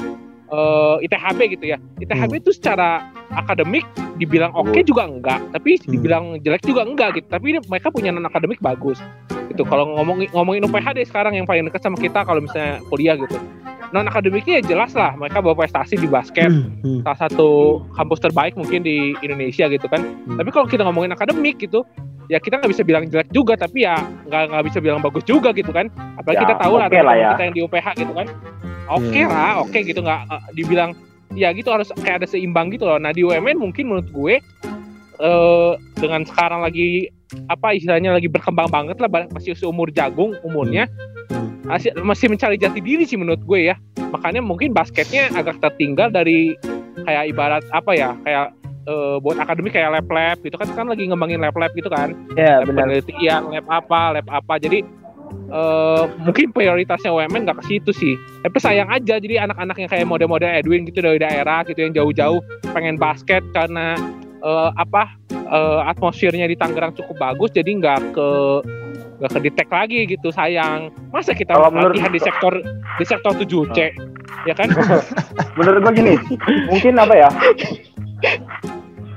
eh, 0.48 1.06
ITHB 1.06 1.39
gitu 1.58 1.66
ya. 1.66 1.78
ITHB 1.98 2.39
itu 2.39 2.52
secara 2.52 3.02
akademik 3.32 3.84
dibilang 4.16 4.54
oke 4.54 4.80
juga 4.82 5.04
enggak 5.06 5.43
tapi 5.52 5.76
Hmm. 5.76 5.91
dibilang 5.91 6.26
jelek 6.39 6.64
juga 6.64 6.82
enggak 6.86 7.20
gitu. 7.20 7.28
Tapi 7.28 7.60
mereka 7.66 7.89
punya 7.89 8.10
non 8.10 8.24
akademik 8.24 8.60
bagus 8.60 9.02
gitu. 9.50 9.64
Kalau 9.64 9.96
ngomongin 9.96 10.30
ngomongin 10.32 10.64
UPH 10.64 10.88
deh 10.93 11.06
sekarang 11.06 11.34
yang 11.36 11.46
paling 11.46 11.66
dekat 11.66 11.82
sama 11.82 11.96
kita 11.96 12.24
kalau 12.24 12.39
misalnya 12.39 12.80
kuliah 12.88 13.16
gitu. 13.16 13.36
Non 13.93 14.06
akademiknya 14.06 14.60
ya 14.60 14.76
jelas 14.76 14.91
lah 14.91 15.14
mereka 15.16 15.39
berprestasi 15.39 15.96
di 15.96 16.10
basket 16.10 16.50
Hmm, 16.50 17.06
salah 17.06 17.30
satu 17.30 17.80
kampus 17.93 18.20
terbaik 18.20 18.58
mungkin 18.58 18.82
di 18.82 19.14
Indonesia 19.22 19.70
gitu 19.70 19.86
kan. 19.86 20.02
Hmm. 20.02 20.36
Tapi 20.36 20.50
kalau 20.50 20.66
kita 20.66 20.82
ngomongin 20.84 21.14
akademik 21.14 21.62
gitu, 21.62 21.86
ya 22.28 22.38
kita 22.38 22.58
nggak 22.58 22.72
bisa 22.72 22.82
bilang 22.82 23.04
jelek 23.06 23.30
juga, 23.30 23.54
tapi 23.54 23.84
ya 23.84 23.96
nggak 24.26 24.44
nggak 24.50 24.64
bisa 24.66 24.78
bilang 24.80 25.00
bagus 25.00 25.24
juga 25.24 25.50
gitu 25.52 25.70
kan. 25.70 25.88
Apalagi 26.16 26.36
Ya, 26.36 26.44
kita 26.44 26.56
tahu 26.58 26.74
lah 26.76 26.88
oke 26.88 27.00
lah 27.00 27.16
ya. 27.16 27.30
kita 27.34 27.42
yang 27.44 27.54
di 27.54 27.62
UPH 27.62 27.88
gitu 27.96 28.14
kan. 28.14 28.28
Oke 28.88 29.18
Iya. 29.18 29.28
lah, 29.28 29.54
oke 29.60 29.80
gitu 29.82 30.00
nggak 30.00 30.20
nggak 30.26 30.42
dibilang 30.54 30.92
ya 31.34 31.50
gitu 31.52 31.70
harus 31.70 31.90
kayak 31.98 32.22
ada 32.22 32.28
seimbang 32.28 32.70
gitu 32.70 32.84
loh. 32.84 32.96
Nah 32.96 33.10
di 33.10 33.22
UMN 33.22 33.58
mungkin 33.58 33.86
menurut 33.86 34.08
gue 34.08 34.36
eh 35.16 35.72
dengan 35.96 36.22
sekarang 36.24 36.60
lagi 36.60 37.08
apa 37.48 37.72
istilahnya 37.72 38.12
lagi 38.12 38.28
berkembang 38.28 38.68
banget 38.68 38.98
lah 38.98 39.08
masih 39.30 39.54
seumur 39.54 39.88
jagung 39.90 40.36
umurnya 40.42 40.86
Hmm. 41.26 41.66
masih 41.66 41.90
masih 41.98 42.30
mencari 42.30 42.54
jati 42.54 42.78
diri 42.78 43.02
sih 43.02 43.18
menurut 43.18 43.42
gue 43.42 43.66
ya 43.66 43.76
makanya 44.14 44.38
mungkin 44.38 44.70
basketnya 44.70 45.34
agak 45.34 45.58
tertinggal 45.58 46.14
dari 46.14 46.54
kayak 47.02 47.34
ibarat 47.34 47.66
apa 47.72 47.92
ya 47.92 48.14
kayak 48.22 48.54
eh, 48.86 49.18
buat 49.20 49.38
akademik 49.38 49.74
kayak 49.74 50.00
lab 50.00 50.08
lab 50.08 50.38
gitu 50.42 50.56
kan 50.56 50.70
kan 50.72 50.86
lagi 50.86 51.06
ngembangin 51.06 51.42
lab 51.42 51.56
lab 51.58 51.72
gitu 51.74 51.90
kan. 51.90 52.14
Ya 52.38 52.62
lab 52.62 52.70
penelitian 52.70 53.50
lab 53.52 53.68
apa 53.68 54.02
lab 54.18 54.28
apa. 54.30 54.58
Jadi 54.58 54.86
eh, 55.50 56.04
mungkin 56.22 56.54
prioritasnya 56.54 57.10
UMN 57.10 57.46
nggak 57.46 57.60
ke 57.62 57.66
situ 57.68 57.92
sih. 57.92 58.14
Tapi 58.42 58.58
sayang 58.58 58.90
aja 58.90 59.18
jadi 59.18 59.46
anak-anak 59.46 59.78
yang 59.82 59.90
kayak 59.90 60.06
model-model 60.06 60.50
Edwin 60.50 60.86
gitu 60.86 61.02
dari 61.02 61.18
daerah 61.18 61.66
gitu 61.66 61.82
yang 61.82 61.94
jauh-jauh 61.94 62.40
pengen 62.72 62.96
basket 62.96 63.42
karena 63.52 63.98
eh, 64.42 64.70
apa 64.78 65.10
eh, 65.34 65.80
atmosfernya 65.90 66.46
di 66.46 66.56
Tangerang 66.56 66.94
cukup 66.94 67.18
bagus 67.18 67.50
jadi 67.52 67.68
nggak 67.68 68.14
ke 68.14 68.28
nggak 69.16 69.32
ke 69.32 69.40
detect 69.48 69.72
lagi 69.72 70.00
gitu 70.06 70.28
sayang. 70.30 70.92
Masa 71.10 71.32
kita 71.32 71.56
Kalau 71.56 71.72
menurut- 71.72 71.96
latihan 71.96 72.12
di 72.12 72.20
sektor 72.20 72.54
di 73.00 73.06
sektor 73.08 73.32
7C 73.32 73.96
ya 74.46 74.54
kan? 74.54 74.68
Menurut 75.58 75.80
gua 75.82 75.94
gini 75.96 76.20
mungkin 76.68 77.00
apa 77.00 77.16
ya 77.16 77.30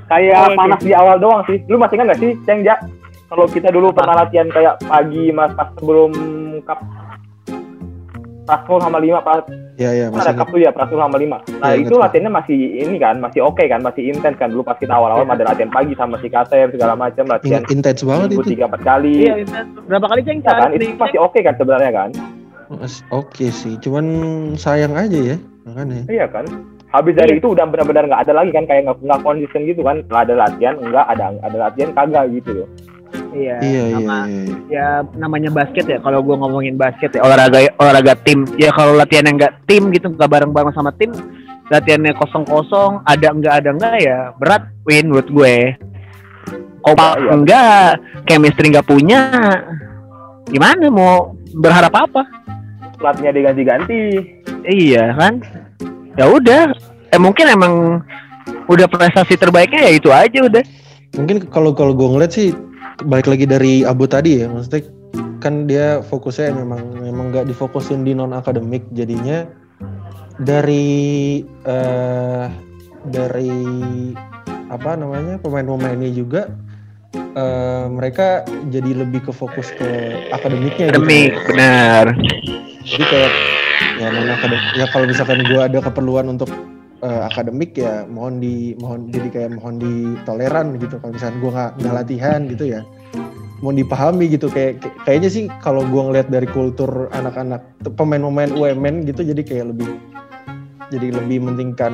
kayak 0.09 0.37
Apa 0.43 0.57
panas 0.57 0.81
di 0.81 0.91
awal 0.91 1.15
doang 1.17 1.45
sih. 1.45 1.61
Lu 1.65 1.77
masih 1.77 1.95
ingat 1.95 2.07
gak 2.11 2.19
sih 2.19 2.31
Ceng 2.43 2.61
Ja? 2.61 2.75
Kalau 3.29 3.45
kita 3.45 3.69
dulu 3.69 3.93
pernah 3.93 4.17
latihan 4.19 4.49
kayak 4.49 4.81
pagi 4.83 5.29
mas 5.29 5.53
pas 5.53 5.69
sebelum 5.77 6.11
kap 6.65 6.81
Prasul 8.43 8.81
sama 8.81 8.97
lima 8.97 9.21
pas 9.21 9.45
Ya 9.77 9.93
ya 9.93 10.09
kan 10.09 10.17
masih 10.17 10.33
ada 10.33 10.33
kap 10.35 10.47
tuh 10.49 10.59
ya 10.59 10.71
Prasul 10.73 10.97
sama 10.97 11.15
lima. 11.15 11.37
Nah 11.61 11.71
Iya, 11.71 11.85
itu 11.85 11.93
ingat. 11.93 12.03
latihannya 12.09 12.31
masih 12.33 12.57
ini 12.81 12.97
kan 12.97 13.15
masih 13.21 13.39
oke 13.39 13.61
kan 13.63 13.79
masih 13.79 14.09
intens 14.09 14.35
kan. 14.35 14.49
Dulu 14.49 14.65
pas 14.65 14.75
kita 14.75 14.91
awal-awal 14.91 15.23
ada 15.23 15.45
latihan 15.45 15.69
pagi 15.69 15.93
sama 15.93 16.17
si 16.17 16.27
KTM 16.27 16.73
segala 16.73 16.97
macam 16.97 17.29
latihan 17.29 17.61
intens 17.69 18.01
banget 18.01 18.27
itu. 18.33 18.49
tiga 18.49 18.65
empat 18.65 18.81
kali. 18.81 19.29
Iya, 19.29 19.33
berapa 19.85 20.05
kali 20.09 20.21
ceng 20.25 20.41
Ya 20.41 20.51
kan? 20.51 20.69
itu 20.73 20.85
masih 20.97 21.19
oke 21.21 21.39
kan 21.39 21.53
sebenarnya 21.55 21.91
kan? 21.93 22.09
Oke 23.09 23.49
sih, 23.49 23.77
cuman 23.79 24.05
sayang 24.53 24.93
aja 24.93 25.33
ya 25.33 25.37
makanya. 25.63 26.01
iya 26.05 26.25
kan 26.25 26.45
habis 26.89 27.13
dari 27.13 27.37
itu 27.37 27.53
udah 27.53 27.65
benar-benar 27.69 28.09
nggak 28.09 28.23
ada 28.25 28.33
lagi 28.33 28.49
kan 28.49 28.65
kayak 28.65 28.89
nggak 28.89 28.97
nggak 29.05 29.21
konsisten 29.21 29.61
gitu 29.69 29.81
kan. 29.85 30.01
Lah 30.09 30.25
ada 30.25 30.33
latihan 30.33 30.75
enggak 30.81 31.05
ada 31.05 31.37
ada 31.45 31.57
latihan 31.69 31.89
kagak 31.93 32.25
gitu 32.33 32.63
loh. 32.63 32.69
Iya, 33.29 33.57
Iya 33.61 33.83
iya 33.89 33.97
sama 33.97 34.17
iya. 34.25 34.41
iya. 34.41 34.55
ya 34.69 34.87
namanya 35.17 35.49
basket 35.53 35.85
ya 35.85 35.97
kalau 36.01 36.21
gua 36.25 36.41
ngomongin 36.41 36.77
basket 36.77 37.13
ya 37.13 37.21
olahraga 37.21 37.69
olahraga 37.77 38.13
tim. 38.25 38.45
Ya 38.57 38.73
kalau 38.73 38.97
latihan 38.97 39.29
yang 39.29 39.37
enggak 39.37 39.53
tim 39.69 39.93
gitu 39.93 40.09
nggak 40.09 40.29
bareng 40.29 40.51
bareng 40.53 40.73
sama 40.73 40.89
tim 40.97 41.13
latihannya 41.69 42.17
kosong 42.17 42.45
kosong 42.49 43.05
ada 43.05 43.27
enggak 43.29 43.53
ada 43.61 43.69
enggak 43.69 43.95
ya 44.01 44.17
berat 44.41 44.63
win 44.89 45.13
menurut 45.13 45.29
gue. 45.29 45.55
Kompak 46.81 47.11
Iya, 47.17 47.21
iya. 47.21 47.31
enggak 47.37 47.89
chemistry 48.25 48.67
enggak 48.73 48.87
punya 48.89 49.19
gimana 50.49 50.89
mau 50.89 51.37
berharap 51.53 51.93
apa? 51.93 52.25
Pelatihnya 52.97 53.31
diganti-ganti. 53.31 54.01
Iya 54.65 55.13
kan 55.13 55.37
ya 56.19 56.27
udah. 56.27 56.75
Eh 57.09 57.17
mungkin 57.17 57.47
emang 57.47 58.03
udah 58.67 58.85
prestasi 58.91 59.39
terbaiknya 59.39 59.87
ya 59.87 59.91
itu 59.95 60.09
aja 60.11 60.39
udah. 60.43 60.63
Mungkin 61.15 61.47
kalau 61.49 61.71
kalau 61.71 61.95
gue 61.95 62.05
ngeliat 62.05 62.35
sih 62.35 62.51
balik 63.07 63.31
lagi 63.31 63.47
dari 63.47 63.87
Abu 63.87 64.05
tadi 64.05 64.43
ya, 64.43 64.51
maksudnya 64.51 64.83
kan 65.39 65.65
dia 65.65 66.03
fokusnya 66.03 66.51
memang 66.51 66.99
memang 66.99 67.31
nggak 67.31 67.47
difokusin 67.47 68.03
di 68.03 68.11
non 68.11 68.35
akademik 68.35 68.83
jadinya. 68.91 69.47
Dari 70.39 71.39
eh 71.43 72.45
dari 73.07 73.55
apa 74.69 74.99
namanya 74.99 75.39
pemain-pemainnya 75.41 76.11
juga 76.13 76.51
eh 77.15 77.85
mereka 77.89 78.45
jadi 78.69 79.01
lebih 79.01 79.25
ke 79.27 79.31
fokus 79.33 79.73
ke 79.73 79.87
akademiknya 80.29 80.93
gitu. 80.93 80.99
demi 81.01 81.33
benar. 81.47 82.13
Jadi 82.85 83.03
kayak 83.07 83.31
ya 83.99 84.07
non 84.09 84.27
akademik. 84.27 84.63
Ya 84.73 84.85
kalau 84.87 85.05
misalkan 85.05 85.43
gue 85.43 85.59
ada 85.59 85.79
keperluan 85.79 86.25
untuk 86.29 86.49
eh, 86.99 87.21
akademik 87.25 87.75
ya 87.75 88.03
mohon 88.05 88.39
di 88.39 88.73
mohon 88.75 89.07
jadi 89.07 89.27
kayak 89.29 89.49
mohon 89.53 89.75
ditoleran 89.77 90.75
gitu. 90.77 90.95
Kalau 90.97 91.11
misalkan 91.11 91.37
gue 91.37 91.51
nggak 91.51 91.71
nggak 91.77 91.93
latihan 91.93 92.39
gitu 92.47 92.65
ya 92.65 92.81
mohon 93.59 93.75
dipahami 93.75 94.25
gitu. 94.29 94.47
Kayak 94.47 94.79
kayak- 94.79 94.97
kayaknya 95.03 95.29
sih 95.29 95.43
kalau 95.59 95.83
gue 95.83 96.01
ngeliat 96.01 96.27
dari 96.27 96.47
kultur 96.47 96.89
anak-anak 97.11 97.59
pemain-pemain 97.91 98.49
UMN 98.49 99.03
gitu 99.03 99.21
jadi 99.21 99.41
kayak 99.41 99.65
lebih 99.69 99.99
jadi 100.89 101.13
lebih 101.13 101.43
mentingkan 101.43 101.93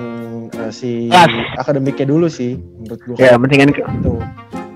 eh, 0.53 0.71
si 0.71 1.09
akademiknya 1.57 2.05
dulu 2.05 2.29
sih 2.29 2.55
menurut 2.55 3.01
gue 3.03 3.15
ya 3.17 3.35
mendingan 3.35 3.73
ke- 3.73 3.81
gitu. 3.81 4.21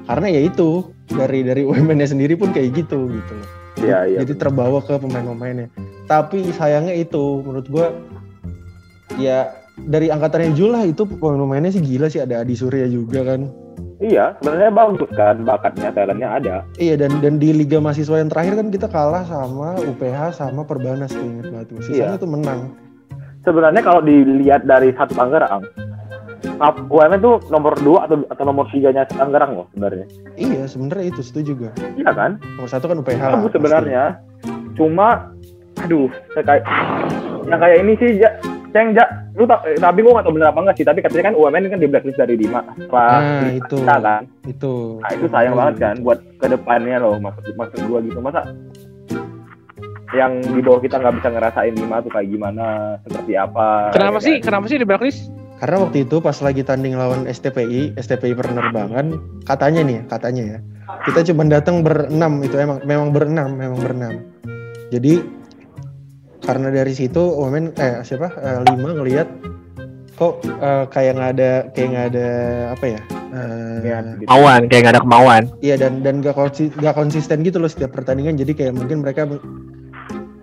Karena 0.03 0.27
ya 0.27 0.41
itu 0.41 0.69
dari 1.07 1.45
dari 1.45 1.61
UMN-nya 1.61 2.09
sendiri 2.09 2.34
pun 2.34 2.49
kayak 2.49 2.73
gitu 2.75 3.05
gitu. 3.07 3.34
Loh 3.36 3.49
Iya, 3.80 3.99
iya. 4.05 4.17
jadi 4.19 4.34
terbawa 4.36 4.82
ke 4.82 4.97
pemain-pemainnya 4.97 5.71
tapi 6.10 6.49
sayangnya 6.51 6.97
itu 6.97 7.45
menurut 7.45 7.70
gua 7.70 7.93
ya 9.22 9.53
dari 9.88 10.10
angkatannya 10.10 10.57
Jul 10.57 10.74
lah 10.76 10.84
itu 10.84 11.05
pemain-pemainnya 11.05 11.72
sih 11.72 11.80
gila 11.80 12.10
sih 12.10 12.20
ada 12.20 12.41
Adi 12.41 12.57
Surya 12.57 12.89
juga 12.89 13.24
kan. 13.24 13.47
Iya 13.99 14.36
sebenarnya 14.39 14.72
bagus 14.72 15.12
kan 15.16 15.43
bakatnya 15.43 15.91
talentnya 15.91 16.30
ada. 16.36 16.55
Iya 16.80 16.95
dan 16.99 17.20
dan 17.24 17.38
di 17.38 17.51
liga 17.51 17.80
mahasiswa 17.80 18.20
yang 18.20 18.32
terakhir 18.32 18.60
kan 18.60 18.68
kita 18.72 18.88
kalah 18.89 19.24
sama 19.28 19.76
UPH 19.80 20.36
sama 20.36 20.64
Perbanas 20.66 21.12
tuh 21.14 21.24
inget 21.24 21.47
banget. 21.51 21.68
Sisanya 21.84 22.16
Iya. 22.16 22.22
tuh 22.24 22.30
menang. 22.32 22.60
Sebenarnya 23.43 23.82
kalau 23.84 24.01
dilihat 24.03 24.68
dari 24.68 24.91
satu 24.95 25.16
Tangerang 25.16 25.64
UMN 26.91 27.20
tuh 27.24 27.39
nomor 27.47 27.72
dua 27.80 28.03
atau 28.07 28.24
atau 28.28 28.43
nomor 28.43 28.68
tiganya 28.72 29.07
Tangerang 29.07 29.64
loh 29.64 29.68
sebenarnya. 29.72 30.07
Iya 30.36 30.64
sebenarnya 30.68 31.05
itu 31.16 31.22
setuju 31.24 31.55
juga 31.55 31.70
iya 31.95 32.12
kan? 32.12 32.39
Nomor 32.60 32.68
satu 32.72 32.88
kan 32.91 32.99
UPH 32.99 33.20
bagus 33.20 33.51
sebenarnya. 33.55 34.03
Cuma 34.76 35.32
aduh 35.80 36.07
kayak 36.36 36.63
yang 37.45 37.59
kayak 37.59 37.77
ini 37.82 37.93
sih 37.97 38.11
ja, 38.19 38.30
ceng 38.69 38.93
ja 38.93 39.05
lu 39.34 39.47
tak 39.47 39.63
eh, 39.65 39.80
tapi 39.80 40.03
gua 40.03 40.19
nggak 40.19 40.25
tahu 40.27 40.36
bener 40.36 40.51
apa 40.51 40.59
enggak 40.61 40.77
sih 40.77 40.86
tapi 40.86 40.99
katanya 40.99 41.32
kan 41.32 41.36
UMN 41.36 41.71
kan 41.71 41.80
di 41.80 41.88
blacklist 41.88 42.19
dari 42.19 42.36
lima 42.36 42.59
pas 42.91 43.23
Nah, 43.23 43.49
itu. 43.49 43.77
kita 43.80 43.95
kan? 43.97 44.21
Itu. 44.45 44.73
Nah 44.99 45.11
itu 45.15 45.25
sayang 45.32 45.55
banget 45.55 45.75
kan 45.80 45.95
buat 46.03 46.19
ke 46.38 46.47
depannya 46.47 46.97
loh 46.99 47.15
maksud 47.17 47.55
maksud 47.55 47.80
gua 47.88 47.99
gitu. 48.03 48.19
Masa 48.19 48.43
yang 50.09 50.41
di 50.41 50.59
bawah 50.59 50.82
kita 50.82 50.97
nggak 50.97 51.21
bisa 51.21 51.30
ngerasain 51.30 51.73
lima 51.77 52.01
tuh 52.01 52.09
kayak 52.09 52.27
gimana 52.27 52.65
seperti 53.05 53.38
apa 53.38 53.93
kenapa 53.93 54.17
ya 54.17 54.25
sih 54.25 54.36
kan? 54.38 54.45
kenapa 54.49 54.65
sih 54.65 54.77
di 54.77 54.86
blacklist 54.86 55.21
Karena 55.59 55.75
waktu 55.84 56.07
itu 56.07 56.23
pas 56.23 56.39
lagi 56.39 56.63
tanding 56.63 56.95
lawan 56.95 57.27
STPI, 57.27 57.91
STPI 57.99 58.32
penerbangan, 58.32 59.19
katanya 59.43 59.84
nih, 59.84 59.99
katanya 60.07 60.55
ya, 60.55 60.59
kita 61.03 61.19
cuma 61.27 61.43
datang 61.51 61.84
berenam 61.84 62.39
itu 62.39 62.55
emang 62.55 62.80
memang 62.88 63.11
berenam, 63.11 63.59
memang 63.59 63.75
berenam. 63.84 64.13
Jadi 64.88 65.19
karena 66.50 66.74
dari 66.74 66.93
situ 66.97 67.22
Omen 67.22 67.78
eh 67.78 68.02
siapa 68.02 68.34
eh, 68.36 68.60
lima 68.66 68.97
ngelihat 68.97 69.30
kok 70.18 70.41
eh, 70.41 70.86
kayak 70.89 71.14
nggak 71.14 71.32
ada 71.38 71.52
kayak 71.72 71.88
nggak 71.93 72.08
ada 72.10 72.28
apa 72.74 72.86
ya? 72.89 73.02
eh, 73.30 73.78
Ya. 73.86 73.97
Kemauan, 74.26 74.62
kayak 74.68 74.82
gak 74.84 74.93
ada 74.97 75.04
kemauan. 75.06 75.43
Iya 75.62 75.76
dan 75.78 76.02
dan 76.02 76.20
gak, 76.20 76.34
konsi- 76.34 76.74
gak 76.74 76.97
konsisten 76.97 77.45
gitu 77.45 77.62
loh 77.62 77.70
setiap 77.70 77.93
pertandingan 77.93 78.36
jadi 78.36 78.52
kayak 78.58 78.74
mungkin 78.74 79.06
mereka 79.06 79.30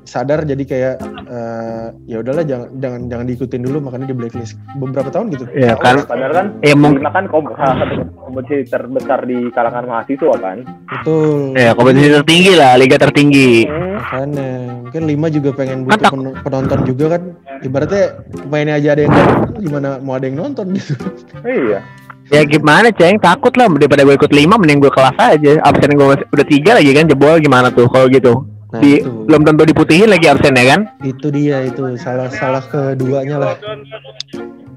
sadar 0.07 0.47
jadi 0.47 0.63
kayak 0.65 0.95
eh, 1.27 1.87
ya 2.07 2.17
udahlah 2.23 2.45
jangan 2.47 2.69
jangan 2.79 3.01
jangan 3.11 3.25
diikutin 3.27 3.63
dulu 3.67 3.79
makanya 3.83 4.07
di 4.11 4.17
blacklist 4.17 4.55
beberapa 4.79 5.11
tahun 5.11 5.35
gitu. 5.35 5.45
Ya 5.55 5.75
kan. 5.77 6.07
Padahal 6.07 6.33
kan 6.33 6.47
Ya 6.63 6.75
mungkin 6.79 7.03
Lima 7.03 7.13
kan 7.13 7.25
kompetisi 8.27 8.71
terbesar 8.71 9.21
di 9.27 9.39
kalangan 9.53 9.85
mahasiswa 9.87 10.35
kan. 10.39 10.57
Betul. 10.87 11.55
ya 11.55 11.71
kompetisi 11.75 12.09
tertinggi 12.11 12.53
lah, 12.55 12.73
liga 12.79 12.97
tertinggi. 12.99 13.67
Hmm. 13.67 13.97
Makanya 13.97 14.49
mungkin 14.87 15.03
lima 15.07 15.27
juga 15.31 15.51
pengen 15.55 15.79
butuh 15.87 16.11
pen- 16.11 16.39
penonton 16.43 16.81
juga 16.87 17.05
kan. 17.19 17.23
Ibaratnya 17.63 18.05
pemainnya 18.47 18.75
aja 18.79 18.89
ada 18.95 19.03
yang 19.07 19.13
nonton, 19.15 19.41
gimana 19.63 19.89
mau 19.99 20.15
ada 20.19 20.27
yang 20.29 20.39
nonton 20.39 20.67
gitu. 20.77 20.95
Iya. 21.43 21.81
Ya 22.27 22.43
gimana 22.43 22.91
ceng, 22.91 23.23
takut 23.23 23.55
lah 23.55 23.71
daripada 23.71 24.03
gue 24.03 24.19
ikut 24.19 24.35
lima 24.35 24.59
mending 24.59 24.83
gue 24.83 24.91
kelas 24.91 25.15
aja. 25.15 25.63
Absen 25.63 25.95
gue 25.95 26.07
udah 26.27 26.47
tiga 26.51 26.75
lagi 26.75 26.91
kan 26.91 27.07
jebol 27.07 27.39
gimana 27.39 27.71
tuh 27.71 27.87
kalau 27.87 28.11
gitu. 28.11 28.43
Nah, 28.67 28.83
Di, 28.83 28.99
itu. 28.99 29.11
belum 29.31 29.47
tentu 29.47 29.63
diputihin 29.63 30.11
lagi 30.11 30.27
absennya 30.27 30.65
kan? 30.67 30.81
itu 31.07 31.31
dia 31.31 31.63
itu 31.63 31.95
salah 31.95 32.27
salah 32.35 32.63
keduanya 32.67 33.39
lah. 33.39 33.55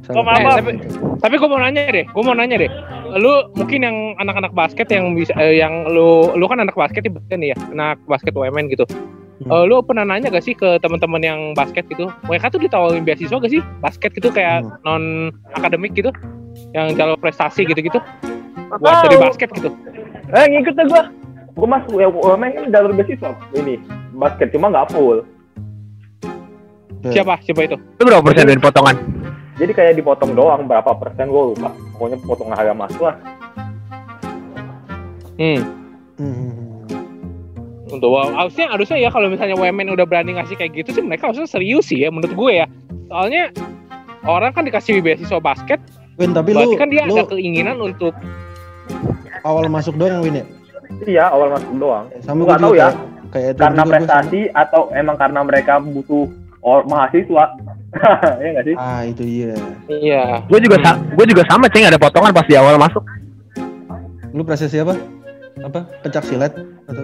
Oh, 0.09 0.25
maaf, 0.25 0.41
kedua. 0.41 0.61
maaf. 0.61 1.21
Tapi 1.21 1.35
gue 1.37 1.49
mau 1.49 1.61
nanya 1.61 1.81
deh, 1.93 2.05
gue 2.05 2.23
mau 2.25 2.33
nanya 2.33 2.57
deh. 2.57 2.69
Lu 3.17 3.45
mungkin 3.53 3.85
yang 3.85 3.97
anak-anak 4.17 4.53
basket 4.57 4.89
yang 4.89 5.13
bisa, 5.13 5.33
eh, 5.37 5.61
yang 5.61 5.85
lu, 5.85 6.33
lu 6.33 6.45
kan 6.49 6.57
anak 6.57 6.73
basket 6.73 7.05
kan 7.05 7.41
ya, 7.41 7.53
anak 7.69 8.01
basket 8.09 8.33
UMN 8.33 8.73
gitu. 8.73 8.85
Hmm. 9.45 9.49
Eh, 9.53 9.63
lu 9.69 9.85
pernah 9.85 10.05
nanya 10.05 10.33
gak 10.33 10.41
sih 10.41 10.57
ke 10.57 10.81
teman-teman 10.81 11.21
yang 11.21 11.39
basket 11.53 11.85
gitu? 11.93 12.09
Mereka 12.25 12.49
tuh 12.49 12.57
ditawarin 12.57 13.05
beasiswa 13.05 13.37
gak 13.37 13.53
sih? 13.53 13.61
Basket 13.81 14.09
gitu 14.17 14.33
kayak 14.33 14.65
Hmm. 14.65 14.73
non 14.81 15.03
akademik 15.53 15.93
gitu, 15.93 16.09
yang 16.73 16.93
jalur 16.97 17.17
prestasi 17.17 17.65
gitu-gitu. 17.65 18.01
Buat 18.81 19.05
dari 19.05 19.17
basket 19.17 19.49
gitu. 19.53 19.69
Eh 20.29 20.45
ngikut 20.45 20.73
deh 20.73 20.85
gua. 20.89 21.05
Gua 21.59 21.69
masuk 21.75 21.99
ya 21.99 22.07
UMN 22.07 22.51
kan 22.55 22.63
jalur 22.71 22.95
beasiswa 22.95 23.35
ini 23.51 23.75
basket 24.15 24.55
cuma 24.55 24.71
nggak 24.71 24.95
full. 24.95 25.27
Ya. 27.03 27.19
Siapa? 27.19 27.35
Siapa 27.43 27.67
itu? 27.67 27.75
Itu 27.75 28.03
berapa 28.07 28.23
persen 28.23 28.47
dari 28.47 28.59
potongan? 28.63 28.95
Jadi 29.59 29.71
kayak 29.75 29.99
dipotong 29.99 30.31
doang 30.39 30.71
berapa 30.71 30.95
persen 30.95 31.27
gua 31.27 31.51
lupa. 31.51 31.69
Pokoknya 31.95 32.17
potongan 32.23 32.55
harga 32.55 32.75
masuk 32.75 33.03
lah. 33.03 33.15
Hmm. 35.35 35.61
Hmm. 36.19 36.59
Untuk 37.89 38.11
wow, 38.11 38.31
harusnya 38.35 38.69
harusnya 38.69 38.97
ya 39.01 39.09
kalau 39.11 39.27
misalnya 39.27 39.57
UMN 39.59 39.91
udah 39.97 40.05
berani 40.07 40.37
ngasih 40.37 40.55
kayak 40.55 40.77
gitu 40.77 40.95
sih 40.95 41.03
mereka 41.03 41.31
harusnya 41.31 41.49
serius 41.49 41.89
sih 41.89 41.99
ya 41.99 42.13
menurut 42.13 42.31
gue 42.31 42.51
ya. 42.63 42.67
Soalnya 43.09 43.51
orang 44.23 44.53
kan 44.53 44.63
dikasih 44.63 45.01
beasiswa 45.01 45.41
basket, 45.41 45.81
Win 46.21 46.35
tapi 46.35 46.53
berarti 46.53 46.75
lu, 46.75 46.79
kan 46.79 46.87
dia 46.91 47.07
lu 47.07 47.17
ada 47.17 47.25
keinginan 47.31 47.81
untuk 47.81 48.13
awal 49.47 49.65
masuk 49.71 49.97
doang 49.97 50.21
Win 50.21 50.43
ya. 50.43 50.45
Iya 51.01 51.23
awal 51.27 51.47
masuk 51.53 51.71
doang. 51.75 52.05
Sama 52.19 52.39
Gua 52.39 52.39
gua 52.39 52.49
nggak 52.49 52.61
tahu 52.61 52.73
ya. 52.75 52.89
kayak- 53.29 53.55
Karena 53.55 53.81
prestasi 53.83 54.39
atau 54.49 54.81
emang 54.91 55.15
karena 55.15 55.39
mereka 55.41 55.79
butuh 55.79 56.27
or 56.59 56.83
mahasiswa. 56.83 57.43
Iya 58.37 58.47
nggak 58.53 58.63
sih? 58.63 58.73
sama. 58.73 58.87
Ah 58.87 59.01
itu 59.03 59.23
iya. 59.23 59.53
iya. 59.87 60.23
Gue 60.45 60.59
juga 60.59 60.75
sa 60.79 60.93
gue 60.93 61.25
juga 61.25 61.41
sama 61.45 61.65
ceng 61.67 61.83
ada 61.83 61.97
potongan 61.97 62.29
pas 62.29 62.43
di 62.43 62.53
awal 62.53 62.77
masuk. 62.77 63.01
Lu 64.29 64.43
prestasi 64.43 64.79
apa? 64.79 64.93
Apa? 65.59 65.83
Pencak 65.99 66.23
silat 66.23 66.53
atau? 66.85 67.03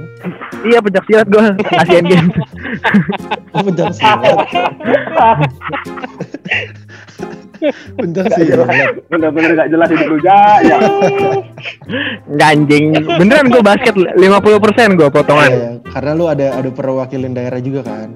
Iya 0.62 0.78
pencak 0.80 1.04
silat 1.04 1.28
gue 1.28 1.44
Asian 1.76 2.06
Games. 2.06 2.32
Oh, 3.52 3.60
pencak 3.66 3.92
silat. 3.92 4.46
jelas. 8.16 8.32
silat. 8.38 8.94
Bener-bener 9.10 9.50
nggak 9.56 9.70
jelas 9.72 9.88
hidup 9.92 10.08
lu 10.10 10.18
ja. 10.22 10.40
Ya. 10.64 10.78
Nggak 12.30 12.50
anjing. 12.50 12.86
Beneran 13.06 13.46
gue 13.52 13.62
basket 13.64 13.96
50% 13.96 15.00
gue 15.00 15.10
potongan. 15.12 15.52
Iya, 15.52 15.70
karena 15.92 16.12
lu 16.16 16.26
ada 16.28 16.48
ada 16.58 16.70
perwakilan 16.72 17.34
daerah 17.34 17.60
juga 17.62 17.82
kan. 17.86 18.10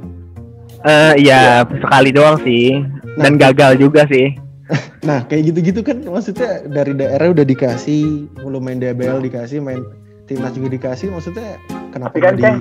Eh 0.87 1.27
iya 1.27 1.67
sekali 1.67 2.09
doang 2.11 2.39
sih. 2.43 2.79
Dan 3.19 3.35
gagal 3.35 3.79
juga 3.79 4.07
sih. 4.07 4.31
Nah, 5.07 5.25
kayak 5.25 5.49
gitu-gitu 5.49 5.81
kan 5.81 6.03
maksudnya 6.05 6.61
dari 6.67 6.93
daerah 6.93 7.33
udah 7.33 7.41
dikasih, 7.41 8.29
lu 8.45 8.59
main 8.61 8.77
DBL 8.77 9.23
dikasih, 9.23 9.63
main 9.63 9.81
timnas 10.29 10.53
juga 10.53 10.69
dikasih, 10.69 11.09
maksudnya 11.09 11.57
kenapa 11.89 12.13
kan, 12.13 12.21
nggak 12.21 12.35
di 12.37 12.43
Ceng. 12.45 12.59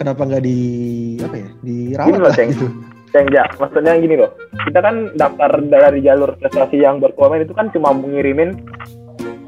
kenapa 0.00 0.20
nggak 0.24 0.42
di 0.46 0.58
apa 1.20 1.36
ya? 1.36 1.48
Dirawat 1.60 2.08
Gini 2.08 2.18
loh, 2.18 2.30
lah 2.32 2.46
gitu. 2.48 2.66
Ceng 3.12 3.28
ja, 3.28 3.44
maksudnya 3.54 3.92
gini 3.94 4.16
loh. 4.16 4.32
Kita 4.64 4.80
kan 4.80 5.12
daftar 5.12 5.52
dari 5.60 6.00
jalur 6.00 6.32
prestasi 6.34 6.80
yang 6.80 6.96
berkomen 6.96 7.44
itu 7.44 7.52
kan 7.52 7.68
cuma 7.68 7.92
mengirimin 7.92 8.56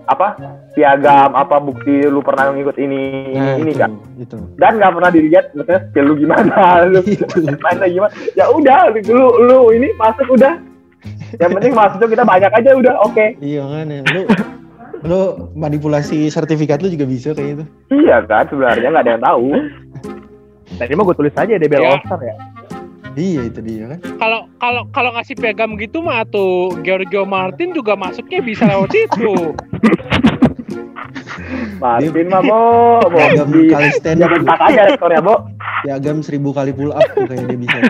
apa 0.05 0.37
piagam 0.77 1.33
apa 1.33 1.57
bukti 1.59 2.05
lu 2.05 2.21
pernah 2.21 2.53
ngikut 2.53 2.77
ini 2.77 3.33
Nah, 3.33 3.57
ini 3.57 3.73
itu, 3.73 3.81
kan 3.81 3.91
Itu. 4.21 4.37
dan 4.61 4.77
nggak 4.77 4.93
pernah 4.93 5.09
dilihat 5.09 5.45
maksudnya 5.57 5.81
skill 5.89 6.05
lu 6.05 6.15
gimana 6.15 6.55
lu 6.93 7.01
Itu. 7.09 7.25
mainnya 7.57 7.89
gimana 7.89 8.13
ya 8.37 8.45
udah 8.47 8.79
lu 8.93 9.27
lu 9.43 9.73
ini 9.73 9.89
masuk 9.97 10.29
udah 10.29 10.61
yang 11.41 11.57
penting 11.57 11.73
masuk 11.73 12.05
kita 12.05 12.21
banyak 12.21 12.53
aja 12.53 12.77
udah 12.77 12.95
oke 13.01 13.27
Iya 13.41 13.65
kan 13.65 13.87
ya. 13.89 14.01
Lu 14.05 14.23
lu 15.03 15.21
manipulasi 15.57 16.29
sertifikat 16.29 16.81
lu 16.81 16.93
juga 16.93 17.09
bisa 17.09 17.33
kayak 17.33 17.49
gitu. 17.51 17.65
iya 17.97 18.21
kan 18.23 18.45
sebenarnya 18.45 18.93
nggak 18.93 19.05
ada 19.05 19.11
yang 19.11 19.25
tahu 19.25 19.49
Tadi 20.75 20.93
mah 20.93 21.05
gue 21.07 21.17
tulis 21.17 21.33
aja 21.33 21.55
DBL 21.55 21.81
Ya. 21.81 21.91
All 21.91 22.01
Star 22.03 22.21
ya. 22.21 22.35
Iya 23.15 23.47
itu 23.47 23.61
dia 23.63 23.95
kan. 23.95 23.99
Kalau 24.19 24.41
kalau 24.59 24.83
kalau 24.91 25.11
ngasih 25.15 25.39
piagam 25.39 25.79
gitu 25.79 26.03
mah 26.03 26.27
tuh 26.27 26.75
Giorgio 26.83 27.23
Martin 27.23 27.71
juga 27.71 27.95
masuknya 27.95 28.43
bisa 28.43 28.67
lewat 28.67 28.91
itu. 28.91 29.35
Martin 31.83 32.27
mah 32.27 32.43
bo 32.43 32.59
bo 33.07 33.19
Piagam 33.19 33.49
di 33.55 33.71
kalistenik. 33.71 34.27
jangan 34.27 34.43
tak 34.47 34.61
aja 34.71 34.83
rekornya 34.95 35.21
bo 35.23 35.47
Piagam 35.87 36.19
seribu 36.27 36.51
kali 36.51 36.75
pull 36.75 36.91
up 36.91 37.07
tuh 37.15 37.27
kayak 37.31 37.47
dia 37.47 37.59
bisa. 37.59 37.79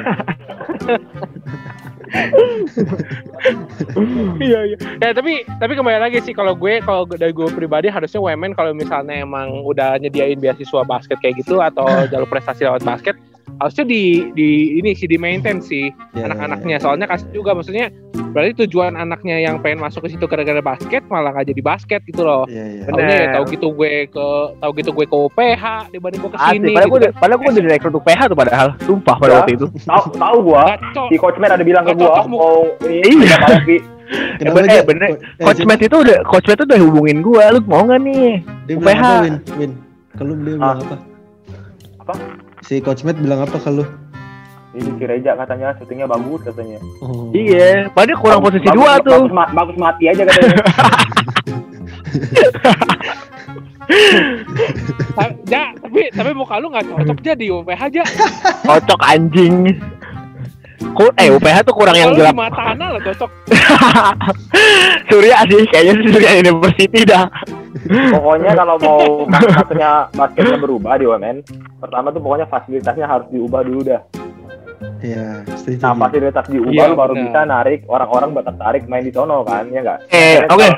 Iya 4.38 4.60
iya. 4.70 4.76
Ya 5.02 5.10
tapi 5.10 5.42
tapi 5.58 5.74
kembali 5.74 5.98
lagi 5.98 6.22
sih 6.22 6.30
kalau 6.30 6.54
gue 6.54 6.78
kalau 6.86 7.10
dari 7.10 7.34
gue 7.34 7.50
pribadi 7.50 7.90
harusnya 7.90 8.22
UMN 8.22 8.54
kalau 8.54 8.70
misalnya 8.70 9.18
emang 9.18 9.66
udah 9.66 9.98
nyediain 9.98 10.38
beasiswa 10.38 10.86
basket 10.86 11.18
kayak 11.18 11.42
gitu 11.42 11.58
atau 11.58 11.84
jalur 12.08 12.30
prestasi 12.30 12.64
lewat 12.64 12.86
basket 12.86 13.18
harusnya 13.54 13.84
di 13.84 14.02
di 14.32 14.48
ini 14.76 14.92
sih 14.92 15.06
di 15.06 15.14
maintain 15.14 15.58
sih 15.58 15.86
Ya, 16.12 16.26
anak-anaknya 16.26 16.76
soalnya 16.78 17.06
kasih 17.06 17.30
juga 17.30 17.52
maksudnya 17.52 17.90
berarti 18.34 18.66
tujuan 18.66 18.94
anaknya 18.94 19.38
yang 19.38 19.58
pengen 19.58 19.78
masuk 19.78 20.02
ke 20.02 20.10
situ 20.10 20.26
gara-gara 20.26 20.58
basket 20.58 21.06
malah 21.06 21.30
nggak 21.30 21.54
jadi 21.54 21.62
basket 21.62 22.00
gitu 22.04 22.22
loh. 22.22 22.42
Iya 22.46 22.64
iya. 22.66 22.82
Bener. 22.84 22.98
Taunya 22.98 23.14
ya 23.14 23.28
tahu 23.32 23.44
gitu 23.48 23.66
gue 23.72 23.92
ke 24.08 24.26
tahu 24.58 24.70
gitu 24.74 24.90
gue 24.90 25.06
ke 25.06 25.16
UPH 25.20 25.64
dibanding 25.90 26.20
gue 26.20 26.30
ke 26.30 26.38
Asli, 26.38 26.56
sini. 26.58 26.72
padahal 26.74 26.88
gue 26.88 26.98
gitu. 26.98 27.04
udah, 27.04 27.10
padahal 27.14 27.38
gue 27.38 27.48
udah 27.48 27.62
direkrut 27.62 27.90
untuk 27.94 28.04
PH 28.04 28.20
tuh 28.26 28.36
padahal. 28.36 28.68
Sumpah 28.80 29.16
pada 29.16 29.30
Ya. 29.30 29.36
waktu 29.40 29.52
itu. 29.54 29.66
tahu 29.80 30.04
tahu 30.14 30.36
gua 30.42 30.64
Gacor. 30.74 31.06
si 31.06 31.16
coach 31.16 31.38
Matt 31.38 31.52
ada 31.52 31.62
bilang 31.62 31.84
ke 31.84 31.92
gua 31.94 32.10
ini 32.84 33.22
Iya. 33.22 33.38
Ki. 33.62 33.78
Kenapa 34.36 34.54
bener, 34.56 34.68
dia? 34.68 34.82
bener. 34.84 35.08
Eh, 35.08 35.16
Coach? 35.40 35.62
Matt 35.64 35.80
itu 35.80 35.96
udah 35.96 36.18
Coach 36.24 36.44
Matt 36.44 36.58
itu 36.58 36.66
udah 36.66 36.80
hubungin 36.82 37.18
gue, 37.20 37.42
lu 37.50 37.60
mau 37.64 37.82
nggak 37.82 38.00
nih? 38.02 38.28
Dia 38.66 38.74
bilang 38.76 38.84
UPH. 38.84 39.00
apa 39.00 39.22
Win? 39.22 39.34
Win. 39.56 39.72
Kalau 40.12 40.32
dia 40.34 40.44
bilang 40.52 40.60
apa? 40.76 40.96
Apa? 42.02 42.14
Si 42.64 42.80
Coach 42.80 43.04
Matt 43.04 43.18
bilang 43.18 43.40
apa 43.40 43.56
ke 43.56 43.70
lu? 43.70 43.84
ini 44.74 44.90
si 44.92 45.06
Reja 45.06 45.38
katanya 45.38 45.70
syutingnya 45.78 46.02
bagus 46.04 46.42
katanya 46.42 46.82
Oh. 46.98 47.30
Iya, 47.30 47.86
padahal 47.88 48.18
kurang 48.18 48.40
posisi 48.42 48.66
Bagus- 48.66 48.74
dua 48.74 48.92
tuh. 48.98 49.22
bagus, 49.22 49.32
ma- 49.32 49.52
bagus 49.54 49.76
mati 49.78 50.04
aja 50.10 50.22
katanya 50.24 50.50
Ta- 55.14 55.36
Ja, 55.46 55.70
tapi 55.76 56.10
tapi 56.10 56.30
muka 56.32 56.58
lu 56.58 56.68
nggak 56.68 56.88
cocok 56.88 57.18
aja 57.20 57.32
di 57.36 57.46
UPH 57.48 57.82
aja. 57.84 58.02
Cocok 58.64 59.00
anjing. 59.04 59.54
Ku, 60.92 61.08
eh 61.16 61.28
UPH 61.28 61.64
tuh 61.64 61.72
kurang 61.72 61.94
yang 61.94 62.12
Kalau 62.12 62.20
gelap. 62.20 62.34
di 62.34 62.40
Matana 62.40 62.86
lah 62.90 63.00
cocok. 63.00 63.30
Surya 65.08 65.36
sih, 65.46 65.62
kayaknya 65.66 65.92
sih 65.96 66.08
Surya 66.10 66.30
University 66.38 67.00
dah. 67.02 67.24
pokoknya 67.84 68.54
kalau 68.54 68.76
mau 68.78 69.02
satunya 69.54 69.90
basketnya 70.10 70.56
berubah 70.56 70.96
di 70.96 71.04
UMN 71.04 71.36
pertama 71.78 72.08
tuh 72.08 72.22
pokoknya 72.22 72.46
fasilitasnya 72.46 73.04
harus 73.04 73.28
diubah 73.28 73.60
dulu 73.60 73.82
dah 73.84 74.00
Iya, 74.98 75.44
setuju. 75.52 75.80
nah 75.82 75.92
fasilitas 75.98 76.44
diubah 76.48 76.84
lu 76.86 76.94
baru 76.94 77.12
benar. 77.12 77.24
bisa 77.24 77.40
narik 77.44 77.80
orang-orang 77.84 78.28
buat 78.32 78.46
tertarik 78.46 78.82
main 78.86 79.00
di 79.00 79.12
sono 79.12 79.44
kan 79.44 79.68
ya 79.68 79.80
enggak 79.80 79.98
Eh, 80.08 80.40
oke. 80.46 80.68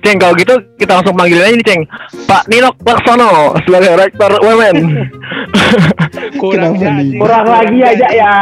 Ceng, 0.00 0.16
kalau 0.16 0.34
gitu 0.34 0.54
kita 0.74 0.96
langsung 0.96 1.12
panggilin 1.12 1.44
aja 1.44 1.54
nih, 1.54 1.66
Ceng. 1.66 1.82
Pak 2.24 2.42
Nino 2.48 2.72
Laksono 2.80 3.30
sebagai 3.60 3.92
rektor 4.00 4.30
UMN. 4.34 4.76
Kurang 6.40 6.72
ya, 6.74 6.90
kurang 7.14 7.46
lagi 7.46 7.78
aja 7.80 8.06
ya 8.10 8.34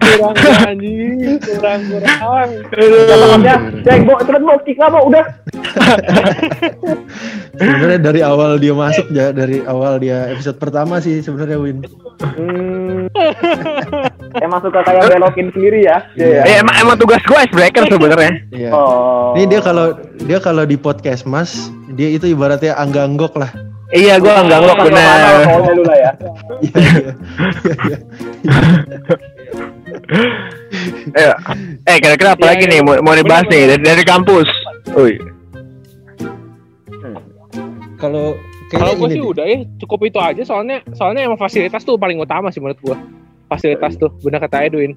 kurang 0.00 0.64
anjing 0.68 1.40
kurang 1.40 1.80
kurang 1.88 2.48
Maksudnya, 2.70 3.56
cek 3.84 4.00
bo, 4.04 4.14
cepet 4.20 4.42
bo, 4.44 4.54
kick 4.64 4.76
lah 4.76 5.00
udah. 5.00 5.24
Sebenarnya 7.60 8.00
dari 8.00 8.20
awal 8.20 8.60
dia 8.60 8.74
masuk 8.76 9.08
ya, 9.12 9.32
dari 9.32 9.64
awal 9.64 10.00
dia 10.00 10.28
episode 10.32 10.60
pertama 10.60 11.00
sih 11.00 11.24
sebenarnya 11.24 11.56
Win. 11.60 11.84
Hmm. 12.20 13.08
Emang 14.44 14.60
suka 14.60 14.84
kayak 14.84 15.16
belokin 15.16 15.48
sendiri 15.56 15.84
ya? 15.84 16.04
Iya. 16.14 16.42
Eh, 16.46 16.56
emang 16.62 16.76
emang 16.78 16.96
tugas 17.00 17.18
gue 17.26 17.34
icebreaker 17.34 17.90
sebenarnya. 17.90 18.32
Iya. 18.54 18.70
Oh. 18.70 19.34
Ini 19.34 19.50
dia 19.50 19.60
kalau 19.60 19.98
dia 20.22 20.38
kalau 20.38 20.62
di 20.62 20.78
podcast 20.78 21.26
Mas, 21.26 21.72
dia 21.98 22.14
itu 22.14 22.30
ibaratnya 22.30 22.78
angganggok 22.78 23.34
lah. 23.34 23.50
Iya, 23.90 24.14
gue 24.22 24.30
enggak 24.30 24.58
ngelok 24.62 24.78
dulu 24.86 25.82
lah 25.82 25.96
ya. 25.98 26.12
Iya, 26.62 26.82
iya. 26.94 27.98
Eh, 31.10 31.32
eh 31.86 31.96
kira-kira 31.98 32.38
apa 32.38 32.44
Iya, 32.46 32.50
lagi 32.54 32.64
nih 32.70 32.80
mau, 32.86 32.94
mau 33.02 33.14
dibahas 33.18 33.46
nih 33.50 33.74
dari, 33.74 33.82
dari 33.82 34.04
kampus? 34.06 34.46
Uy. 34.94 35.18
Kalau 37.98 38.38
kalau 38.70 38.94
gue 38.96 39.08
ini 39.10 39.14
sih 39.18 39.22
udah 39.26 39.44
ya 39.44 39.58
cukup 39.82 40.06
itu 40.06 40.18
aja 40.22 40.42
soalnya 40.46 40.80
soalnya 40.94 41.26
emang 41.26 41.36
fasilitas 41.36 41.82
tuh 41.82 41.98
paling 41.98 42.16
utama 42.22 42.54
sih 42.54 42.62
menurut 42.62 42.78
gue 42.78 42.96
fasilitas 43.50 43.98
tuh 43.98 44.14
bener 44.22 44.38
kata 44.38 44.62
Edwin 44.62 44.94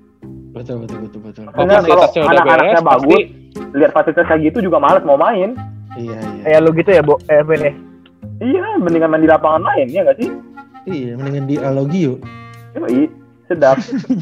Betul 0.54 0.86
betul 0.86 1.10
betul 1.10 1.20
betul. 1.26 1.44
kalau 1.50 1.66
fasilitasnya 1.66 2.22
udah 2.22 2.32
anak-anaknya 2.38 2.74
beres 2.78 2.86
bagus, 2.86 3.02
pasti 3.10 3.74
lihat 3.74 3.92
fasilitas 3.98 4.26
kayak 4.30 4.42
gitu 4.54 4.58
juga 4.70 4.78
males 4.78 5.02
mau 5.02 5.18
main. 5.18 5.58
Iya 5.98 6.18
iya. 6.22 6.42
Kayak 6.46 6.60
lu 6.62 6.70
gitu 6.78 6.90
ya, 6.94 7.02
Bo, 7.02 7.18
eh, 7.26 7.42
Ben 7.42 7.62
ya? 7.62 7.74
Iya, 8.42 8.66
mendingan 8.82 9.10
main 9.14 9.22
di 9.22 9.30
lapangan 9.30 9.62
lain, 9.62 9.88
ya 9.92 10.02
nggak 10.06 10.18
sih? 10.18 10.30
Iya, 10.90 11.12
mendingan 11.20 11.46
di 11.46 11.56
Alogi 11.62 12.02
yuk. 12.10 12.20
Yoi, 12.74 13.06
sedap. 13.46 13.78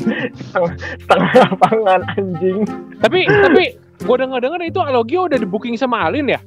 Setengah 1.01 1.31
lapangan 1.47 2.01
anjing. 2.17 2.67
tapi 2.99 3.23
tapi 3.29 3.63
gue 4.01 4.15
denger 4.17 4.39
dengar 4.41 4.61
itu 4.65 4.81
Alogio 4.81 5.29
udah 5.29 5.37
di 5.37 5.47
booking 5.47 5.77
sama 5.77 6.09
Alin 6.09 6.25
ya 6.25 6.41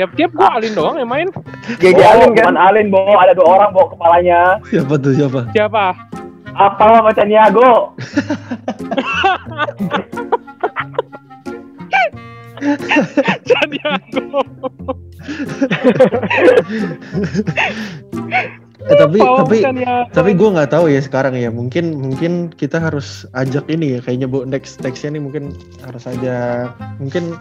tiap-tiap 0.00 0.32
gue 0.32 0.48
Alin 0.48 0.72
doang 0.72 0.96
yang 0.96 1.10
main 1.10 1.28
Bo, 1.28 1.44
Alin 1.92 2.32
kan? 2.32 2.56
Alin, 2.56 2.88
Bo. 2.88 3.20
Ada 3.20 3.36
dua 3.36 3.48
orang, 3.60 3.70
Bo, 3.76 3.92
kepalanya. 3.92 4.56
Siapa 4.72 4.96
tuh 4.96 5.12
siapa? 5.12 5.52
siapa 5.52 5.92
Apa 6.56 6.84
sama 6.98 7.12
Caniago? 7.14 7.70
Sandiago 13.42 14.40
Eh, 18.80 18.96
tapi 18.96 19.20
Pawang 19.20 19.44
tapi 19.44 19.56
Sandiago. 19.60 20.08
tapi 20.10 20.30
gue 20.32 20.48
nggak 20.50 20.72
tahu 20.72 20.88
ya 20.88 20.98
sekarang 20.98 21.36
ya. 21.36 21.52
Mungkin 21.52 21.92
mungkin 21.94 22.32
kita 22.48 22.80
harus 22.80 23.28
ajak 23.34 23.68
ini 23.68 23.92
ya 23.92 24.00
kayaknya 24.00 24.24
bu 24.24 24.48
next 24.48 24.80
nextnya 24.80 25.12
nih 25.12 25.22
mungkin 25.22 25.52
harus 25.84 26.08
aja 26.08 26.64
mungkin 26.96 27.36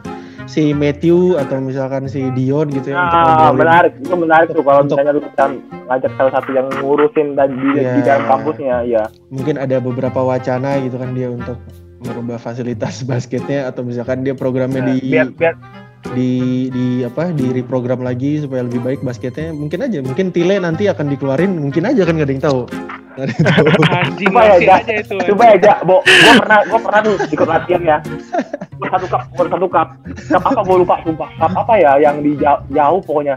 si 0.46 0.76
Matthew 0.76 1.40
atau 1.40 1.64
misalkan 1.64 2.06
si 2.06 2.28
Dion 2.36 2.68
gitu 2.68 2.92
ya. 2.92 3.00
untuk 3.00 3.16
Nah, 3.16 3.24
ngobrolin. 3.24 3.56
menarik. 3.58 3.94
Itu 3.98 4.16
menarik 4.18 4.48
tuh 4.52 4.64
kalau 4.64 4.80
Untuk- 4.84 5.00
misalnya 5.00 5.12
lu 5.14 5.22
bisa 5.24 5.44
ngajak 5.88 6.12
salah 6.14 6.32
satu 6.36 6.50
yang 6.52 6.68
ngurusin 6.76 7.28
dan 7.34 7.50
di, 7.56 7.70
Iya. 7.78 7.92
di 7.96 8.02
dalam 8.04 8.24
kampusnya, 8.28 8.76
ya. 8.84 9.04
Mungkin 9.30 9.56
ada 9.56 9.78
beberapa 9.80 10.20
wacana 10.20 10.76
gitu 10.78 11.00
kan 11.00 11.10
dia 11.14 11.32
untuk 11.32 11.56
merubah 12.02 12.40
fasilitas 12.40 13.04
basketnya 13.10 13.70
atau 13.70 13.84
misalkan 13.84 14.24
dia 14.24 14.34
programnya 14.36 14.96
di 14.96 15.12
Biar 15.12 15.30
biar 15.36 15.56
di 16.16 16.72
di 16.72 17.04
apa 17.04 17.36
di 17.36 17.52
reprogram 17.52 18.00
lagi 18.00 18.40
supaya 18.40 18.64
lebih 18.64 18.80
baik 18.80 19.04
basketnya 19.04 19.52
mungkin 19.52 19.84
aja 19.84 20.00
mungkin 20.00 20.32
Tile 20.32 20.56
nanti 20.56 20.88
akan 20.88 21.12
dikeluarin 21.12 21.60
mungkin 21.60 21.84
aja 21.84 22.08
kan 22.08 22.16
nggak 22.16 22.28
ada 22.32 22.34
yang 22.34 22.46
tahu 22.48 22.62
anjing 24.00 24.32
Coba 24.32 24.58
ya, 24.60 24.80
aja 24.80 24.94
itu 24.96 25.16
Coba 25.34 25.44
ya, 25.52 25.56
Jak. 25.60 25.78
Bo, 25.84 26.00
gua 26.04 26.34
pernah 26.40 26.60
gua 26.72 26.80
pernah 26.80 27.00
tuh 27.04 27.16
ikut 27.28 27.48
latihan 27.48 27.82
ya. 27.84 27.98
Satu 28.90 29.06
cup, 29.12 29.22
gua 29.36 29.46
satu 29.52 29.68
cup. 29.68 29.88
Cup 30.32 30.44
apa 30.48 30.62
gua 30.64 30.78
lupa, 30.80 30.96
sumpah. 31.04 31.30
Cup 31.36 31.52
apa 31.52 31.74
ya 31.76 31.92
yang 32.00 32.24
di 32.24 32.40
jauh, 32.40 32.62
jauh 32.72 33.00
pokoknya. 33.04 33.36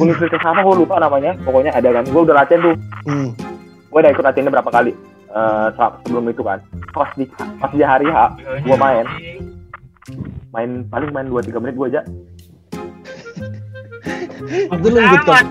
Universitas 0.00 0.40
apa 0.40 0.60
gua 0.64 0.76
lupa 0.76 0.96
namanya. 0.96 1.36
Pokoknya 1.44 1.72
ada 1.76 1.88
kan. 2.00 2.04
Gua 2.08 2.22
udah 2.24 2.36
latihan 2.40 2.60
tuh. 2.64 2.76
Hmm. 3.04 3.28
Gua 3.92 3.98
udah 4.00 4.12
ikut 4.14 4.24
latihannya 4.24 4.52
berapa 4.56 4.70
kali. 4.72 4.92
Eh, 5.30 5.68
se- 5.78 5.96
sebelum 6.02 6.26
itu 6.26 6.42
kan. 6.42 6.58
Pas 6.90 7.10
di 7.14 7.22
pas 7.30 7.70
di 7.70 7.82
hari 7.86 8.10
H, 8.10 8.18
gua 8.66 8.76
main. 8.76 9.06
Main 10.50 10.70
paling 10.90 11.10
main 11.14 11.26
2 11.30 11.38
3 11.38 11.62
menit 11.62 11.78
gua 11.78 11.86
aja. 11.86 12.02
itu 14.40 14.88
cup 15.22 15.46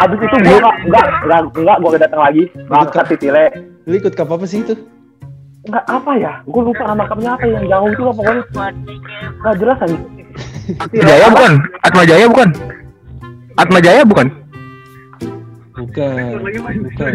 Habis 0.00 0.16
itu 0.16 0.36
gua 0.40 0.56
enggak 0.56 0.76
enggak 0.80 1.06
enggak, 1.20 1.40
enggak 1.52 1.76
gua 1.76 1.98
datang 2.00 2.22
lagi. 2.24 2.42
Bangsat 2.72 3.04
si 3.12 3.16
Tile. 3.20 3.52
lu 3.84 3.98
ikut 3.98 4.14
cup 4.14 4.30
apa 4.30 4.46
sih 4.46 4.62
itu 4.62 4.78
Enggak 5.68 5.84
apa 5.84 6.10
ya? 6.16 6.32
Gua 6.48 6.62
lupa 6.64 6.82
nama 6.88 7.04
cupnya 7.04 7.30
apa 7.36 7.44
yang 7.44 7.64
jauh 7.68 7.88
itu 7.92 8.02
lah 8.02 8.14
pokoknya. 8.16 8.42
Enggak 9.36 9.54
jelas 9.60 9.78
aja. 9.84 9.98
Jaya 10.94 11.26
bukan? 11.28 11.52
Atma 11.84 12.02
Jaya 12.08 12.26
bukan? 12.30 12.48
Atma 13.60 13.78
Jaya 13.82 14.02
bukan? 14.08 14.28
bukan 15.72 16.36
bukan 16.78 17.12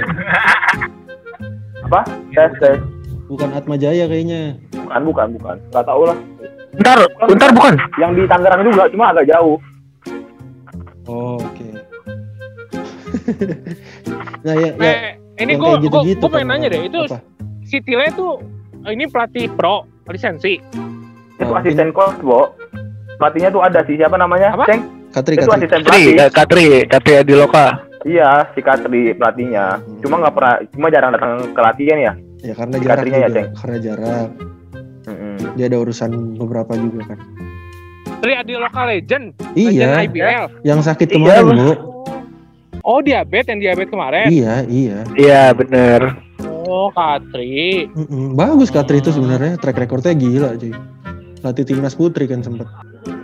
Apa? 1.88 2.02
Tes 2.30 2.52
tes. 2.60 2.78
bukan 3.26 3.50
Atma 3.52 3.76
Jaya 3.76 4.06
kayaknya 4.06 4.56
Bukan, 4.74 5.02
bukan, 5.04 5.28
bukan. 5.36 5.56
Gak 5.70 5.84
tau 5.84 6.04
lah. 6.04 6.18
Bentar, 6.74 6.98
bentar 7.26 7.50
bukan? 7.50 7.74
Yang 7.98 8.12
di 8.14 8.24
Tangerang 8.26 8.62
juga, 8.62 8.84
cuma 8.88 9.06
agak 9.10 9.26
jauh. 9.28 9.58
oh, 11.06 11.36
oke 11.36 11.68
nah 14.44 14.54
ya, 14.54 14.70
ya 14.74 14.84
eh, 14.84 15.12
ini 15.40 15.56
yang 15.56 15.60
gue 15.60 15.72
gitu-gitu 15.82 16.22
gue 16.22 16.30
pengen 16.30 16.48
kan. 16.48 16.54
nanya 16.54 16.68
deh 16.70 16.82
itu 16.86 17.00
Apa? 17.06 17.20
si 17.64 17.80
Tile 17.80 18.12
tuh 18.12 18.40
ini 18.86 19.04
pelatih 19.06 19.48
pro 19.50 19.84
lisensi 20.06 20.60
Itu 21.38 21.44
Oh, 21.46 21.56
asisten 21.56 21.92
coach, 21.92 22.18
Bo. 22.20 22.50
Pelatihnya 23.16 23.50
tuh 23.50 23.62
ada 23.62 23.80
sih, 23.84 23.94
siapa 23.94 24.16
namanya? 24.16 24.52
Apa? 24.52 24.66
Ceng? 24.66 24.82
Katri 25.10 25.34
Itu 25.36 25.46
Katri 25.46 25.58
asisten 25.62 25.80
Katri, 25.80 26.02
pelatih. 26.04 26.18
eh, 26.18 26.30
Katri, 26.30 26.66
Katri 26.88 27.14
Adiloka. 27.16 27.66
Iya, 28.08 28.30
si 28.52 28.60
Katri 28.62 29.12
pelatihnya. 29.12 29.66
Hmm. 29.78 30.00
Cuma 30.00 30.16
nggak 30.18 30.34
pernah, 30.34 30.56
cuma 30.70 30.88
jarang 30.88 31.12
datang 31.12 31.32
ke 31.46 31.60
latihan 31.60 32.00
ya. 32.00 32.14
ya 32.40 32.54
karena 32.54 32.74
Si 32.74 32.82
jarak 32.82 32.96
Katrinya 32.96 33.18
ya, 33.18 33.26
juga 33.26 33.36
Ceng? 33.36 33.48
karena 33.56 33.78
jarak 33.82 34.28
Mm-mm. 35.04 35.36
dia 35.56 35.66
ada 35.66 35.78
urusan 35.80 36.10
beberapa 36.36 36.72
juga 36.76 37.02
kan 37.08 37.20
Tri 38.20 38.34
Adi 38.36 38.54
Local 38.54 38.86
Legend 38.88 39.26
Legend 39.52 39.72
iya 39.74 39.90
IBL 40.04 40.44
yang 40.62 40.80
sakit 40.80 41.08
Iya, 41.10 41.42
kemarin 41.42 41.44
Bang. 41.44 41.58
bu 41.58 41.72
oh 42.84 43.00
diabetes 43.02 43.50
yang 43.50 43.60
diabetes 43.60 43.90
kemarin 43.90 44.28
iya 44.28 44.62
iya 44.64 44.98
Iya, 45.16 45.44
bener. 45.52 46.14
oh 46.62 46.92
Katri 46.92 47.90
Mm-mm. 47.90 48.36
bagus 48.36 48.70
Katri 48.70 49.00
itu 49.00 49.10
sebenarnya 49.10 49.58
track 49.58 49.80
recordnya 49.80 50.14
gila 50.14 50.54
cuy 50.54 50.78
latih 51.40 51.66
timnas 51.66 51.96
putri 51.96 52.30
kan 52.30 52.40
sempet 52.40 52.70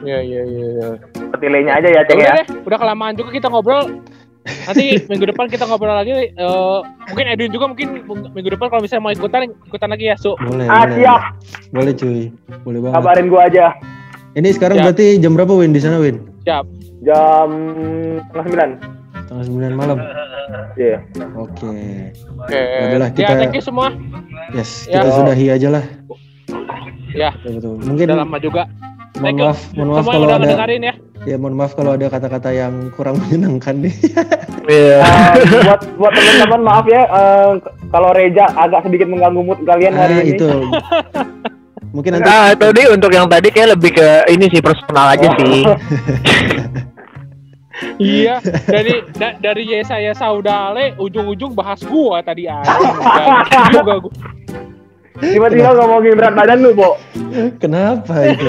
Iya 0.02 0.20
iya 0.20 0.42
iya. 0.44 0.66
iya. 0.74 0.90
Petilenya 1.30 1.72
aja 1.76 1.88
ya, 1.88 1.96
Ya 1.98 2.02
Ceng 2.04 2.18
udah 2.18 2.28
ya. 2.28 2.34
deh, 2.36 2.46
udah 2.62 2.78
kelamaan 2.78 3.14
juga 3.14 3.32
kita 3.32 3.48
ngobrol. 3.48 4.04
Nanti 4.44 5.00
minggu 5.08 5.26
depan 5.26 5.48
kita 5.48 5.64
ngobrol 5.64 5.94
lagi. 5.94 6.12
eh, 6.28 6.78
mungkin 7.08 7.26
Edwin 7.26 7.50
juga 7.50 7.66
mungkin 7.66 7.88
minggu 8.30 8.50
depan 8.52 8.68
kalau 8.68 8.82
misalnya 8.82 9.02
mau 9.02 9.12
ikutan 9.12 9.48
ikutan 9.64 9.90
lagi 9.90 10.06
ya 10.06 10.16
su. 10.16 10.36
boleh 10.38 10.68
Ah, 10.68 10.84
boleh 10.84 10.96
siap. 10.98 11.22
boleh 11.72 11.94
cuy 11.94 12.22
boleh 12.62 12.80
banget 12.82 12.96
Kabarin 12.98 13.28
gua 13.28 13.42
aja. 13.46 13.66
ini 14.34 14.50
sekarang 14.50 14.78
Siap. 14.78 14.86
berarti 14.86 15.06
jam 15.18 15.32
berapa 15.34 15.54
Win 15.54 15.72
di 15.72 15.80
sana 15.80 15.96
Win 15.98 16.20
Siap. 16.44 16.66
Jam 17.02 17.50
setengah 18.22 18.44
sembilan. 18.44 18.70
setengah 19.18 19.44
sembilan 19.46 19.72
malam 19.74 19.98
Iya. 20.74 20.98
oke 21.34 21.72
Oke. 22.36 22.62
Adalah 22.84 23.10
Ya 23.10 23.16
kita- 23.16 23.40
thank 23.40 23.56
you 23.56 23.64
semua. 23.64 23.88
yes 24.52 24.86
Ya. 24.86 25.00
kita 25.00 25.10
sudahi 25.14 25.46
aja 25.50 25.68
lah 25.72 25.84
Ya. 27.10 27.30
betul, 27.38 27.54
betul. 27.54 27.74
mungkin 27.86 28.06
Udah 28.08 28.20
lama 28.20 28.38
juga. 28.38 28.64
Mohon 29.16 29.36
maaf 29.38 29.60
mohon 29.74 29.90
maaf 29.92 30.06
kalau 30.06 30.26
ada 30.26 30.38
ngedengerin 30.40 30.82
ya. 30.82 30.94
ya 31.24 31.36
mohon 31.38 31.54
maaf 31.54 31.72
kalau 31.74 31.92
ada 31.94 32.06
kata-kata 32.08 32.50
yang 32.52 32.74
kurang 32.92 33.16
menyenangkan 33.22 33.76
nih 33.80 33.96
Iya. 34.64 35.04
Eh, 35.04 35.44
buat 35.60 35.82
buat 35.98 36.12
teman-teman 36.12 36.62
maaf 36.64 36.86
ya 36.88 37.04
eh, 37.04 37.52
kalau 37.90 38.10
Reja 38.12 38.48
agak 38.50 38.84
sedikit 38.84 39.06
mengganggu 39.06 39.42
mood 39.44 39.60
kalian 39.62 39.92
hari 39.92 40.14
ah 40.14 40.22
ini. 40.22 40.32
itu 40.34 40.50
mungkin 41.94 42.16
nanti 42.16 42.26
Nah, 42.26 42.56
tadi 42.56 42.84
untuk 42.88 43.12
yang 43.12 43.28
tadi 43.28 43.48
kayak 43.48 43.78
lebih 43.78 43.92
ke 43.94 44.08
ini 44.28 44.50
sih 44.50 44.60
personal 44.60 45.14
aja 45.14 45.30
sih. 45.36 45.62
Iya. 47.98 48.38
Dari 48.64 49.02
da- 49.12 49.36
dari 49.36 49.64
Yesaya 49.68 50.14
Saudale 50.14 50.94
ujung-ujung 50.96 51.52
bahas 51.52 51.82
gua 51.84 52.22
tadi 52.22 52.46
aja. 52.46 52.64
Gak 53.44 53.70
juga 53.74 53.94
gua. 54.00 54.14
Tiba-tiba 55.14 55.70
ngomongin 55.74 56.14
berat 56.14 56.34
badan 56.34 56.58
lu, 56.60 56.74
Bo. 56.74 56.98
kenapa 57.58 58.14
itu 58.28 58.46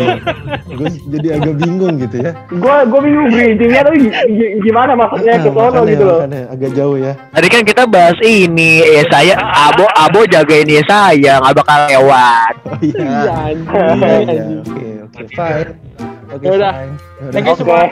gue 0.71 0.89
jadi 1.11 1.29
agak 1.35 1.55
bingung 1.57 1.97
gitu 1.99 2.21
ya 2.21 2.33
Gua 2.55 2.85
gua 2.85 3.01
bingung 3.01 3.29
bridgingnya 3.29 3.81
tuh 3.83 3.97
gi- 3.97 4.13
gi- 4.31 4.55
gimana 4.61 4.93
maksudnya 4.93 5.37
ke 5.39 5.49
Nah, 5.49 5.55
sono 5.55 5.65
makanya, 5.75 5.89
gitu 5.89 6.05
loh. 6.05 6.19
makanya 6.21 6.43
agak 6.49 6.71
jauh 6.73 6.97
ya 6.99 7.13
Tadi 7.31 7.47
kan 7.49 7.63
kita 7.63 7.83
bahas 7.87 8.19
ini, 8.21 8.71
ya 8.83 9.03
saya, 9.09 9.35
Abo, 9.41 9.85
Abo 9.91 10.21
jagain 10.25 10.69
ya 10.69 10.83
saya, 10.85 11.33
nggak 11.39 11.55
bakal 11.55 11.79
lewat. 11.87 12.55
oh 12.63 12.79
iya 12.79 13.09
Iya 13.09 13.37
iya 13.97 14.17
iya 14.21 14.45
oke 14.61 14.89
oke 15.07 15.23
fine 15.33 15.69
oke 16.29 16.45
fine 16.45 16.93
Thank 17.31 17.45
you 17.45 17.53
Oke. 17.53 17.61
semua. 17.61 17.83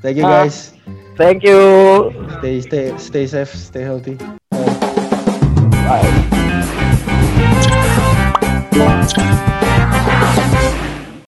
thank 0.00 0.14
you 0.14 0.24
Ah. 0.24 0.30
guys 0.42 0.56
Thank 1.14 1.42
you. 1.42 1.58
stay 2.38 2.56
stay 2.60 2.86
stay 2.96 3.24
safe 3.26 3.50
stay 3.50 3.82
healthy 3.82 4.14
Bye. 5.82 6.27
確。 9.14 9.77